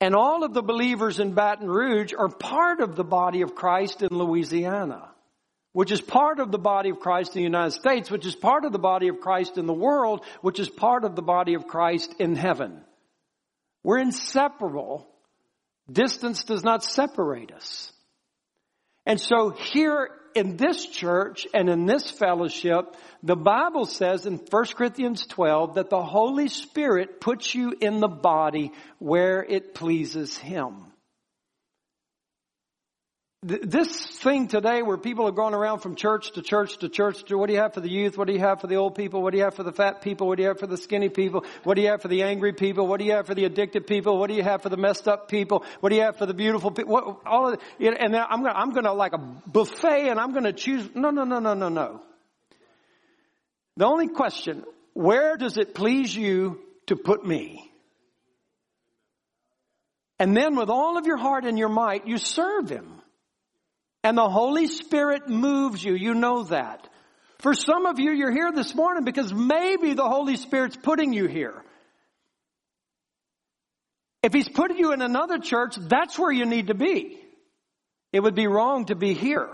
And 0.00 0.14
all 0.14 0.44
of 0.44 0.54
the 0.54 0.62
believers 0.62 1.20
in 1.20 1.34
Baton 1.34 1.68
Rouge 1.68 2.14
are 2.18 2.30
part 2.30 2.80
of 2.80 2.96
the 2.96 3.04
body 3.04 3.42
of 3.42 3.54
Christ 3.54 4.00
in 4.00 4.08
Louisiana, 4.16 5.10
which 5.74 5.92
is 5.92 6.00
part 6.00 6.40
of 6.40 6.50
the 6.50 6.58
body 6.58 6.88
of 6.88 7.00
Christ 7.00 7.36
in 7.36 7.40
the 7.40 7.50
United 7.50 7.72
States, 7.72 8.10
which 8.10 8.24
is 8.24 8.34
part 8.34 8.64
of 8.64 8.72
the 8.72 8.78
body 8.78 9.08
of 9.08 9.20
Christ 9.20 9.58
in 9.58 9.66
the 9.66 9.74
world, 9.74 10.24
which 10.40 10.58
is 10.58 10.70
part 10.70 11.04
of 11.04 11.16
the 11.16 11.22
body 11.22 11.52
of 11.52 11.66
Christ 11.66 12.14
in 12.18 12.34
heaven. 12.34 12.80
We're 13.82 13.98
inseparable. 13.98 15.08
Distance 15.90 16.44
does 16.44 16.64
not 16.64 16.84
separate 16.84 17.52
us. 17.52 17.92
And 19.06 19.18
so 19.18 19.50
here 19.50 20.10
in 20.34 20.56
this 20.56 20.86
church 20.86 21.46
and 21.54 21.70
in 21.70 21.86
this 21.86 22.10
fellowship, 22.10 22.94
the 23.22 23.36
Bible 23.36 23.86
says 23.86 24.26
in 24.26 24.34
1 24.50 24.64
Corinthians 24.76 25.26
12 25.26 25.76
that 25.76 25.88
the 25.88 26.02
Holy 26.02 26.48
Spirit 26.48 27.20
puts 27.20 27.54
you 27.54 27.74
in 27.80 28.00
the 28.00 28.08
body 28.08 28.72
where 28.98 29.42
it 29.42 29.74
pleases 29.74 30.36
Him. 30.36 30.87
This 33.40 34.04
thing 34.04 34.48
today 34.48 34.82
where 34.82 34.96
people 34.96 35.28
are 35.28 35.32
going 35.32 35.54
around 35.54 35.78
from 35.78 35.94
church 35.94 36.32
to 36.32 36.42
church 36.42 36.78
to 36.78 36.88
church 36.88 37.22
to 37.26 37.38
what 37.38 37.46
do 37.46 37.52
you 37.52 37.60
have 37.60 37.72
for 37.72 37.80
the 37.80 37.88
youth? 37.88 38.18
What 38.18 38.26
do 38.26 38.32
you 38.32 38.40
have 38.40 38.60
for 38.60 38.66
the 38.66 38.74
old 38.74 38.96
people? 38.96 39.22
What 39.22 39.30
do 39.30 39.38
you 39.38 39.44
have 39.44 39.54
for 39.54 39.62
the 39.62 39.72
fat 39.72 40.02
people? 40.02 40.26
What 40.26 40.38
do 40.38 40.42
you 40.42 40.48
have 40.48 40.58
for 40.58 40.66
the 40.66 40.76
skinny 40.76 41.08
people? 41.08 41.44
What 41.62 41.74
do 41.74 41.82
you 41.82 41.90
have 41.90 42.02
for 42.02 42.08
the 42.08 42.24
angry 42.24 42.52
people? 42.52 42.88
What 42.88 42.98
do 42.98 43.04
you 43.04 43.12
have 43.12 43.28
for 43.28 43.36
the 43.36 43.44
addicted 43.44 43.86
people? 43.86 44.18
What 44.18 44.28
do 44.28 44.34
you 44.34 44.42
have 44.42 44.62
for 44.62 44.70
the 44.70 44.76
messed 44.76 45.06
up 45.06 45.28
people? 45.28 45.64
What 45.78 45.90
do 45.90 45.94
you 45.94 46.02
have 46.02 46.16
for 46.16 46.26
the 46.26 46.34
beautiful 46.34 46.72
people? 46.72 46.92
What, 46.92 47.20
all 47.26 47.52
of 47.52 47.60
it, 47.78 47.96
and 48.00 48.16
I'm 48.16 48.42
gonna, 48.42 48.58
I'm 48.58 48.72
gonna 48.72 48.92
like 48.92 49.12
a 49.12 49.18
buffet 49.18 50.08
and 50.08 50.18
I'm 50.18 50.34
gonna 50.34 50.52
choose. 50.52 50.90
No, 50.96 51.10
no, 51.10 51.22
no, 51.22 51.38
no, 51.38 51.54
no, 51.54 51.68
no. 51.68 52.00
The 53.76 53.84
only 53.84 54.08
question, 54.08 54.64
where 54.94 55.36
does 55.36 55.58
it 55.58 55.76
please 55.76 56.12
you 56.14 56.58
to 56.86 56.96
put 56.96 57.24
me? 57.24 57.70
And 60.18 60.36
then 60.36 60.56
with 60.56 60.70
all 60.70 60.98
of 60.98 61.06
your 61.06 61.18
heart 61.18 61.44
and 61.44 61.56
your 61.56 61.68
might, 61.68 62.08
you 62.08 62.18
serve 62.18 62.68
Him. 62.68 62.97
And 64.04 64.16
the 64.16 64.28
Holy 64.28 64.66
Spirit 64.66 65.28
moves 65.28 65.82
you. 65.82 65.94
You 65.94 66.14
know 66.14 66.44
that. 66.44 66.88
For 67.40 67.54
some 67.54 67.86
of 67.86 67.98
you, 67.98 68.12
you're 68.12 68.32
here 68.32 68.52
this 68.52 68.74
morning 68.74 69.04
because 69.04 69.32
maybe 69.32 69.94
the 69.94 70.08
Holy 70.08 70.36
Spirit's 70.36 70.76
putting 70.76 71.12
you 71.12 71.26
here. 71.26 71.62
If 74.22 74.32
He's 74.32 74.48
putting 74.48 74.78
you 74.78 74.92
in 74.92 75.02
another 75.02 75.38
church, 75.38 75.76
that's 75.76 76.18
where 76.18 76.32
you 76.32 76.46
need 76.46 76.68
to 76.68 76.74
be. 76.74 77.18
It 78.12 78.20
would 78.20 78.34
be 78.34 78.46
wrong 78.46 78.86
to 78.86 78.96
be 78.96 79.14
here. 79.14 79.48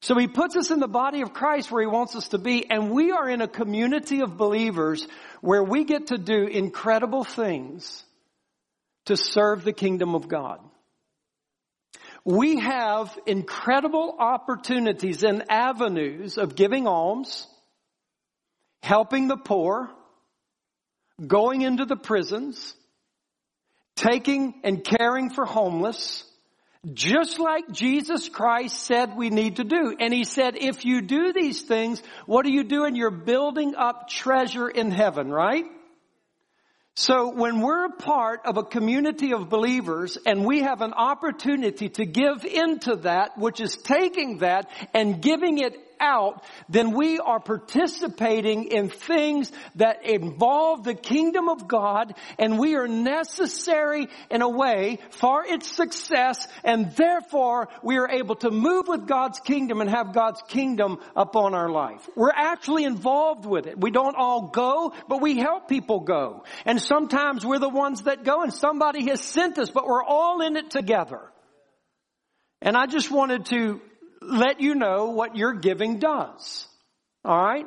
So 0.00 0.16
He 0.16 0.28
puts 0.28 0.56
us 0.56 0.70
in 0.70 0.78
the 0.78 0.88
body 0.88 1.22
of 1.22 1.32
Christ 1.32 1.70
where 1.70 1.82
He 1.82 1.88
wants 1.88 2.14
us 2.14 2.28
to 2.28 2.38
be, 2.38 2.70
and 2.70 2.90
we 2.90 3.10
are 3.10 3.28
in 3.28 3.40
a 3.40 3.48
community 3.48 4.20
of 4.20 4.36
believers 4.36 5.06
where 5.40 5.64
we 5.64 5.84
get 5.84 6.08
to 6.08 6.18
do 6.18 6.46
incredible 6.46 7.24
things 7.24 8.04
to 9.06 9.16
serve 9.16 9.64
the 9.64 9.72
kingdom 9.72 10.14
of 10.14 10.28
God 10.28 10.60
we 12.26 12.58
have 12.58 13.16
incredible 13.24 14.16
opportunities 14.18 15.22
and 15.22 15.44
avenues 15.48 16.38
of 16.38 16.56
giving 16.56 16.88
alms, 16.88 17.46
helping 18.82 19.28
the 19.28 19.36
poor, 19.36 19.88
going 21.24 21.62
into 21.62 21.84
the 21.84 21.94
prisons, 21.94 22.74
taking 23.94 24.54
and 24.64 24.82
caring 24.82 25.30
for 25.30 25.44
homeless, 25.44 26.24
just 26.92 27.38
like 27.38 27.70
Jesus 27.70 28.28
Christ 28.28 28.76
said 28.76 29.16
we 29.16 29.30
need 29.30 29.56
to 29.56 29.64
do. 29.64 29.94
And 30.00 30.12
he 30.12 30.24
said, 30.24 30.56
if 30.56 30.84
you 30.84 31.02
do 31.02 31.32
these 31.32 31.62
things, 31.62 32.02
what 32.26 32.44
are 32.44 32.50
you 32.50 32.64
doing? 32.64 32.96
You're 32.96 33.12
building 33.12 33.76
up 33.76 34.08
treasure 34.08 34.68
in 34.68 34.90
heaven, 34.90 35.30
right? 35.30 35.64
So 36.98 37.28
when 37.28 37.60
we're 37.60 37.84
a 37.84 37.90
part 37.90 38.46
of 38.46 38.56
a 38.56 38.62
community 38.62 39.34
of 39.34 39.50
believers 39.50 40.16
and 40.24 40.46
we 40.46 40.62
have 40.62 40.80
an 40.80 40.94
opportunity 40.94 41.90
to 41.90 42.06
give 42.06 42.46
into 42.46 42.96
that, 43.02 43.36
which 43.36 43.60
is 43.60 43.76
taking 43.76 44.38
that 44.38 44.70
and 44.94 45.20
giving 45.20 45.58
it 45.58 45.85
out, 46.00 46.44
then 46.68 46.92
we 46.92 47.18
are 47.18 47.40
participating 47.40 48.64
in 48.64 48.88
things 48.88 49.52
that 49.76 50.04
involve 50.04 50.84
the 50.84 50.94
kingdom 50.94 51.48
of 51.48 51.68
God 51.68 52.14
and 52.38 52.58
we 52.58 52.74
are 52.76 52.88
necessary 52.88 54.08
in 54.30 54.42
a 54.42 54.48
way 54.48 54.98
for 55.10 55.44
its 55.44 55.70
success 55.70 56.46
and 56.64 56.92
therefore 56.96 57.68
we 57.82 57.98
are 57.98 58.08
able 58.08 58.36
to 58.36 58.50
move 58.50 58.88
with 58.88 59.06
God's 59.06 59.40
kingdom 59.40 59.80
and 59.80 59.90
have 59.90 60.12
God's 60.12 60.42
kingdom 60.48 60.98
upon 61.14 61.54
our 61.54 61.70
life. 61.70 62.08
We're 62.14 62.30
actually 62.34 62.84
involved 62.84 63.46
with 63.46 63.66
it. 63.66 63.80
We 63.80 63.90
don't 63.90 64.16
all 64.16 64.48
go, 64.48 64.92
but 65.08 65.20
we 65.20 65.38
help 65.38 65.68
people 65.68 66.00
go. 66.00 66.44
And 66.64 66.80
sometimes 66.80 67.44
we're 67.44 67.58
the 67.58 67.68
ones 67.68 68.02
that 68.02 68.24
go 68.24 68.42
and 68.42 68.52
somebody 68.52 69.08
has 69.08 69.20
sent 69.20 69.58
us, 69.58 69.70
but 69.70 69.86
we're 69.86 70.04
all 70.04 70.40
in 70.40 70.56
it 70.56 70.70
together. 70.70 71.20
And 72.62 72.76
I 72.76 72.86
just 72.86 73.10
wanted 73.10 73.46
to 73.46 73.80
let 74.26 74.60
you 74.60 74.74
know 74.74 75.10
what 75.10 75.36
your 75.36 75.54
giving 75.54 75.98
does. 75.98 76.66
Alright? 77.24 77.66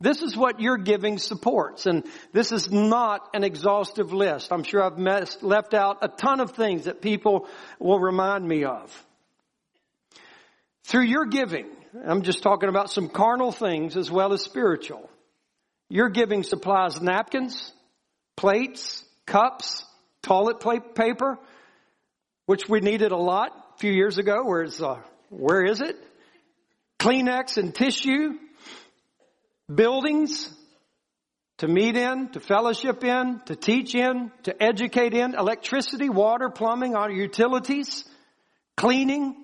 This 0.00 0.22
is 0.22 0.36
what 0.36 0.60
your 0.60 0.76
giving 0.76 1.18
supports, 1.18 1.86
and 1.86 2.04
this 2.32 2.52
is 2.52 2.70
not 2.70 3.28
an 3.34 3.42
exhaustive 3.42 4.12
list. 4.12 4.52
I'm 4.52 4.62
sure 4.62 4.80
I've 4.80 4.96
messed, 4.96 5.42
left 5.42 5.74
out 5.74 5.98
a 6.02 6.08
ton 6.08 6.38
of 6.38 6.52
things 6.52 6.84
that 6.84 7.02
people 7.02 7.48
will 7.80 7.98
remind 7.98 8.46
me 8.46 8.62
of. 8.62 9.06
Through 10.84 11.02
your 11.02 11.26
giving, 11.26 11.66
I'm 12.06 12.22
just 12.22 12.44
talking 12.44 12.68
about 12.68 12.90
some 12.90 13.08
carnal 13.08 13.50
things 13.50 13.96
as 13.96 14.08
well 14.08 14.32
as 14.32 14.42
spiritual. 14.42 15.10
Your 15.88 16.10
giving 16.10 16.44
supplies 16.44 17.00
napkins, 17.02 17.72
plates, 18.36 19.04
cups, 19.26 19.84
toilet 20.22 20.60
paper, 20.94 21.38
which 22.46 22.68
we 22.68 22.80
needed 22.80 23.10
a 23.10 23.16
lot 23.16 23.50
a 23.74 23.78
few 23.78 23.92
years 23.92 24.18
ago, 24.18 24.44
whereas 24.44 24.80
uh, 24.80 25.00
where 25.30 25.64
is 25.64 25.80
it? 25.80 25.96
Kleenex 26.98 27.58
and 27.58 27.74
tissue, 27.74 28.34
buildings 29.72 30.52
to 31.58 31.68
meet 31.68 31.96
in, 31.96 32.30
to 32.30 32.40
fellowship 32.40 33.04
in, 33.04 33.40
to 33.46 33.56
teach 33.56 33.94
in, 33.94 34.30
to 34.44 34.62
educate 34.62 35.14
in, 35.14 35.34
electricity, 35.34 36.08
water, 36.08 36.50
plumbing, 36.50 36.94
our 36.94 37.10
utilities, 37.10 38.04
cleaning. 38.76 39.34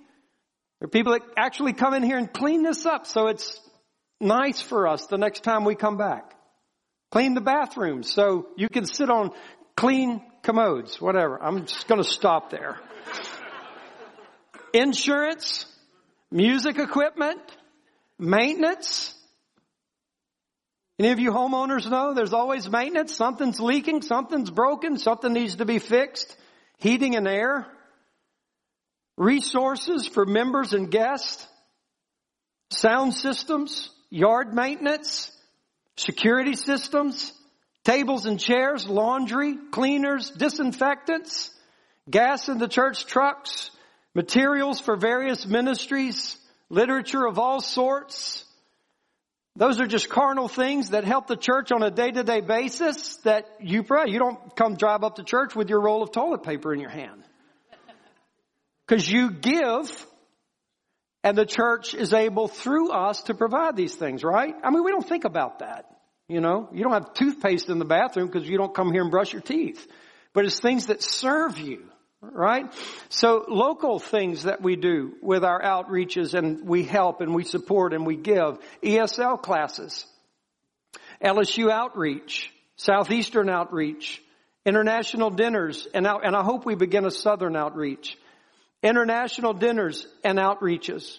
There 0.81 0.87
are 0.87 0.89
people 0.89 1.13
that 1.13 1.23
actually 1.37 1.73
come 1.73 1.95
in 1.95 2.03
here 2.03 2.17
and 2.17 2.33
clean 2.33 2.63
this 2.63 2.87
up 2.87 3.07
so 3.07 3.27
it's 3.27 3.61
nice 4.21 4.61
for 4.61 4.87
us 4.87 5.07
the 5.07 5.19
next 5.19 5.43
time 5.43 5.65
we 5.65 5.75
come 5.75 5.97
back. 5.97 6.35
Clean 7.11 7.35
the 7.35 7.41
bathrooms 7.41 8.13
so 8.13 8.49
you 8.57 8.69
can 8.69 8.87
sit 8.87 9.11
on 9.11 9.31
clean 9.77 10.23
commodes, 10.43 11.01
whatever. 11.01 11.43
I'm 11.43 11.67
just 11.67 11.89
going 11.89 12.03
to 12.03 12.09
stop 12.09 12.51
there. 12.51 12.79
Insurance, 14.73 15.67
music 16.35 16.79
equipment, 16.79 17.41
maintenance. 18.19 19.15
Any 20.99 21.11
of 21.11 21.21
you 21.21 21.31
homeowners 21.31 21.89
know 21.89 22.13
there's 22.13 22.33
always 22.33 22.69
maintenance. 22.69 23.17
Something's 23.17 23.61
leaking, 23.61 24.03
something's 24.03 24.51
broken, 24.51 24.99
something 24.99 25.33
needs 25.33 25.57
to 25.57 25.65
be 25.65 25.79
fixed. 25.79 26.37
Heating 26.79 27.15
and 27.15 27.29
air. 27.29 27.67
Resources 29.17 30.09
for 30.09 30.27
members 30.27 30.73
and 30.73 30.91
guests. 30.91 31.47
Sound 32.71 33.15
systems. 33.15 33.91
Yard 34.11 34.53
maintenance. 34.53 35.31
Security 35.97 36.55
systems. 36.55 37.33
Tables 37.85 38.27
and 38.27 38.41
chairs. 38.41 38.89
Laundry. 38.89 39.57
Cleaners. 39.71 40.31
Disinfectants. 40.31 41.51
Gas 42.11 42.49
in 42.49 42.59
the 42.59 42.69
church 42.69 43.07
trucks 43.07 43.71
materials 44.15 44.81
for 44.81 44.97
various 44.97 45.47
ministries, 45.47 46.37
literature 46.71 47.27
of 47.27 47.39
all 47.39 47.61
sorts. 47.61 48.45
Those 49.57 49.81
are 49.81 49.87
just 49.87 50.09
carnal 50.09 50.49
things 50.49 50.91
that 50.91 51.05
help 51.05 51.29
the 51.29 51.37
church 51.37 51.71
on 51.71 51.83
a 51.83 51.91
day-to-day 51.91 52.41
basis 52.41 53.17
that 53.19 53.47
you 53.61 53.85
pray. 53.85 54.07
You 54.09 54.19
don't 54.19 54.57
come 54.57 54.77
drive 54.77 55.05
up 55.05 55.17
to 55.17 55.25
church 55.25 55.55
with 55.55 55.71
your 55.71 55.81
roll 55.81 56.03
of 56.03 56.11
toilet 56.11 56.43
paper 56.43 56.75
in 56.75 56.81
your 56.81 56.91
hand. 56.91 57.23
Because 58.87 59.09
you 59.09 59.31
give 59.31 60.07
and 61.23 61.39
the 61.39 61.47
church 61.47 61.95
is 61.95 62.13
able 62.13 62.49
through 62.49 62.91
us 62.91 63.23
to 63.25 63.35
provide 63.35 63.77
these 63.77 63.95
things, 63.95 64.23
right? 64.23 64.55
I 64.63 64.71
mean, 64.71 64.85
we 64.85 64.91
don't 64.91 65.09
think 65.09 65.25
about 65.25 65.61
that. 65.61 65.87
You 66.29 66.41
know, 66.41 66.69
you 66.73 66.83
don't 66.83 66.93
have 66.93 67.15
toothpaste 67.15 67.69
in 67.71 67.79
the 67.79 67.85
bathroom 67.85 68.27
because 68.27 68.49
you 68.49 68.59
don't 68.59 68.75
come 68.75 68.93
here 68.93 69.03
and 69.03 69.11
brush 69.11 69.33
your 69.33 69.43
teeth. 69.43 69.87
But 70.33 70.45
it's 70.45 70.61
things 70.61 70.87
that 70.87 71.03
serve 71.03 71.59
you, 71.59 71.85
right? 72.33 72.73
So 73.09 73.45
local 73.49 73.99
things 73.99 74.45
that 74.45 74.63
we 74.63 74.77
do 74.77 75.15
with 75.21 75.45
our 75.45 75.61
outreaches 75.61 76.35
and 76.35 76.67
we 76.67 76.85
help 76.85 77.21
and 77.21 77.35
we 77.35 77.45
support 77.45 77.93
and 77.93 78.07
we 78.07 78.17
give. 78.17 78.59
ESL 78.83 79.43
classes, 79.43 80.07
LSU 81.23 81.71
outreach, 81.71 82.51
Southeastern 82.77 83.49
outreach, 83.49 84.23
international 84.67 85.31
dinners, 85.31 85.87
and, 85.95 86.07
out, 86.07 86.27
and 86.27 86.35
I 86.35 86.43
hope 86.43 86.65
we 86.67 86.75
begin 86.75 87.05
a 87.05 87.11
Southern 87.11 87.57
outreach 87.57 88.17
international 88.85 89.55
dinners 89.55 90.07
and 90.23 90.39
outreaches, 90.39 91.19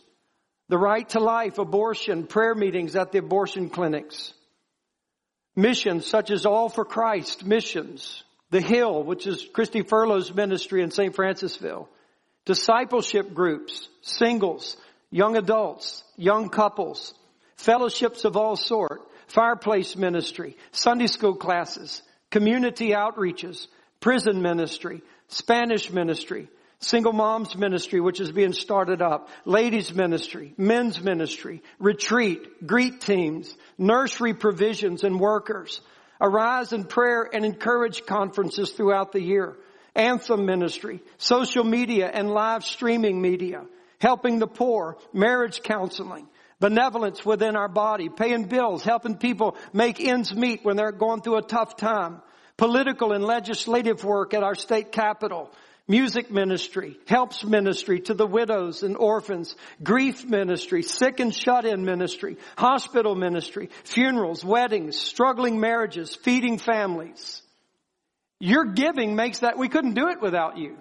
the 0.70 0.78
right 0.78 1.10
to 1.10 1.20
life, 1.20 1.58
abortion, 1.58 2.28
prayer 2.28 2.56
meetings 2.56 2.96
at 2.96 3.12
the 3.12 3.18
abortion 3.18 3.70
clinics, 3.70 4.34
missions 5.56 6.06
such 6.06 6.30
as 6.30 6.46
All 6.46 6.70
for 6.70 6.86
Christ 6.86 7.44
missions, 7.44 8.24
the 8.56 8.62
Hill, 8.62 9.04
which 9.04 9.28
is 9.28 9.46
Christy 9.52 9.82
Furlow's 9.82 10.34
ministry 10.34 10.82
in 10.82 10.90
St. 10.90 11.14
Francisville, 11.14 11.90
discipleship 12.46 13.34
groups, 13.34 13.90
singles, 14.02 14.78
young 15.12 15.36
adults, 15.36 16.06
young 16.16 16.48
couples, 16.48 17.14
fellowships 17.58 18.24
of 18.24 18.38
all 18.38 18.56
sort, 18.56 19.02
fireplace 19.28 19.98
ministry, 19.98 20.56
Sunday 20.72 21.08
school 21.08 21.36
classes, 21.36 22.02
community 22.32 22.92
outreaches, 22.92 23.68
prison 24.00 24.42
ministry, 24.42 25.02
Spanish 25.28 25.92
ministry, 25.92 26.48
Single 26.80 27.14
moms 27.14 27.56
ministry, 27.58 28.00
which 28.00 28.20
is 28.20 28.32
being 28.32 28.54
started 28.54 29.02
up. 29.02 29.30
Ladies 29.46 29.94
ministry, 29.94 30.54
men's 30.58 31.02
ministry, 31.02 31.64
retreat, 31.80 32.68
greet 32.68 33.02
teams, 33.02 33.56
nursery 33.78 34.34
provisions 34.34 35.04
and 35.04 35.20
workers. 35.20 35.82
Arise 36.20 36.74
in 36.74 36.86
prayer 36.86 37.28
and 37.32 37.46
encourage 37.46 38.06
conferences 38.06 38.72
throughout 38.72 39.12
the 39.12 39.22
year. 39.22 39.56
Anthem 39.96 40.46
ministry, 40.46 41.02
social 41.18 41.64
media 41.64 42.10
and 42.12 42.30
live 42.30 42.66
streaming 42.66 43.22
media, 43.22 43.66
helping 44.00 44.40
the 44.40 44.48
poor, 44.48 44.98
marriage 45.14 45.62
counseling, 45.64 46.28
benevolence 46.60 47.26
within 47.26 47.56
our 47.56 47.70
body, 47.70 48.10
paying 48.10 48.46
bills, 48.46 48.84
helping 48.84 49.18
people 49.18 49.56
make 49.72 50.02
ends 50.02 50.36
meet 50.36 50.66
when 50.66 50.76
they're 50.76 50.92
going 50.92 51.22
through 51.22 51.38
a 51.38 51.42
tough 51.42 51.78
time, 51.78 52.22
political 52.58 53.14
and 53.14 53.24
legislative 53.24 54.04
work 54.04 54.34
at 54.34 54.44
our 54.44 54.56
state 54.56 54.92
capitol, 54.92 55.50
music 55.88 56.32
ministry, 56.32 56.98
helps 57.08 57.44
ministry 57.44 58.00
to 58.02 58.14
the 58.14 58.26
widows 58.26 58.84
and 58.84 58.98
orphans, 58.98 59.56
grief 59.84 60.26
ministry, 60.26 60.82
sick 60.82 61.20
and 61.20 61.34
shut 61.34 61.66
in 61.66 61.86
ministry, 61.86 62.38
hospital 62.58 63.16
ministry, 63.16 63.70
funerals, 63.84 64.44
weddings, 64.44 64.98
struggling 64.98 65.60
marriages, 65.60 66.16
feeding 66.16 66.58
families. 66.58 67.42
Your 68.40 68.66
giving 68.66 69.16
makes 69.16 69.40
that, 69.40 69.58
we 69.58 69.70
couldn't 69.70 69.94
do 69.94 70.10
it 70.10 70.22
without 70.22 70.58
you. 70.58 70.78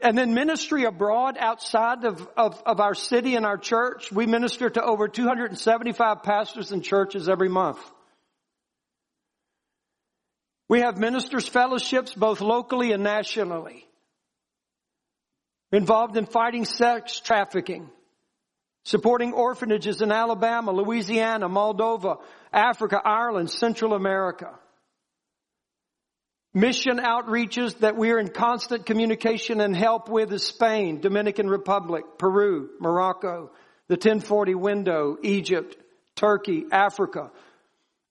And 0.00 0.16
then 0.16 0.34
ministry 0.34 0.84
abroad 0.84 1.36
outside 1.38 2.04
of, 2.04 2.26
of, 2.36 2.60
of 2.64 2.80
our 2.80 2.94
city 2.94 3.36
and 3.36 3.44
our 3.44 3.58
church. 3.58 4.10
We 4.10 4.26
minister 4.26 4.70
to 4.70 4.82
over 4.82 5.06
275 5.06 6.22
pastors 6.22 6.72
and 6.72 6.82
churches 6.82 7.28
every 7.28 7.48
month. 7.48 7.78
We 10.72 10.80
have 10.80 10.96
ministers 10.96 11.46
fellowships 11.46 12.14
both 12.14 12.40
locally 12.40 12.92
and 12.92 13.02
nationally. 13.02 13.86
Involved 15.70 16.16
in 16.16 16.24
fighting 16.24 16.64
sex 16.64 17.20
trafficking, 17.20 17.90
supporting 18.82 19.34
orphanages 19.34 20.00
in 20.00 20.10
Alabama, 20.10 20.72
Louisiana, 20.72 21.46
Moldova, 21.50 22.22
Africa, 22.54 22.98
Ireland, 23.04 23.50
Central 23.50 23.92
America. 23.92 24.48
Mission 26.54 26.96
outreaches 27.00 27.78
that 27.80 27.98
we 27.98 28.10
are 28.10 28.18
in 28.18 28.28
constant 28.28 28.86
communication 28.86 29.60
and 29.60 29.76
help 29.76 30.08
with 30.08 30.32
is 30.32 30.42
Spain, 30.42 31.02
Dominican 31.02 31.50
Republic, 31.50 32.04
Peru, 32.16 32.70
Morocco, 32.80 33.50
the 33.88 33.96
1040 33.96 34.54
window, 34.54 35.18
Egypt, 35.22 35.76
Turkey, 36.16 36.64
Africa, 36.72 37.30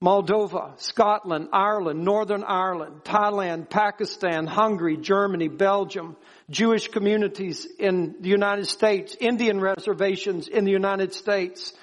Moldova, 0.02 0.80
Scotland, 0.82 1.50
Ireland, 1.54 2.04
Northern 2.04 2.44
Ireland, 2.44 3.04
Thailand, 3.04 3.70
Pakistan, 3.70 4.48
Hungary, 4.48 4.98
Germany, 4.98 5.48
Belgium, 5.48 6.18
Jewish 6.50 6.88
communities 6.88 7.68
in 7.78 8.16
the 8.20 8.30
United 8.30 8.66
States, 8.66 9.16
Indian 9.20 9.62
reservations 9.62 10.48
in 10.48 10.66
the 10.66 10.72
United 10.72 11.14
States, 11.14 11.74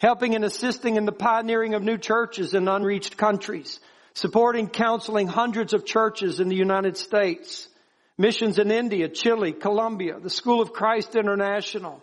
helping 0.00 0.34
and 0.34 0.46
assisting 0.46 0.96
in 0.96 1.04
the 1.04 1.12
pioneering 1.12 1.74
of 1.74 1.82
new 1.82 1.98
churches 1.98 2.54
in 2.54 2.68
unreached 2.68 3.18
countries, 3.18 3.80
supporting 4.14 4.68
counseling 4.68 5.26
hundreds 5.26 5.74
of 5.74 5.84
churches 5.84 6.40
in 6.40 6.48
the 6.48 6.56
United 6.56 6.96
States, 6.96 7.68
missions 8.16 8.58
in 8.58 8.70
India, 8.70 9.10
Chile, 9.10 9.52
Colombia, 9.52 10.18
the 10.18 10.30
School 10.30 10.62
of 10.62 10.72
Christ 10.72 11.16
International, 11.16 12.02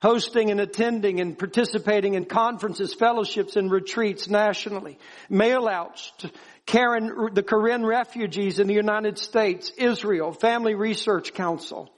hosting 0.00 0.50
and 0.50 0.60
attending 0.60 1.20
and 1.20 1.38
participating 1.38 2.14
in 2.14 2.24
conferences, 2.24 2.94
fellowships, 2.94 3.56
and 3.56 3.70
retreats 3.70 4.28
nationally. 4.28 4.98
Mail 5.28 5.66
outs 5.68 6.12
to 6.18 6.30
Karen, 6.66 7.30
the 7.32 7.42
Karen 7.42 7.84
refugees 7.84 8.60
in 8.60 8.68
the 8.68 8.74
United 8.74 9.18
States, 9.18 9.72
Israel, 9.76 10.32
Family 10.32 10.74
Research 10.74 11.34
Council, 11.34 11.90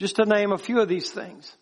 just 0.00 0.16
to 0.16 0.24
name 0.24 0.52
a 0.52 0.58
few 0.58 0.80
of 0.80 0.88
these 0.88 1.10
things. 1.10 1.56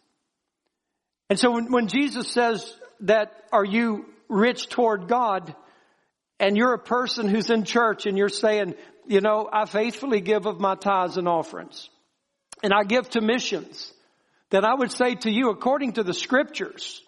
And 1.31 1.39
so 1.39 1.53
when, 1.53 1.71
when 1.71 1.89
Jesus 1.89 2.29
says 2.29 2.75
that, 3.01 3.33
are 3.53 3.65
you 3.65 4.07
rich 4.29 4.69
toward 4.69 5.09
God? 5.09 5.55
And 6.41 6.57
you're 6.57 6.75
a 6.75 6.79
person 6.79 7.29
who's 7.29 7.51
in 7.51 7.65
church 7.65 8.07
and 8.07 8.17
you're 8.17 8.29
saying, 8.29 8.75
you 9.07 9.21
know, 9.21 9.49
I 9.53 9.67
faithfully 9.67 10.21
give 10.21 10.47
of 10.47 10.61
my 10.61 10.75
tithes 10.75 11.17
and 11.17 11.29
offerings. 11.29 11.89
And 12.63 12.73
I 12.73 12.85
give 12.85 13.11
to 13.11 13.21
missions 13.21 13.93
that 14.51 14.65
I 14.65 14.75
would 14.75 14.93
say 14.93 15.15
to 15.17 15.31
you, 15.31 15.51
according 15.51 15.95
to 15.95 16.03
the 16.03 16.15
scriptures, 16.15 17.03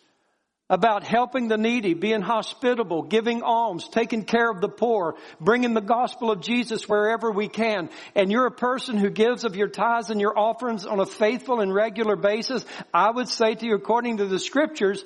about 0.71 1.03
helping 1.03 1.49
the 1.49 1.59
needy, 1.59 1.95
being 1.95 2.23
hospitable, 2.23 3.03
giving 3.03 3.43
alms, 3.43 3.89
taking 3.89 4.23
care 4.23 4.49
of 4.49 4.61
the 4.61 4.69
poor, 4.69 5.17
bringing 5.41 5.75
the 5.75 5.81
gospel 5.81 6.31
of 6.31 6.41
Jesus 6.41 6.89
wherever 6.89 7.33
we 7.33 7.49
can, 7.49 7.91
and 8.15 8.31
you're 8.31 8.47
a 8.47 8.53
person 8.53 8.97
who 8.97 9.11
gives 9.11 9.45
of 9.45 9.57
your 9.57 9.67
tithes 9.67 10.11
and 10.11 10.21
your 10.21 10.39
offerings 10.39 10.87
on 10.87 11.01
a 11.01 11.07
faithful 11.07 11.61
and 11.61 11.75
regular 11.75 12.15
basis, 12.15 12.65
I 12.95 13.11
would 13.11 13.29
say 13.29 13.57
to 13.57 13.67
you, 13.67 13.75
according 13.75 14.19
to 14.19 14.27
the 14.27 14.39
scriptures, 14.39 15.05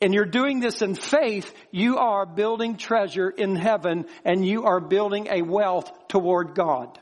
and 0.00 0.12
you're 0.12 0.24
doing 0.24 0.58
this 0.58 0.82
in 0.82 0.96
faith, 0.96 1.54
you 1.70 1.98
are 1.98 2.26
building 2.26 2.76
treasure 2.76 3.30
in 3.30 3.54
heaven 3.54 4.06
and 4.24 4.44
you 4.44 4.64
are 4.64 4.80
building 4.80 5.28
a 5.30 5.42
wealth 5.42 5.90
toward 6.08 6.56
God. 6.56 6.98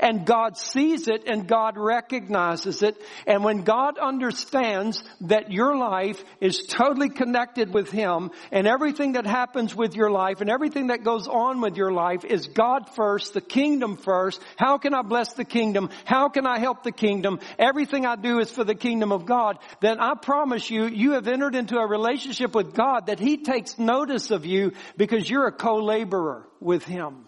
And 0.00 0.26
God 0.26 0.56
sees 0.56 1.08
it 1.08 1.24
and 1.26 1.46
God 1.46 1.76
recognizes 1.76 2.82
it. 2.82 3.00
And 3.26 3.44
when 3.44 3.62
God 3.62 3.98
understands 3.98 5.02
that 5.22 5.52
your 5.52 5.76
life 5.76 6.22
is 6.40 6.66
totally 6.66 7.08
connected 7.08 7.72
with 7.72 7.90
Him 7.90 8.30
and 8.50 8.66
everything 8.66 9.12
that 9.12 9.26
happens 9.26 9.74
with 9.74 9.94
your 9.94 10.10
life 10.10 10.40
and 10.40 10.50
everything 10.50 10.88
that 10.88 11.04
goes 11.04 11.28
on 11.28 11.60
with 11.60 11.76
your 11.76 11.92
life 11.92 12.24
is 12.24 12.46
God 12.46 12.88
first, 12.94 13.34
the 13.34 13.40
kingdom 13.40 13.96
first. 13.96 14.42
How 14.56 14.78
can 14.78 14.94
I 14.94 15.02
bless 15.02 15.34
the 15.34 15.44
kingdom? 15.44 15.90
How 16.04 16.28
can 16.28 16.46
I 16.46 16.58
help 16.58 16.82
the 16.82 16.92
kingdom? 16.92 17.40
Everything 17.58 18.06
I 18.06 18.16
do 18.16 18.38
is 18.38 18.50
for 18.50 18.64
the 18.64 18.74
kingdom 18.74 19.12
of 19.12 19.26
God. 19.26 19.58
Then 19.80 20.00
I 20.00 20.14
promise 20.14 20.70
you, 20.70 20.86
you 20.86 21.12
have 21.12 21.28
entered 21.28 21.54
into 21.54 21.76
a 21.76 21.86
relationship 21.86 22.54
with 22.54 22.74
God 22.74 23.06
that 23.06 23.20
He 23.20 23.38
takes 23.38 23.78
notice 23.78 24.30
of 24.30 24.46
you 24.46 24.72
because 24.96 25.28
you're 25.28 25.46
a 25.46 25.52
co-laborer 25.52 26.48
with 26.60 26.84
Him 26.84 27.26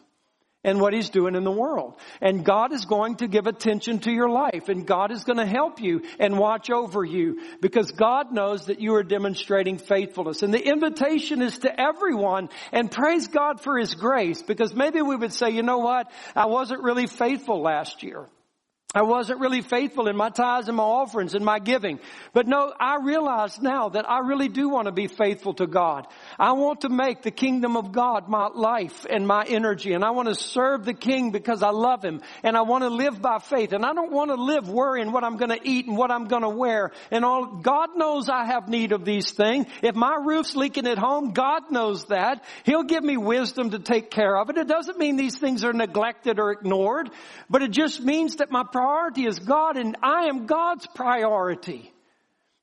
and 0.64 0.80
what 0.80 0.92
he's 0.92 1.11
doing 1.11 1.34
in 1.34 1.44
the 1.44 1.50
world. 1.50 1.94
And 2.20 2.44
God 2.44 2.72
is 2.72 2.84
going 2.84 3.16
to 3.16 3.28
give 3.28 3.46
attention 3.46 4.00
to 4.00 4.11
your 4.11 4.28
life 4.28 4.68
and 4.68 4.86
God 4.86 5.12
is 5.12 5.24
going 5.24 5.38
to 5.38 5.46
help 5.46 5.80
you 5.80 6.02
and 6.18 6.38
watch 6.38 6.68
over 6.70 7.04
you 7.04 7.40
because 7.61 7.92
God 7.92 8.32
knows 8.32 8.66
that 8.66 8.80
you 8.80 8.94
are 8.94 9.04
demonstrating 9.04 9.78
faithfulness. 9.78 10.42
And 10.42 10.52
the 10.52 10.64
invitation 10.64 11.42
is 11.42 11.59
to 11.59 11.80
everyone 11.80 12.48
and 12.72 12.90
praise 12.90 13.28
God 13.28 13.61
for 13.61 13.78
his 13.78 13.94
grace 13.94 14.42
because 14.42 14.74
maybe 14.74 15.00
we 15.00 15.14
would 15.14 15.32
say, 15.32 15.50
you 15.50 15.62
know 15.62 15.78
what? 15.78 16.11
I 16.34 16.46
wasn't 16.46 16.82
really 16.82 17.06
faithful 17.06 17.62
last 17.62 18.02
year. 18.02 18.26
I 18.95 19.03
wasn't 19.03 19.41
really 19.41 19.61
faithful 19.61 20.09
in 20.09 20.16
my 20.16 20.30
tithes 20.30 20.68
and 20.68 20.78
my 20.78 20.82
offerings 20.82 21.34
and 21.34 21.45
my 21.45 21.59
giving. 21.59 22.01
But 22.32 22.47
no, 22.47 22.72
I 22.80 22.97
realize 22.97 23.61
now 23.61 23.91
that 23.91 24.09
I 24.09 24.20
really 24.20 24.49
do 24.49 24.70
want 24.70 24.86
to 24.86 24.93
be 24.93 25.09
faithful 25.09 25.53
to 25.55 25.66
God. 25.66 26.07
I 26.39 26.53
want 26.53 26.80
to 26.80 26.89
make 26.89 27.20
the 27.20 27.30
kingdom 27.30 27.76
of 27.76 27.93
God 27.93 28.30
my 28.30 28.47
life 28.47 29.05
and 29.11 29.26
my 29.26 29.45
energy. 29.45 29.93
And 29.93 30.03
I 30.03 30.12
want 30.12 30.28
to 30.28 30.34
serve 30.34 30.86
the 30.86 30.95
King 30.95 31.32
because 31.32 31.62
I 31.62 31.68
love 31.68 32.03
Him. 32.03 32.22
And 32.43 32.57
I 32.57 32.62
want 32.62 32.82
to 32.82 32.89
live 32.89 33.20
by 33.20 33.41
faith. 33.41 33.74
And 33.74 33.84
I 33.84 33.93
don't 33.93 34.11
want 34.11 34.30
to 34.30 34.36
live 34.36 34.70
worrying 34.70 35.12
what 35.12 35.22
I'm 35.22 35.36
going 35.36 35.51
to 35.51 35.61
eat 35.62 35.86
and 35.86 35.95
what 35.95 36.11
I'm 36.11 36.24
going 36.24 36.41
to 36.41 36.49
wear 36.49 36.93
and 37.11 37.26
all. 37.26 37.45
God 37.45 37.91
knows 37.95 38.30
I 38.30 38.47
have 38.47 38.70
need 38.70 38.93
of 38.93 39.05
these 39.05 39.32
things. 39.32 39.66
If 39.82 39.97
my 39.97 40.16
roof's 40.16 40.57
leaking 40.57 40.86
at 40.86 40.97
home, 40.97 41.32
God 41.34 41.70
knows 41.70 42.07
that. 42.07 42.43
He'll 42.64 42.84
give 42.84 43.05
me 43.05 43.18
wisdom 43.18 43.72
to 43.72 43.80
take 43.80 44.11
care 44.11 44.34
of 44.34 44.49
it. 44.49 44.57
It 44.57 44.66
doesn't 44.66 44.99
mean 44.99 45.16
these 45.16 45.36
things 45.36 45.62
are 45.62 45.74
neglected 45.74 46.39
or 46.39 46.53
ignored, 46.53 47.11
but 47.51 47.61
it 47.61 47.70
just 47.70 48.03
means 48.03 48.36
that 48.36 48.51
my 48.51 48.64
priority 48.79 49.26
is 49.26 49.41
God 49.41 49.76
and 49.76 49.97
I 50.03 50.26
am 50.26 50.47
God's 50.47 50.87
priority. 50.95 51.93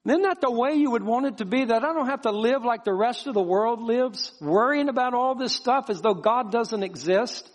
Isn't 0.06 0.22
that 0.22 0.40
the 0.40 0.52
way 0.52 0.76
you 0.76 0.92
would 0.92 1.04
want 1.04 1.26
it 1.26 1.38
to 1.38 1.46
be? 1.46 1.66
That 1.66 1.84
I 1.84 1.94
don't 1.94 2.08
have 2.08 2.22
to 2.22 2.32
live 2.32 2.64
like 2.64 2.86
the 2.86 2.94
rest 2.94 3.28
of 3.28 3.34
the 3.34 3.42
world 3.42 3.82
lives, 3.82 4.32
worrying 4.40 4.88
about 4.88 5.14
all 5.14 5.36
this 5.36 5.54
stuff 5.54 5.90
as 5.90 6.02
though 6.02 6.14
God 6.14 6.52
doesn't 6.52 6.84
exist. 6.84 7.50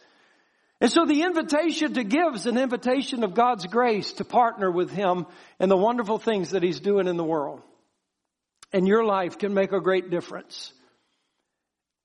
And 0.81 0.91
so 0.91 1.07
the 1.07 1.23
invitation 1.23 1.95
to 1.95 2.05
give 2.05 2.35
is 2.35 2.47
an 2.47 2.59
invitation 2.59 3.25
of 3.25 3.35
God's 3.35 3.67
grace 3.67 4.13
to 4.15 4.25
partner 4.25 4.71
with 4.71 4.91
Him 4.91 5.27
in 5.59 5.69
the 5.69 5.77
wonderful 5.77 6.19
things 6.19 6.51
that 6.51 6.63
He's 6.63 6.81
doing 6.81 7.07
in 7.07 7.17
the 7.17 7.25
world. 7.25 7.63
And 8.73 8.87
your 8.87 9.05
life 9.05 9.39
can 9.39 9.55
make 9.55 9.73
a 9.73 9.81
great 9.81 10.11
difference. 10.11 10.73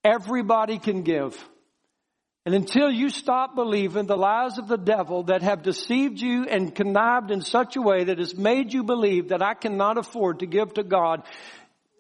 Everybody 0.04 0.78
can 0.78 1.02
give. 1.02 1.36
And 2.46 2.54
until 2.54 2.92
you 2.92 3.10
stop 3.10 3.56
believing 3.56 4.06
the 4.06 4.16
lies 4.16 4.60
of 4.60 4.68
the 4.68 4.78
devil 4.78 5.24
that 5.24 5.42
have 5.42 5.64
deceived 5.64 6.22
you 6.22 6.44
and 6.44 6.76
connived 6.76 7.32
in 7.32 7.42
such 7.42 7.76
a 7.76 7.82
way 7.82 8.04
that 8.04 8.20
has 8.20 8.36
made 8.36 8.72
you 8.72 8.84
believe 8.84 9.30
that 9.30 9.42
I 9.42 9.56
cannot 9.56 9.98
afford 9.98 10.40
to 10.40 10.46
give 10.46 10.76
to 10.76 10.84
God, 10.84 11.24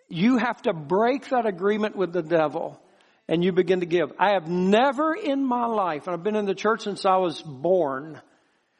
you 0.07 0.37
have 0.37 0.61
to 0.63 0.73
break 0.73 1.29
that 1.29 1.47
agreement 1.47 1.95
with 1.95 2.13
the 2.13 2.21
devil 2.21 2.79
and 3.27 3.43
you 3.43 3.51
begin 3.51 3.79
to 3.79 3.87
give. 3.87 4.13
I 4.19 4.33
have 4.33 4.47
never 4.47 5.15
in 5.15 5.43
my 5.43 5.65
life, 5.65 6.05
and 6.05 6.15
I've 6.15 6.23
been 6.23 6.35
in 6.35 6.45
the 6.45 6.53
church 6.53 6.83
since 6.83 7.05
I 7.05 7.17
was 7.17 7.41
born, 7.41 8.21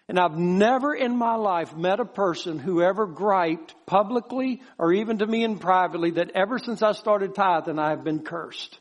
and 0.07 0.19
I've 0.19 0.37
never 0.37 0.93
in 0.93 1.17
my 1.17 1.33
life 1.33 1.75
met 1.75 1.99
a 1.99 2.05
person 2.05 2.59
who 2.59 2.83
ever 2.83 3.07
griped 3.07 3.73
publicly 3.87 4.61
or 4.77 4.93
even 4.93 5.17
to 5.17 5.25
me 5.25 5.43
in 5.43 5.57
privately 5.57 6.11
that 6.11 6.29
ever 6.35 6.59
since 6.59 6.83
I 6.83 6.91
started 6.91 7.33
tithing 7.33 7.79
I 7.79 7.89
have 7.89 8.03
been 8.03 8.19
cursed. 8.19 8.77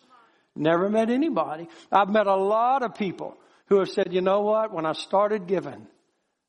Never 0.57 0.89
met 0.89 1.11
anybody. 1.11 1.69
I've 1.91 2.09
met 2.09 2.27
a 2.27 2.37
lot 2.37 2.83
of 2.83 2.95
people 2.95 3.37
who 3.67 3.79
have 3.79 3.89
said, 3.89 4.13
you 4.13 4.21
know 4.21 4.43
what? 4.43 4.73
When 4.73 4.87
I 4.87 4.93
started 4.93 5.47
giving, 5.47 5.87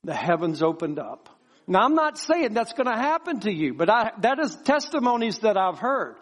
the 0.03 0.13
heavens 0.13 0.61
opened 0.61 0.99
up. 0.99 1.29
Now 1.67 1.83
I'm 1.83 1.95
not 1.95 2.17
saying 2.17 2.53
that's 2.53 2.73
going 2.73 2.87
to 2.87 2.95
happen 2.95 3.39
to 3.41 3.51
you, 3.51 3.73
but 3.73 3.89
I, 3.89 4.11
that 4.21 4.39
is 4.39 4.55
testimonies 4.55 5.39
that 5.39 5.57
I've 5.57 5.79
heard. 5.79 6.15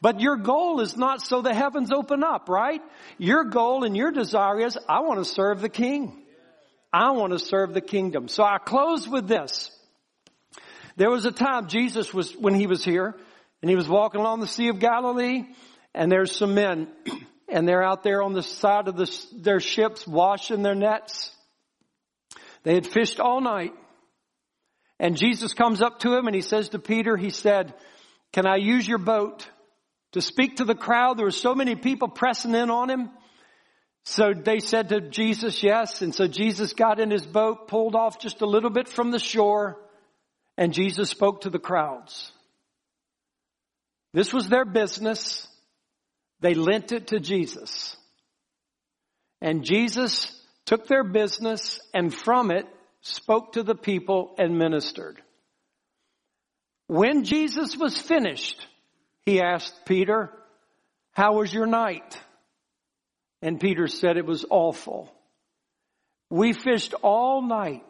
But 0.00 0.20
your 0.20 0.36
goal 0.36 0.80
is 0.80 0.96
not 0.96 1.22
so 1.22 1.42
the 1.42 1.54
heavens 1.54 1.92
open 1.92 2.24
up, 2.24 2.48
right? 2.48 2.80
Your 3.18 3.44
goal 3.44 3.84
and 3.84 3.96
your 3.96 4.10
desire 4.10 4.60
is, 4.60 4.78
I 4.88 5.00
want 5.00 5.18
to 5.20 5.24
serve 5.24 5.60
the 5.60 5.68
King. 5.68 6.24
I 6.92 7.10
want 7.12 7.32
to 7.32 7.38
serve 7.38 7.74
the 7.74 7.80
kingdom. 7.80 8.28
So 8.28 8.42
I 8.42 8.58
close 8.58 9.06
with 9.08 9.28
this. 9.28 9.70
There 10.96 11.10
was 11.10 11.26
a 11.26 11.32
time 11.32 11.68
Jesus 11.68 12.14
was, 12.14 12.34
when 12.34 12.54
he 12.54 12.66
was 12.66 12.84
here, 12.84 13.14
and 13.60 13.68
he 13.68 13.76
was 13.76 13.88
walking 13.88 14.20
along 14.20 14.40
the 14.40 14.46
Sea 14.46 14.68
of 14.68 14.78
Galilee, 14.78 15.44
and 15.94 16.10
there's 16.10 16.34
some 16.34 16.54
men 16.54 16.88
and 17.50 17.66
they're 17.66 17.82
out 17.82 18.02
there 18.02 18.22
on 18.22 18.32
the 18.32 18.42
side 18.42 18.88
of 18.88 18.96
the, 18.96 19.26
their 19.36 19.60
ships 19.60 20.06
washing 20.06 20.62
their 20.62 20.74
nets. 20.74 21.30
They 22.62 22.74
had 22.74 22.86
fished 22.86 23.20
all 23.20 23.40
night. 23.40 23.72
And 25.00 25.16
Jesus 25.16 25.54
comes 25.54 25.80
up 25.80 26.00
to 26.00 26.14
him 26.14 26.26
and 26.26 26.34
he 26.34 26.42
says 26.42 26.70
to 26.70 26.78
Peter, 26.78 27.16
he 27.16 27.30
said, 27.30 27.74
can 28.32 28.46
I 28.46 28.56
use 28.56 28.86
your 28.86 28.98
boat 28.98 29.48
to 30.12 30.20
speak 30.20 30.56
to 30.56 30.64
the 30.64 30.74
crowd? 30.74 31.16
There 31.16 31.24
were 31.24 31.30
so 31.30 31.54
many 31.54 31.74
people 31.74 32.08
pressing 32.08 32.54
in 32.54 32.70
on 32.70 32.90
him. 32.90 33.10
So 34.04 34.32
they 34.32 34.60
said 34.60 34.88
to 34.90 35.00
Jesus, 35.00 35.62
yes. 35.62 36.02
And 36.02 36.14
so 36.14 36.26
Jesus 36.26 36.72
got 36.72 37.00
in 37.00 37.10
his 37.10 37.26
boat, 37.26 37.68
pulled 37.68 37.94
off 37.94 38.18
just 38.18 38.40
a 38.40 38.46
little 38.46 38.70
bit 38.70 38.88
from 38.88 39.10
the 39.10 39.18
shore, 39.18 39.78
and 40.56 40.72
Jesus 40.72 41.10
spoke 41.10 41.42
to 41.42 41.50
the 41.50 41.58
crowds. 41.58 42.32
This 44.14 44.32
was 44.32 44.48
their 44.48 44.64
business. 44.64 45.47
They 46.40 46.54
lent 46.54 46.92
it 46.92 47.08
to 47.08 47.20
Jesus. 47.20 47.96
And 49.40 49.64
Jesus 49.64 50.32
took 50.66 50.86
their 50.86 51.04
business 51.04 51.80
and 51.94 52.14
from 52.14 52.50
it 52.50 52.66
spoke 53.00 53.52
to 53.52 53.62
the 53.62 53.74
people 53.74 54.34
and 54.38 54.58
ministered. 54.58 55.20
When 56.86 57.24
Jesus 57.24 57.76
was 57.76 57.98
finished, 57.98 58.66
he 59.24 59.40
asked 59.40 59.84
Peter, 59.84 60.32
how 61.12 61.34
was 61.34 61.52
your 61.52 61.66
night? 61.66 62.18
And 63.42 63.60
Peter 63.60 63.86
said 63.86 64.16
it 64.16 64.26
was 64.26 64.44
awful. 64.50 65.12
We 66.30 66.52
fished 66.52 66.94
all 67.02 67.42
night 67.42 67.84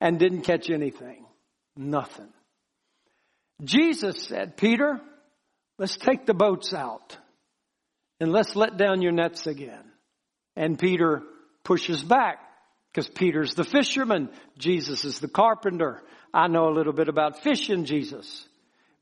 and 0.00 0.18
didn't 0.18 0.42
catch 0.42 0.70
anything. 0.70 1.26
Nothing. 1.76 2.28
Jesus 3.62 4.22
said, 4.24 4.56
Peter, 4.56 5.00
let's 5.78 5.96
take 5.96 6.26
the 6.26 6.34
boats 6.34 6.74
out 6.74 7.16
and 8.20 8.32
let's 8.32 8.56
let 8.56 8.76
down 8.76 9.02
your 9.02 9.12
nets 9.12 9.46
again. 9.46 9.84
And 10.56 10.78
Peter 10.78 11.22
pushes 11.64 12.02
back 12.02 12.38
because 12.92 13.08
Peter's 13.08 13.54
the 13.54 13.64
fisherman. 13.64 14.30
Jesus 14.58 15.04
is 15.04 15.18
the 15.18 15.28
carpenter. 15.28 16.02
I 16.32 16.48
know 16.48 16.68
a 16.68 16.74
little 16.74 16.92
bit 16.92 17.08
about 17.08 17.42
fishing, 17.42 17.84
Jesus. 17.84 18.46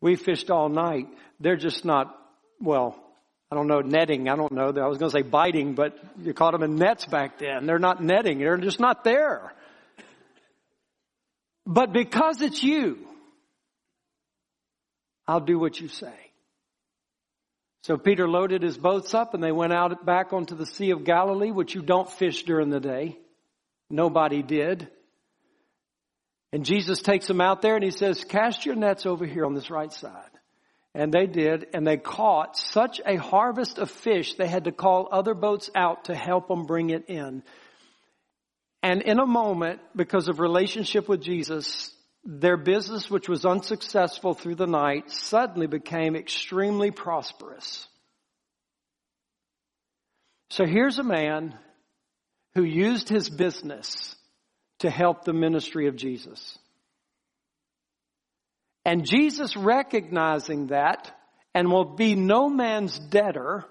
We 0.00 0.16
fished 0.16 0.50
all 0.50 0.68
night. 0.68 1.06
They're 1.40 1.56
just 1.56 1.84
not, 1.84 2.16
well, 2.60 2.96
I 3.50 3.56
don't 3.56 3.68
know, 3.68 3.80
netting. 3.80 4.28
I 4.28 4.36
don't 4.36 4.52
know. 4.52 4.66
I 4.66 4.88
was 4.88 4.98
going 4.98 5.10
to 5.10 5.16
say 5.18 5.22
biting, 5.22 5.74
but 5.74 5.96
you 6.20 6.34
caught 6.34 6.52
them 6.52 6.62
in 6.62 6.76
nets 6.76 7.06
back 7.06 7.38
then. 7.38 7.66
They're 7.66 7.78
not 7.78 8.02
netting. 8.02 8.38
They're 8.38 8.56
just 8.56 8.80
not 8.80 9.04
there. 9.04 9.52
But 11.66 11.92
because 11.92 12.42
it's 12.42 12.62
you, 12.62 13.06
I'll 15.26 15.40
do 15.40 15.58
what 15.58 15.80
you 15.80 15.88
say. 15.88 16.23
So 17.84 17.98
Peter 17.98 18.26
loaded 18.26 18.62
his 18.62 18.78
boats 18.78 19.12
up 19.12 19.34
and 19.34 19.42
they 19.42 19.52
went 19.52 19.74
out 19.74 20.06
back 20.06 20.32
onto 20.32 20.54
the 20.54 20.64
Sea 20.64 20.92
of 20.92 21.04
Galilee, 21.04 21.50
which 21.50 21.74
you 21.74 21.82
don't 21.82 22.10
fish 22.10 22.44
during 22.44 22.70
the 22.70 22.80
day. 22.80 23.18
Nobody 23.90 24.42
did. 24.42 24.88
And 26.50 26.64
Jesus 26.64 27.02
takes 27.02 27.26
them 27.26 27.42
out 27.42 27.60
there 27.60 27.74
and 27.74 27.84
he 27.84 27.90
says, 27.90 28.24
cast 28.24 28.64
your 28.64 28.74
nets 28.74 29.04
over 29.04 29.26
here 29.26 29.44
on 29.44 29.52
this 29.52 29.68
right 29.68 29.92
side. 29.92 30.30
And 30.94 31.12
they 31.12 31.26
did, 31.26 31.66
and 31.74 31.86
they 31.86 31.98
caught 31.98 32.56
such 32.56 33.02
a 33.04 33.16
harvest 33.16 33.76
of 33.78 33.90
fish, 33.90 34.34
they 34.34 34.46
had 34.46 34.64
to 34.64 34.72
call 34.72 35.10
other 35.12 35.34
boats 35.34 35.68
out 35.74 36.06
to 36.06 36.14
help 36.14 36.48
them 36.48 36.64
bring 36.64 36.88
it 36.88 37.10
in. 37.10 37.42
And 38.82 39.02
in 39.02 39.18
a 39.18 39.26
moment, 39.26 39.80
because 39.94 40.28
of 40.28 40.40
relationship 40.40 41.06
with 41.06 41.20
Jesus, 41.20 41.93
their 42.24 42.56
business, 42.56 43.10
which 43.10 43.28
was 43.28 43.44
unsuccessful 43.44 44.34
through 44.34 44.54
the 44.54 44.66
night, 44.66 45.10
suddenly 45.10 45.66
became 45.66 46.16
extremely 46.16 46.90
prosperous. 46.90 47.86
So 50.50 50.64
here's 50.64 50.98
a 50.98 51.04
man 51.04 51.58
who 52.54 52.64
used 52.64 53.08
his 53.08 53.28
business 53.28 54.14
to 54.78 54.90
help 54.90 55.24
the 55.24 55.32
ministry 55.32 55.88
of 55.88 55.96
Jesus. 55.96 56.58
And 58.84 59.06
Jesus 59.06 59.56
recognizing 59.56 60.68
that 60.68 61.10
and 61.54 61.70
will 61.70 61.96
be 61.96 62.14
no 62.14 62.48
man's 62.48 62.98
debtor 62.98 63.64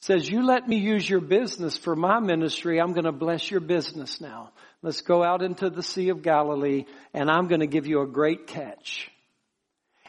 says, 0.00 0.28
you 0.28 0.44
let 0.44 0.68
me 0.68 0.76
use 0.76 1.08
your 1.08 1.20
business 1.20 1.78
for 1.78 1.96
my 1.96 2.20
ministry. 2.20 2.78
I'm 2.78 2.92
going 2.92 3.06
to 3.06 3.12
bless 3.12 3.50
your 3.50 3.60
business 3.60 4.20
now. 4.20 4.52
Let's 4.84 5.00
go 5.00 5.24
out 5.24 5.40
into 5.40 5.70
the 5.70 5.82
Sea 5.82 6.10
of 6.10 6.20
Galilee 6.20 6.84
and 7.14 7.30
I'm 7.30 7.48
going 7.48 7.62
to 7.62 7.66
give 7.66 7.86
you 7.86 8.02
a 8.02 8.06
great 8.06 8.46
catch. 8.46 9.10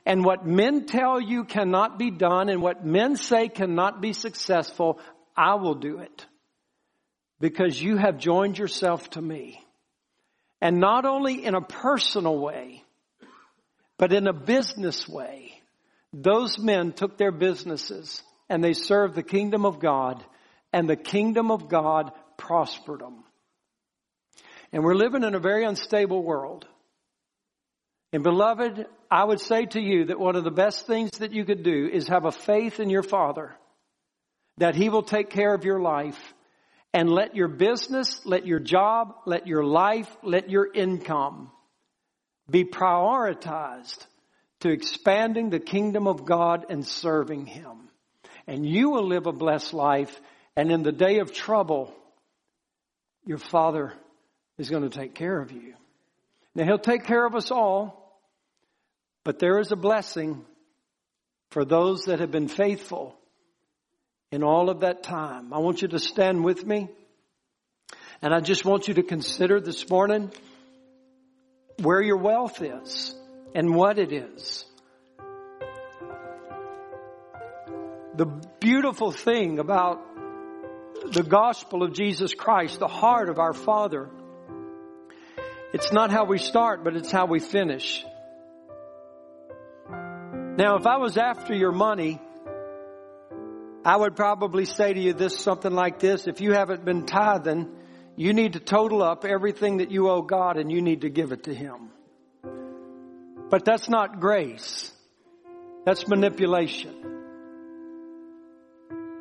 And 0.05 0.26
what 0.26 0.45
men 0.45 0.86
tell 0.86 1.21
you 1.21 1.45
cannot 1.45 1.97
be 1.97 2.11
done 2.11 2.49
and 2.49 2.61
what 2.61 2.86
men 2.86 3.15
say 3.15 3.47
cannot 3.47 4.01
be 4.01 4.11
successful, 4.11 4.99
I 5.34 5.55
will 5.55 5.76
do 5.76 5.99
it. 5.99 6.26
Because 7.39 7.82
you 7.82 7.95
have 7.95 8.17
joined 8.17 8.57
yourself 8.57 9.09
to 9.11 9.21
me. 9.21 9.63
And 10.59 10.82
not 10.82 11.05
only 11.05 11.45
in 11.45 11.55
a 11.55 11.61
personal 11.61 12.38
way, 12.38 12.84
but 13.97 14.11
in 14.11 14.28
a 14.28 14.34
business 14.34 15.07
way. 15.07 15.53
Those 16.11 16.59
men 16.59 16.91
took 16.91 17.17
their 17.17 17.32
businesses 17.32 18.21
and 18.49 18.61
they 18.61 18.73
served 18.73 19.15
the 19.15 19.23
kingdom 19.23 19.65
of 19.65 19.80
God 19.80 20.21
and 20.73 20.89
the 20.89 20.97
kingdom 20.97 21.49
of 21.49 21.69
God 21.69 22.11
prospered 22.36 22.99
them. 22.99 23.24
And 24.76 24.84
we're 24.84 24.93
living 24.93 25.23
in 25.23 25.34
a 25.36 25.39
very 25.39 25.63
unstable 25.63 26.21
world. 26.21 26.67
And 28.11 28.23
beloved, 28.23 28.86
I 29.09 29.23
would 29.23 29.39
say 29.39 29.67
to 29.67 29.80
you 29.80 30.07
that 30.07 30.19
one 30.19 30.36
of 30.36 30.43
the 30.43 30.51
best 30.51 30.86
things 30.86 31.11
that 31.19 31.32
you 31.32 31.45
could 31.45 31.63
do 31.63 31.89
is 31.89 32.09
have 32.09 32.26
a 32.26 32.32
faith 32.32 32.82
in 32.82 32.89
your 32.89 33.01
Father 33.01 33.55
that 34.57 34.76
He 34.76 34.89
will 34.89 35.01
take 35.01 35.30
care 35.30 35.53
of 35.53 35.63
your 35.63 35.80
life 35.80 36.34
and 36.93 37.09
let 37.09 37.38
your 37.38 37.47
business, 37.47 38.19
let 38.26 38.45
your 38.45 38.59
job, 38.59 39.15
let 39.26 39.47
your 39.47 39.63
life, 39.63 40.13
let 40.23 40.49
your 40.49 40.69
income 40.73 41.51
be 42.51 42.65
prioritized 42.65 44.05
to 44.59 44.69
expanding 44.69 45.51
the 45.51 45.59
kingdom 45.61 46.05
of 46.05 46.26
God 46.26 46.65
and 46.69 46.86
serving 46.86 47.45
Him. 47.45 47.88
And 48.45 48.65
you 48.65 48.89
will 48.89 49.07
live 49.07 49.26
a 49.26 49.32
blessed 49.32 49.73
life 49.73 50.19
and 50.57 50.69
in 50.69 50.84
the 50.84 50.91
day 50.91 51.19
of 51.19 51.32
trouble, 51.32 51.93
your 53.26 53.38
Father 53.38 53.93
is 54.58 54.70
going 54.70 54.84
to 54.84 54.89
take 54.89 55.14
care 55.14 55.39
of 55.39 55.51
you. 55.51 55.74
Now 56.53 56.66
He'll 56.66 56.78
take 56.78 57.06
care 57.06 57.26
of 57.26 57.36
us 57.36 57.51
all, 57.51 58.20
but 59.24 59.39
there 59.39 59.60
is 59.60 59.72
a 59.72 59.76
blessing 59.76 60.45
for 61.51 61.66
those 61.66 62.06
that 62.06 62.20
have 62.20 62.32
been 62.32 62.47
faithful 62.47 63.18
in 64.32 64.43
all 64.43 64.70
of 64.70 64.82
that 64.82 65.03
time. 65.03 65.53
I 65.53 65.60
want 65.60 65.82
you 65.82 65.88
to 65.89 65.99
stand 65.99 66.43
with 66.43 66.66
me 66.66 66.89
and 68.22 68.34
I 68.34 68.39
just 68.39 68.66
want 68.66 68.88
you 68.88 68.95
to 68.95 69.03
consider 69.03 69.60
this 69.60 69.89
morning 69.89 70.32
where 71.82 72.01
your 72.01 72.18
wealth 72.18 72.62
is 72.62 73.14
and 73.53 73.76
what 73.76 73.99
it 73.99 74.12
is. 74.12 74.66
The 78.16 78.26
beautiful 78.60 79.12
thing 79.12 79.60
about 79.60 80.01
the 81.12 81.24
gospel 81.24 81.84
of 81.84 81.93
Jesus 81.93 82.34
Christ, 82.34 82.80
the 82.80 82.88
heart 82.88 83.30
of 83.30 83.39
our 83.39 83.53
Father, 83.53 84.10
it's 85.76 85.91
not 85.91 86.09
how 86.09 86.23
we 86.23 86.38
start, 86.38 86.86
but 86.86 86.95
it's 86.95 87.11
how 87.11 87.26
we 87.26 87.41
finish. 87.41 88.05
Now, 90.57 90.78
if 90.78 90.88
I 90.88 90.95
was 90.95 91.17
after 91.17 91.53
your 91.53 91.73
money, 91.73 92.21
I 93.84 93.97
would 93.97 94.15
probably 94.15 94.63
say 94.63 94.93
to 94.93 94.99
you 95.01 95.11
this, 95.11 95.38
something 95.38 95.73
like 95.73 95.99
this. 95.99 96.28
If 96.28 96.39
you 96.39 96.53
haven't 96.53 96.86
been 96.86 97.05
tithing, 97.05 97.69
you 98.15 98.32
need 98.32 98.53
to 98.53 98.61
total 98.61 99.03
up 99.03 99.26
everything 99.26 99.80
that 99.80 99.91
you 99.91 100.09
owe 100.09 100.21
God 100.21 100.55
and 100.55 100.71
you 100.71 100.82
need 100.82 101.01
to 101.01 101.09
give 101.09 101.34
it 101.34 101.43
to 101.43 101.53
Him. 101.53 101.89
But 103.49 103.65
that's 103.65 103.89
not 103.89 104.21
grace. 104.21 104.89
That's 105.86 106.07
manipulation. 106.07 106.95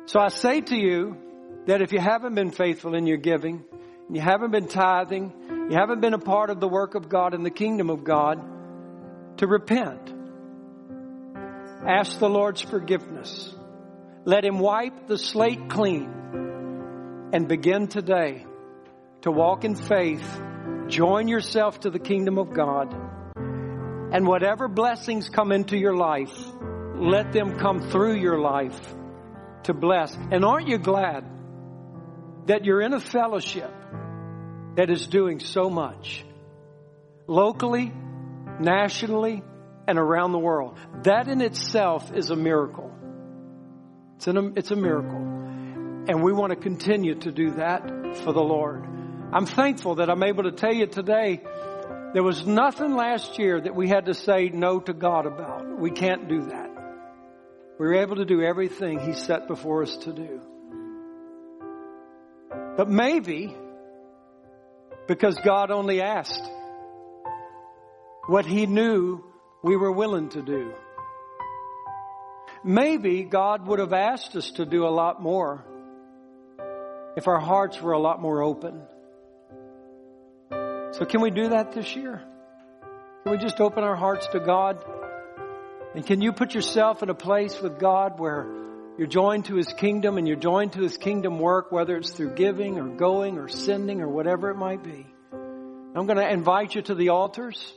So 0.05 0.21
I 0.21 0.29
say 0.29 0.61
to 0.61 0.77
you 0.77 1.17
that 1.65 1.81
if 1.81 1.91
you 1.91 1.99
haven't 1.99 2.33
been 2.33 2.51
faithful 2.51 2.95
in 2.95 3.07
your 3.07 3.17
giving, 3.17 3.65
you 4.09 4.21
haven't 4.21 4.51
been 4.51 4.67
tithing, 4.67 5.33
you 5.69 5.75
haven't 5.77 6.01
been 6.01 6.13
a 6.13 6.19
part 6.19 6.49
of 6.49 6.59
the 6.59 6.67
work 6.67 6.95
of 6.95 7.09
God 7.09 7.33
in 7.33 7.43
the 7.43 7.49
kingdom 7.49 7.89
of 7.89 8.03
God, 8.03 8.39
to 9.37 9.47
repent. 9.47 10.13
Ask 11.87 12.19
the 12.19 12.29
Lord's 12.29 12.61
forgiveness. 12.61 13.53
Let 14.23 14.45
Him 14.45 14.59
wipe 14.59 15.07
the 15.07 15.17
slate 15.17 15.69
clean 15.69 16.09
and 17.33 17.47
begin 17.47 17.87
today 17.87 18.45
to 19.21 19.31
walk 19.31 19.65
in 19.65 19.75
faith, 19.75 20.39
join 20.87 21.27
yourself 21.27 21.79
to 21.81 21.89
the 21.89 21.99
kingdom 21.99 22.37
of 22.37 22.53
God, 22.53 22.93
and 23.35 24.27
whatever 24.27 24.67
blessings 24.67 25.29
come 25.29 25.51
into 25.51 25.77
your 25.77 25.95
life, 25.95 26.33
let 26.95 27.33
them 27.33 27.57
come 27.57 27.89
through 27.89 28.15
your 28.15 28.39
life 28.39 28.79
to 29.63 29.73
bless. 29.73 30.15
And 30.31 30.45
aren't 30.45 30.67
you 30.67 30.77
glad 30.77 31.25
that 32.45 32.65
you're 32.65 32.81
in 32.81 32.93
a 32.93 32.99
fellowship 32.99 33.73
that 34.75 34.89
is 34.89 35.07
doing 35.07 35.39
so 35.39 35.69
much 35.69 36.23
locally, 37.27 37.91
nationally, 38.59 39.43
and 39.87 39.97
around 39.97 40.31
the 40.31 40.39
world? 40.39 40.77
That 41.03 41.27
in 41.27 41.41
itself 41.41 42.11
is 42.13 42.29
a 42.29 42.35
miracle. 42.35 42.91
It's, 44.17 44.27
a, 44.27 44.51
it's 44.55 44.71
a 44.71 44.75
miracle. 44.75 45.17
And 46.07 46.23
we 46.23 46.33
want 46.33 46.51
to 46.51 46.55
continue 46.55 47.15
to 47.15 47.31
do 47.31 47.51
that 47.51 48.17
for 48.23 48.31
the 48.31 48.43
Lord. 48.43 48.85
I'm 49.33 49.45
thankful 49.45 49.95
that 49.95 50.09
I'm 50.09 50.23
able 50.23 50.43
to 50.43 50.51
tell 50.51 50.73
you 50.73 50.85
today 50.85 51.41
there 52.13 52.23
was 52.23 52.45
nothing 52.45 52.95
last 52.95 53.37
year 53.39 53.59
that 53.59 53.75
we 53.75 53.89
had 53.89 54.05
to 54.05 54.13
say 54.13 54.49
no 54.49 54.79
to 54.79 54.93
God 54.93 55.25
about. 55.25 55.79
We 55.79 55.91
can't 55.91 56.29
do 56.29 56.45
that. 56.45 56.69
We 57.77 57.87
were 57.87 57.95
able 57.95 58.15
to 58.17 58.25
do 58.25 58.41
everything 58.41 58.99
He 58.99 59.13
set 59.13 59.47
before 59.47 59.83
us 59.83 59.97
to 59.97 60.13
do. 60.13 60.41
But 62.77 62.89
maybe 62.89 63.55
because 65.07 65.37
God 65.43 65.71
only 65.71 66.01
asked 66.01 66.43
what 68.27 68.45
He 68.45 68.65
knew 68.65 69.23
we 69.63 69.77
were 69.77 69.91
willing 69.91 70.29
to 70.29 70.41
do. 70.41 70.73
Maybe 72.63 73.23
God 73.23 73.67
would 73.67 73.79
have 73.79 73.93
asked 73.93 74.35
us 74.35 74.51
to 74.51 74.65
do 74.65 74.85
a 74.85 74.89
lot 74.89 75.21
more 75.21 75.63
if 77.15 77.27
our 77.27 77.39
hearts 77.39 77.79
were 77.81 77.93
a 77.93 77.99
lot 77.99 78.21
more 78.21 78.41
open. 78.41 78.81
So 80.49 81.05
can 81.05 81.21
we 81.21 81.29
do 81.29 81.49
that 81.49 81.71
this 81.73 81.95
year? 81.95 82.23
Can 83.23 83.31
we 83.31 83.37
just 83.37 83.59
open 83.59 83.83
our 83.83 83.95
hearts 83.95 84.27
to 84.27 84.39
God? 84.39 84.83
And 85.93 86.05
can 86.05 86.21
you 86.21 86.33
put 86.33 86.53
yourself 86.53 87.03
in 87.03 87.09
a 87.09 87.15
place 87.15 87.61
with 87.61 87.79
God 87.79 88.19
where 88.19 88.64
you're 88.97 89.07
joined 89.07 89.45
to 89.45 89.55
His 89.55 89.67
kingdom 89.67 90.17
and 90.17 90.27
you're 90.27 90.37
joined 90.37 90.73
to 90.73 90.81
His 90.81 90.97
kingdom 90.97 91.39
work, 91.39 91.71
whether 91.71 91.97
it's 91.97 92.11
through 92.11 92.35
giving 92.35 92.79
or 92.79 92.87
going 92.87 93.37
or 93.37 93.47
sending 93.47 94.01
or 94.01 94.07
whatever 94.07 94.49
it 94.49 94.55
might 94.55 94.83
be? 94.83 95.05
I'm 95.95 96.05
going 96.05 96.17
to 96.17 96.29
invite 96.29 96.75
you 96.75 96.81
to 96.83 96.95
the 96.95 97.09
altars. 97.09 97.73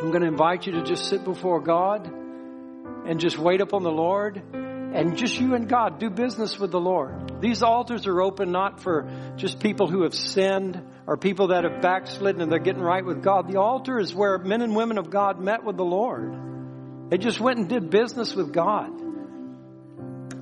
I'm 0.00 0.10
going 0.10 0.22
to 0.22 0.28
invite 0.28 0.66
you 0.66 0.72
to 0.72 0.82
just 0.82 1.08
sit 1.08 1.24
before 1.24 1.60
God 1.60 2.06
and 2.06 3.18
just 3.18 3.38
wait 3.38 3.60
upon 3.60 3.82
the 3.82 3.90
Lord 3.90 4.42
and 4.54 5.16
just 5.16 5.38
you 5.38 5.54
and 5.54 5.68
God 5.68 5.98
do 5.98 6.10
business 6.10 6.58
with 6.58 6.70
the 6.70 6.80
Lord. 6.80 7.40
These 7.40 7.62
altars 7.62 8.06
are 8.06 8.20
open 8.20 8.50
not 8.52 8.80
for 8.80 9.08
just 9.36 9.60
people 9.60 9.86
who 9.86 10.02
have 10.02 10.14
sinned 10.14 10.82
or 11.06 11.16
people 11.16 11.48
that 11.48 11.64
have 11.64 11.80
backslidden 11.80 12.40
and 12.40 12.50
they're 12.50 12.58
getting 12.58 12.82
right 12.82 13.04
with 13.04 13.22
God. 13.22 13.50
The 13.50 13.60
altar 13.60 13.98
is 13.98 14.14
where 14.14 14.38
men 14.38 14.62
and 14.62 14.76
women 14.76 14.98
of 14.98 15.10
God 15.10 15.40
met 15.40 15.64
with 15.64 15.76
the 15.76 15.84
Lord. 15.84 17.10
They 17.10 17.18
just 17.18 17.40
went 17.40 17.58
and 17.58 17.68
did 17.68 17.90
business 17.90 18.34
with 18.34 18.52
God. 18.52 19.07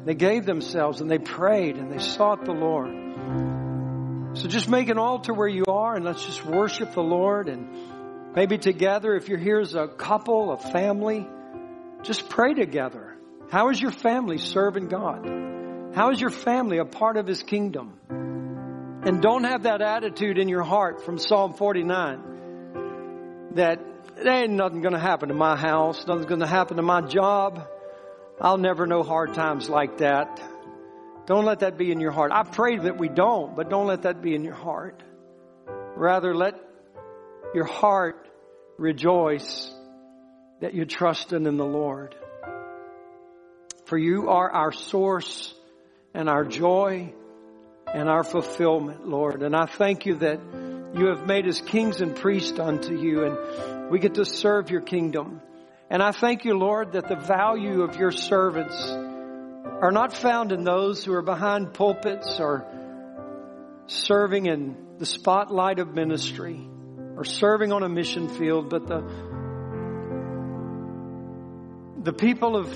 They 0.07 0.15
gave 0.15 0.47
themselves 0.47 1.01
and 1.01 1.11
they 1.11 1.19
prayed 1.19 1.77
and 1.77 1.93
they 1.93 1.99
sought 1.99 2.45
the 2.45 2.53
Lord. 2.53 4.39
So 4.39 4.47
just 4.47 4.69
make 4.69 4.89
an 4.89 4.99
altar 4.99 5.35
where 5.35 5.49
you 5.49 5.65
are 5.67 5.97
and 5.97 6.05
let's 6.05 6.25
just 6.25 6.47
worship 6.47 6.93
the 6.93 7.03
Lord 7.03 7.49
and 7.49 8.37
maybe 8.37 8.57
together, 8.57 9.17
if 9.17 9.29
you're 9.29 9.39
here 9.39 9.59
as 9.59 9.75
a 9.75 9.89
couple, 9.89 10.53
a 10.53 10.59
family, 10.59 11.27
just 12.05 12.29
pray 12.29 12.55
together. 12.55 13.17
How 13.51 13.71
is 13.71 13.83
your 13.83 13.91
family 13.91 14.39
serving 14.39 14.87
God? 14.87 15.27
How 15.97 16.13
is 16.13 16.21
your 16.21 16.31
family 16.31 16.79
a 16.79 16.85
part 16.85 17.17
of 17.17 17.27
His 17.27 17.43
kingdom? 17.43 17.99
And 18.09 19.21
don't 19.21 19.43
have 19.43 19.65
that 19.65 19.83
attitude 19.83 20.39
in 20.39 20.49
your 20.49 20.63
heart 20.63 21.05
from 21.05 21.19
Psalm 21.19 21.55
49 21.55 23.51
that 23.55 23.81
there 24.23 24.45
ain't 24.45 24.53
nothing 24.53 24.83
going 24.83 24.95
to 24.95 25.01
happen 25.01 25.31
to 25.31 25.35
my 25.35 25.57
house, 25.57 26.07
nothing's 26.07 26.27
going 26.27 26.43
to 26.43 26.47
happen 26.47 26.77
to 26.77 26.83
my 26.83 27.01
job. 27.01 27.67
I'll 28.41 28.59
never 28.59 28.87
know 28.87 29.03
hard 29.03 29.35
times 29.35 29.69
like 29.71 29.99
that. 29.99 30.41
Don't 31.27 31.45
let 31.45 31.61
that 31.61 31.79
be 31.79 31.91
in 31.91 32.01
your 32.01 32.13
heart. 32.13 32.33
I 32.33 32.43
pray 32.45 32.79
that 32.79 32.99
we 32.99 33.09
don't, 33.09 33.57
but 33.57 33.71
don't 33.71 33.87
let 33.87 34.03
that 34.03 34.23
be 34.23 34.35
in 34.35 34.45
your 34.45 34.55
heart. 34.55 35.03
Rather, 35.97 36.35
let 36.35 36.55
your 37.55 37.65
heart 37.65 38.29
rejoice 38.79 39.73
that 40.61 40.75
you're 40.75 40.85
trusting 40.85 41.47
in 41.47 41.57
the 41.57 41.65
Lord. 41.65 42.15
For 43.87 43.97
you 43.97 44.29
are 44.29 44.51
our 44.51 44.73
source 44.73 45.55
and 46.13 46.29
our 46.29 46.45
joy 46.45 47.13
and 47.93 48.09
our 48.09 48.25
fulfillment, 48.25 49.09
Lord. 49.09 49.43
And 49.43 49.55
I 49.55 49.67
thank 49.67 50.07
you 50.07 50.17
that 50.17 50.41
you 50.95 51.07
have 51.07 51.27
made 51.27 51.47
us 51.47 51.61
kings 51.61 52.01
and 52.01 52.15
priests 52.15 52.59
unto 52.59 52.99
you 52.99 53.25
and 53.25 53.91
we 53.91 53.99
get 53.99 54.15
to 54.15 54.25
serve 54.25 54.71
your 54.71 54.81
kingdom. 54.81 55.41
And 55.89 56.03
I 56.03 56.11
thank 56.11 56.45
you, 56.45 56.59
Lord, 56.59 56.93
that 56.93 57.09
the 57.09 57.17
value 57.17 57.83
of 57.83 57.97
your 57.97 58.11
servants 58.11 58.75
are 58.85 59.93
not 59.93 60.13
found 60.13 60.51
in 60.51 60.65
those 60.65 61.05
who 61.05 61.13
are 61.13 61.23
behind 61.23 61.75
pulpits 61.75 62.41
or 62.41 62.67
serving 63.87 64.47
in 64.47 64.77
the 64.99 65.07
spotlight 65.07 65.79
of 65.79 65.95
ministry 65.95 66.69
or 67.17 67.25
serving 67.25 67.73
on 67.73 67.85
a 67.85 67.89
mission 67.89 68.29
field, 68.29 68.69
but 68.69 68.89
the, 68.89 69.03
the 72.03 72.13
people 72.13 72.57
of 72.57 72.69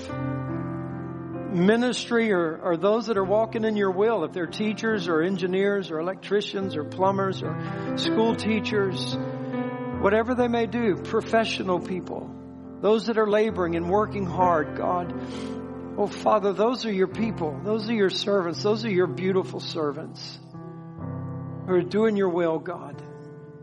ministry 1.53 2.31
or, 2.31 2.57
or 2.63 2.77
those 2.77 3.07
that 3.07 3.17
are 3.17 3.25
walking 3.25 3.65
in 3.65 3.75
your 3.75 3.91
will, 3.91 4.23
if 4.23 4.31
they're 4.31 4.45
teachers 4.47 5.09
or 5.09 5.21
engineers 5.21 5.91
or 5.91 5.99
electricians 5.99 6.77
or 6.77 6.85
plumbers 6.85 7.43
or 7.43 7.97
school 7.97 8.35
teachers, 8.35 9.17
whatever 9.99 10.33
they 10.33 10.47
may 10.47 10.65
do, 10.65 10.95
professional 10.95 11.79
people, 11.79 12.33
those 12.81 13.05
that 13.05 13.17
are 13.17 13.29
laboring 13.29 13.75
and 13.75 13.89
working 13.89 14.25
hard, 14.25 14.75
God. 14.75 15.13
Oh, 15.97 16.07
Father, 16.07 16.51
those 16.51 16.85
are 16.85 16.91
your 16.91 17.07
people. 17.07 17.59
Those 17.63 17.87
are 17.89 17.93
your 17.93 18.09
servants. 18.09 18.63
Those 18.63 18.85
are 18.85 18.89
your 18.89 19.07
beautiful 19.07 19.59
servants 19.59 20.39
who 21.67 21.73
are 21.73 21.81
doing 21.81 22.17
your 22.17 22.29
will, 22.29 22.57
God. 22.57 23.01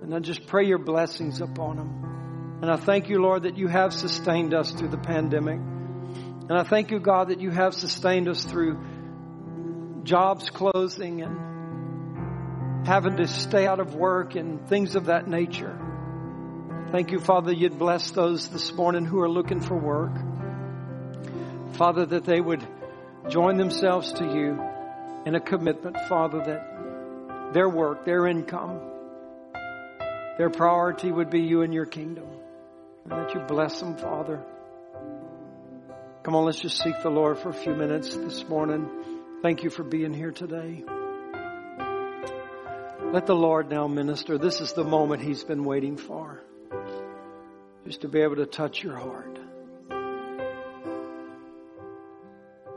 And 0.02 0.14
I 0.14 0.20
just 0.20 0.46
pray 0.46 0.66
your 0.66 0.78
blessings 0.78 1.40
upon 1.40 1.76
them. 1.76 2.58
And 2.62 2.70
I 2.70 2.76
thank 2.76 3.08
you, 3.08 3.20
Lord, 3.20 3.42
that 3.42 3.56
you 3.56 3.66
have 3.66 3.92
sustained 3.92 4.54
us 4.54 4.70
through 4.70 4.88
the 4.88 4.98
pandemic. 4.98 5.58
And 5.58 6.52
I 6.52 6.62
thank 6.62 6.90
you, 6.90 7.00
God, 7.00 7.28
that 7.28 7.40
you 7.40 7.50
have 7.50 7.74
sustained 7.74 8.28
us 8.28 8.44
through 8.44 8.78
jobs 10.04 10.48
closing 10.48 11.22
and 11.22 12.86
having 12.86 13.16
to 13.16 13.26
stay 13.26 13.66
out 13.66 13.80
of 13.80 13.94
work 13.94 14.34
and 14.34 14.66
things 14.68 14.94
of 14.96 15.06
that 15.06 15.28
nature. 15.28 15.87
Thank 16.90 17.12
you, 17.12 17.20
Father, 17.20 17.52
you'd 17.52 17.78
bless 17.78 18.12
those 18.12 18.48
this 18.48 18.72
morning 18.72 19.04
who 19.04 19.20
are 19.20 19.28
looking 19.28 19.60
for 19.60 19.76
work. 19.76 20.12
Father, 21.74 22.06
that 22.06 22.24
they 22.24 22.40
would 22.40 22.66
join 23.28 23.58
themselves 23.58 24.10
to 24.14 24.24
you 24.24 24.58
in 25.26 25.34
a 25.34 25.40
commitment, 25.40 25.98
Father, 26.08 26.38
that 26.38 27.52
their 27.52 27.68
work, 27.68 28.06
their 28.06 28.26
income, 28.26 28.80
their 30.38 30.48
priority 30.48 31.12
would 31.12 31.28
be 31.28 31.40
you 31.40 31.60
and 31.60 31.74
your 31.74 31.84
kingdom. 31.84 32.26
And 33.04 33.12
that 33.12 33.34
you 33.34 33.40
bless 33.40 33.78
them, 33.80 33.98
Father. 33.98 34.42
Come 36.22 36.34
on, 36.34 36.46
let's 36.46 36.58
just 36.58 36.82
seek 36.82 36.94
the 37.02 37.10
Lord 37.10 37.38
for 37.38 37.50
a 37.50 37.54
few 37.54 37.74
minutes 37.74 38.16
this 38.16 38.48
morning. 38.48 38.88
Thank 39.42 39.62
you 39.62 39.68
for 39.68 39.82
being 39.82 40.14
here 40.14 40.32
today. 40.32 40.84
Let 43.12 43.26
the 43.26 43.36
Lord 43.36 43.68
now 43.68 43.88
minister. 43.88 44.38
This 44.38 44.62
is 44.62 44.72
the 44.72 44.84
moment 44.84 45.20
He's 45.20 45.44
been 45.44 45.64
waiting 45.64 45.98
for. 45.98 46.42
Is 47.86 47.96
to 47.98 48.08
be 48.08 48.20
able 48.20 48.36
to 48.36 48.46
touch 48.46 48.82
your 48.82 48.96
heart. 48.96 49.38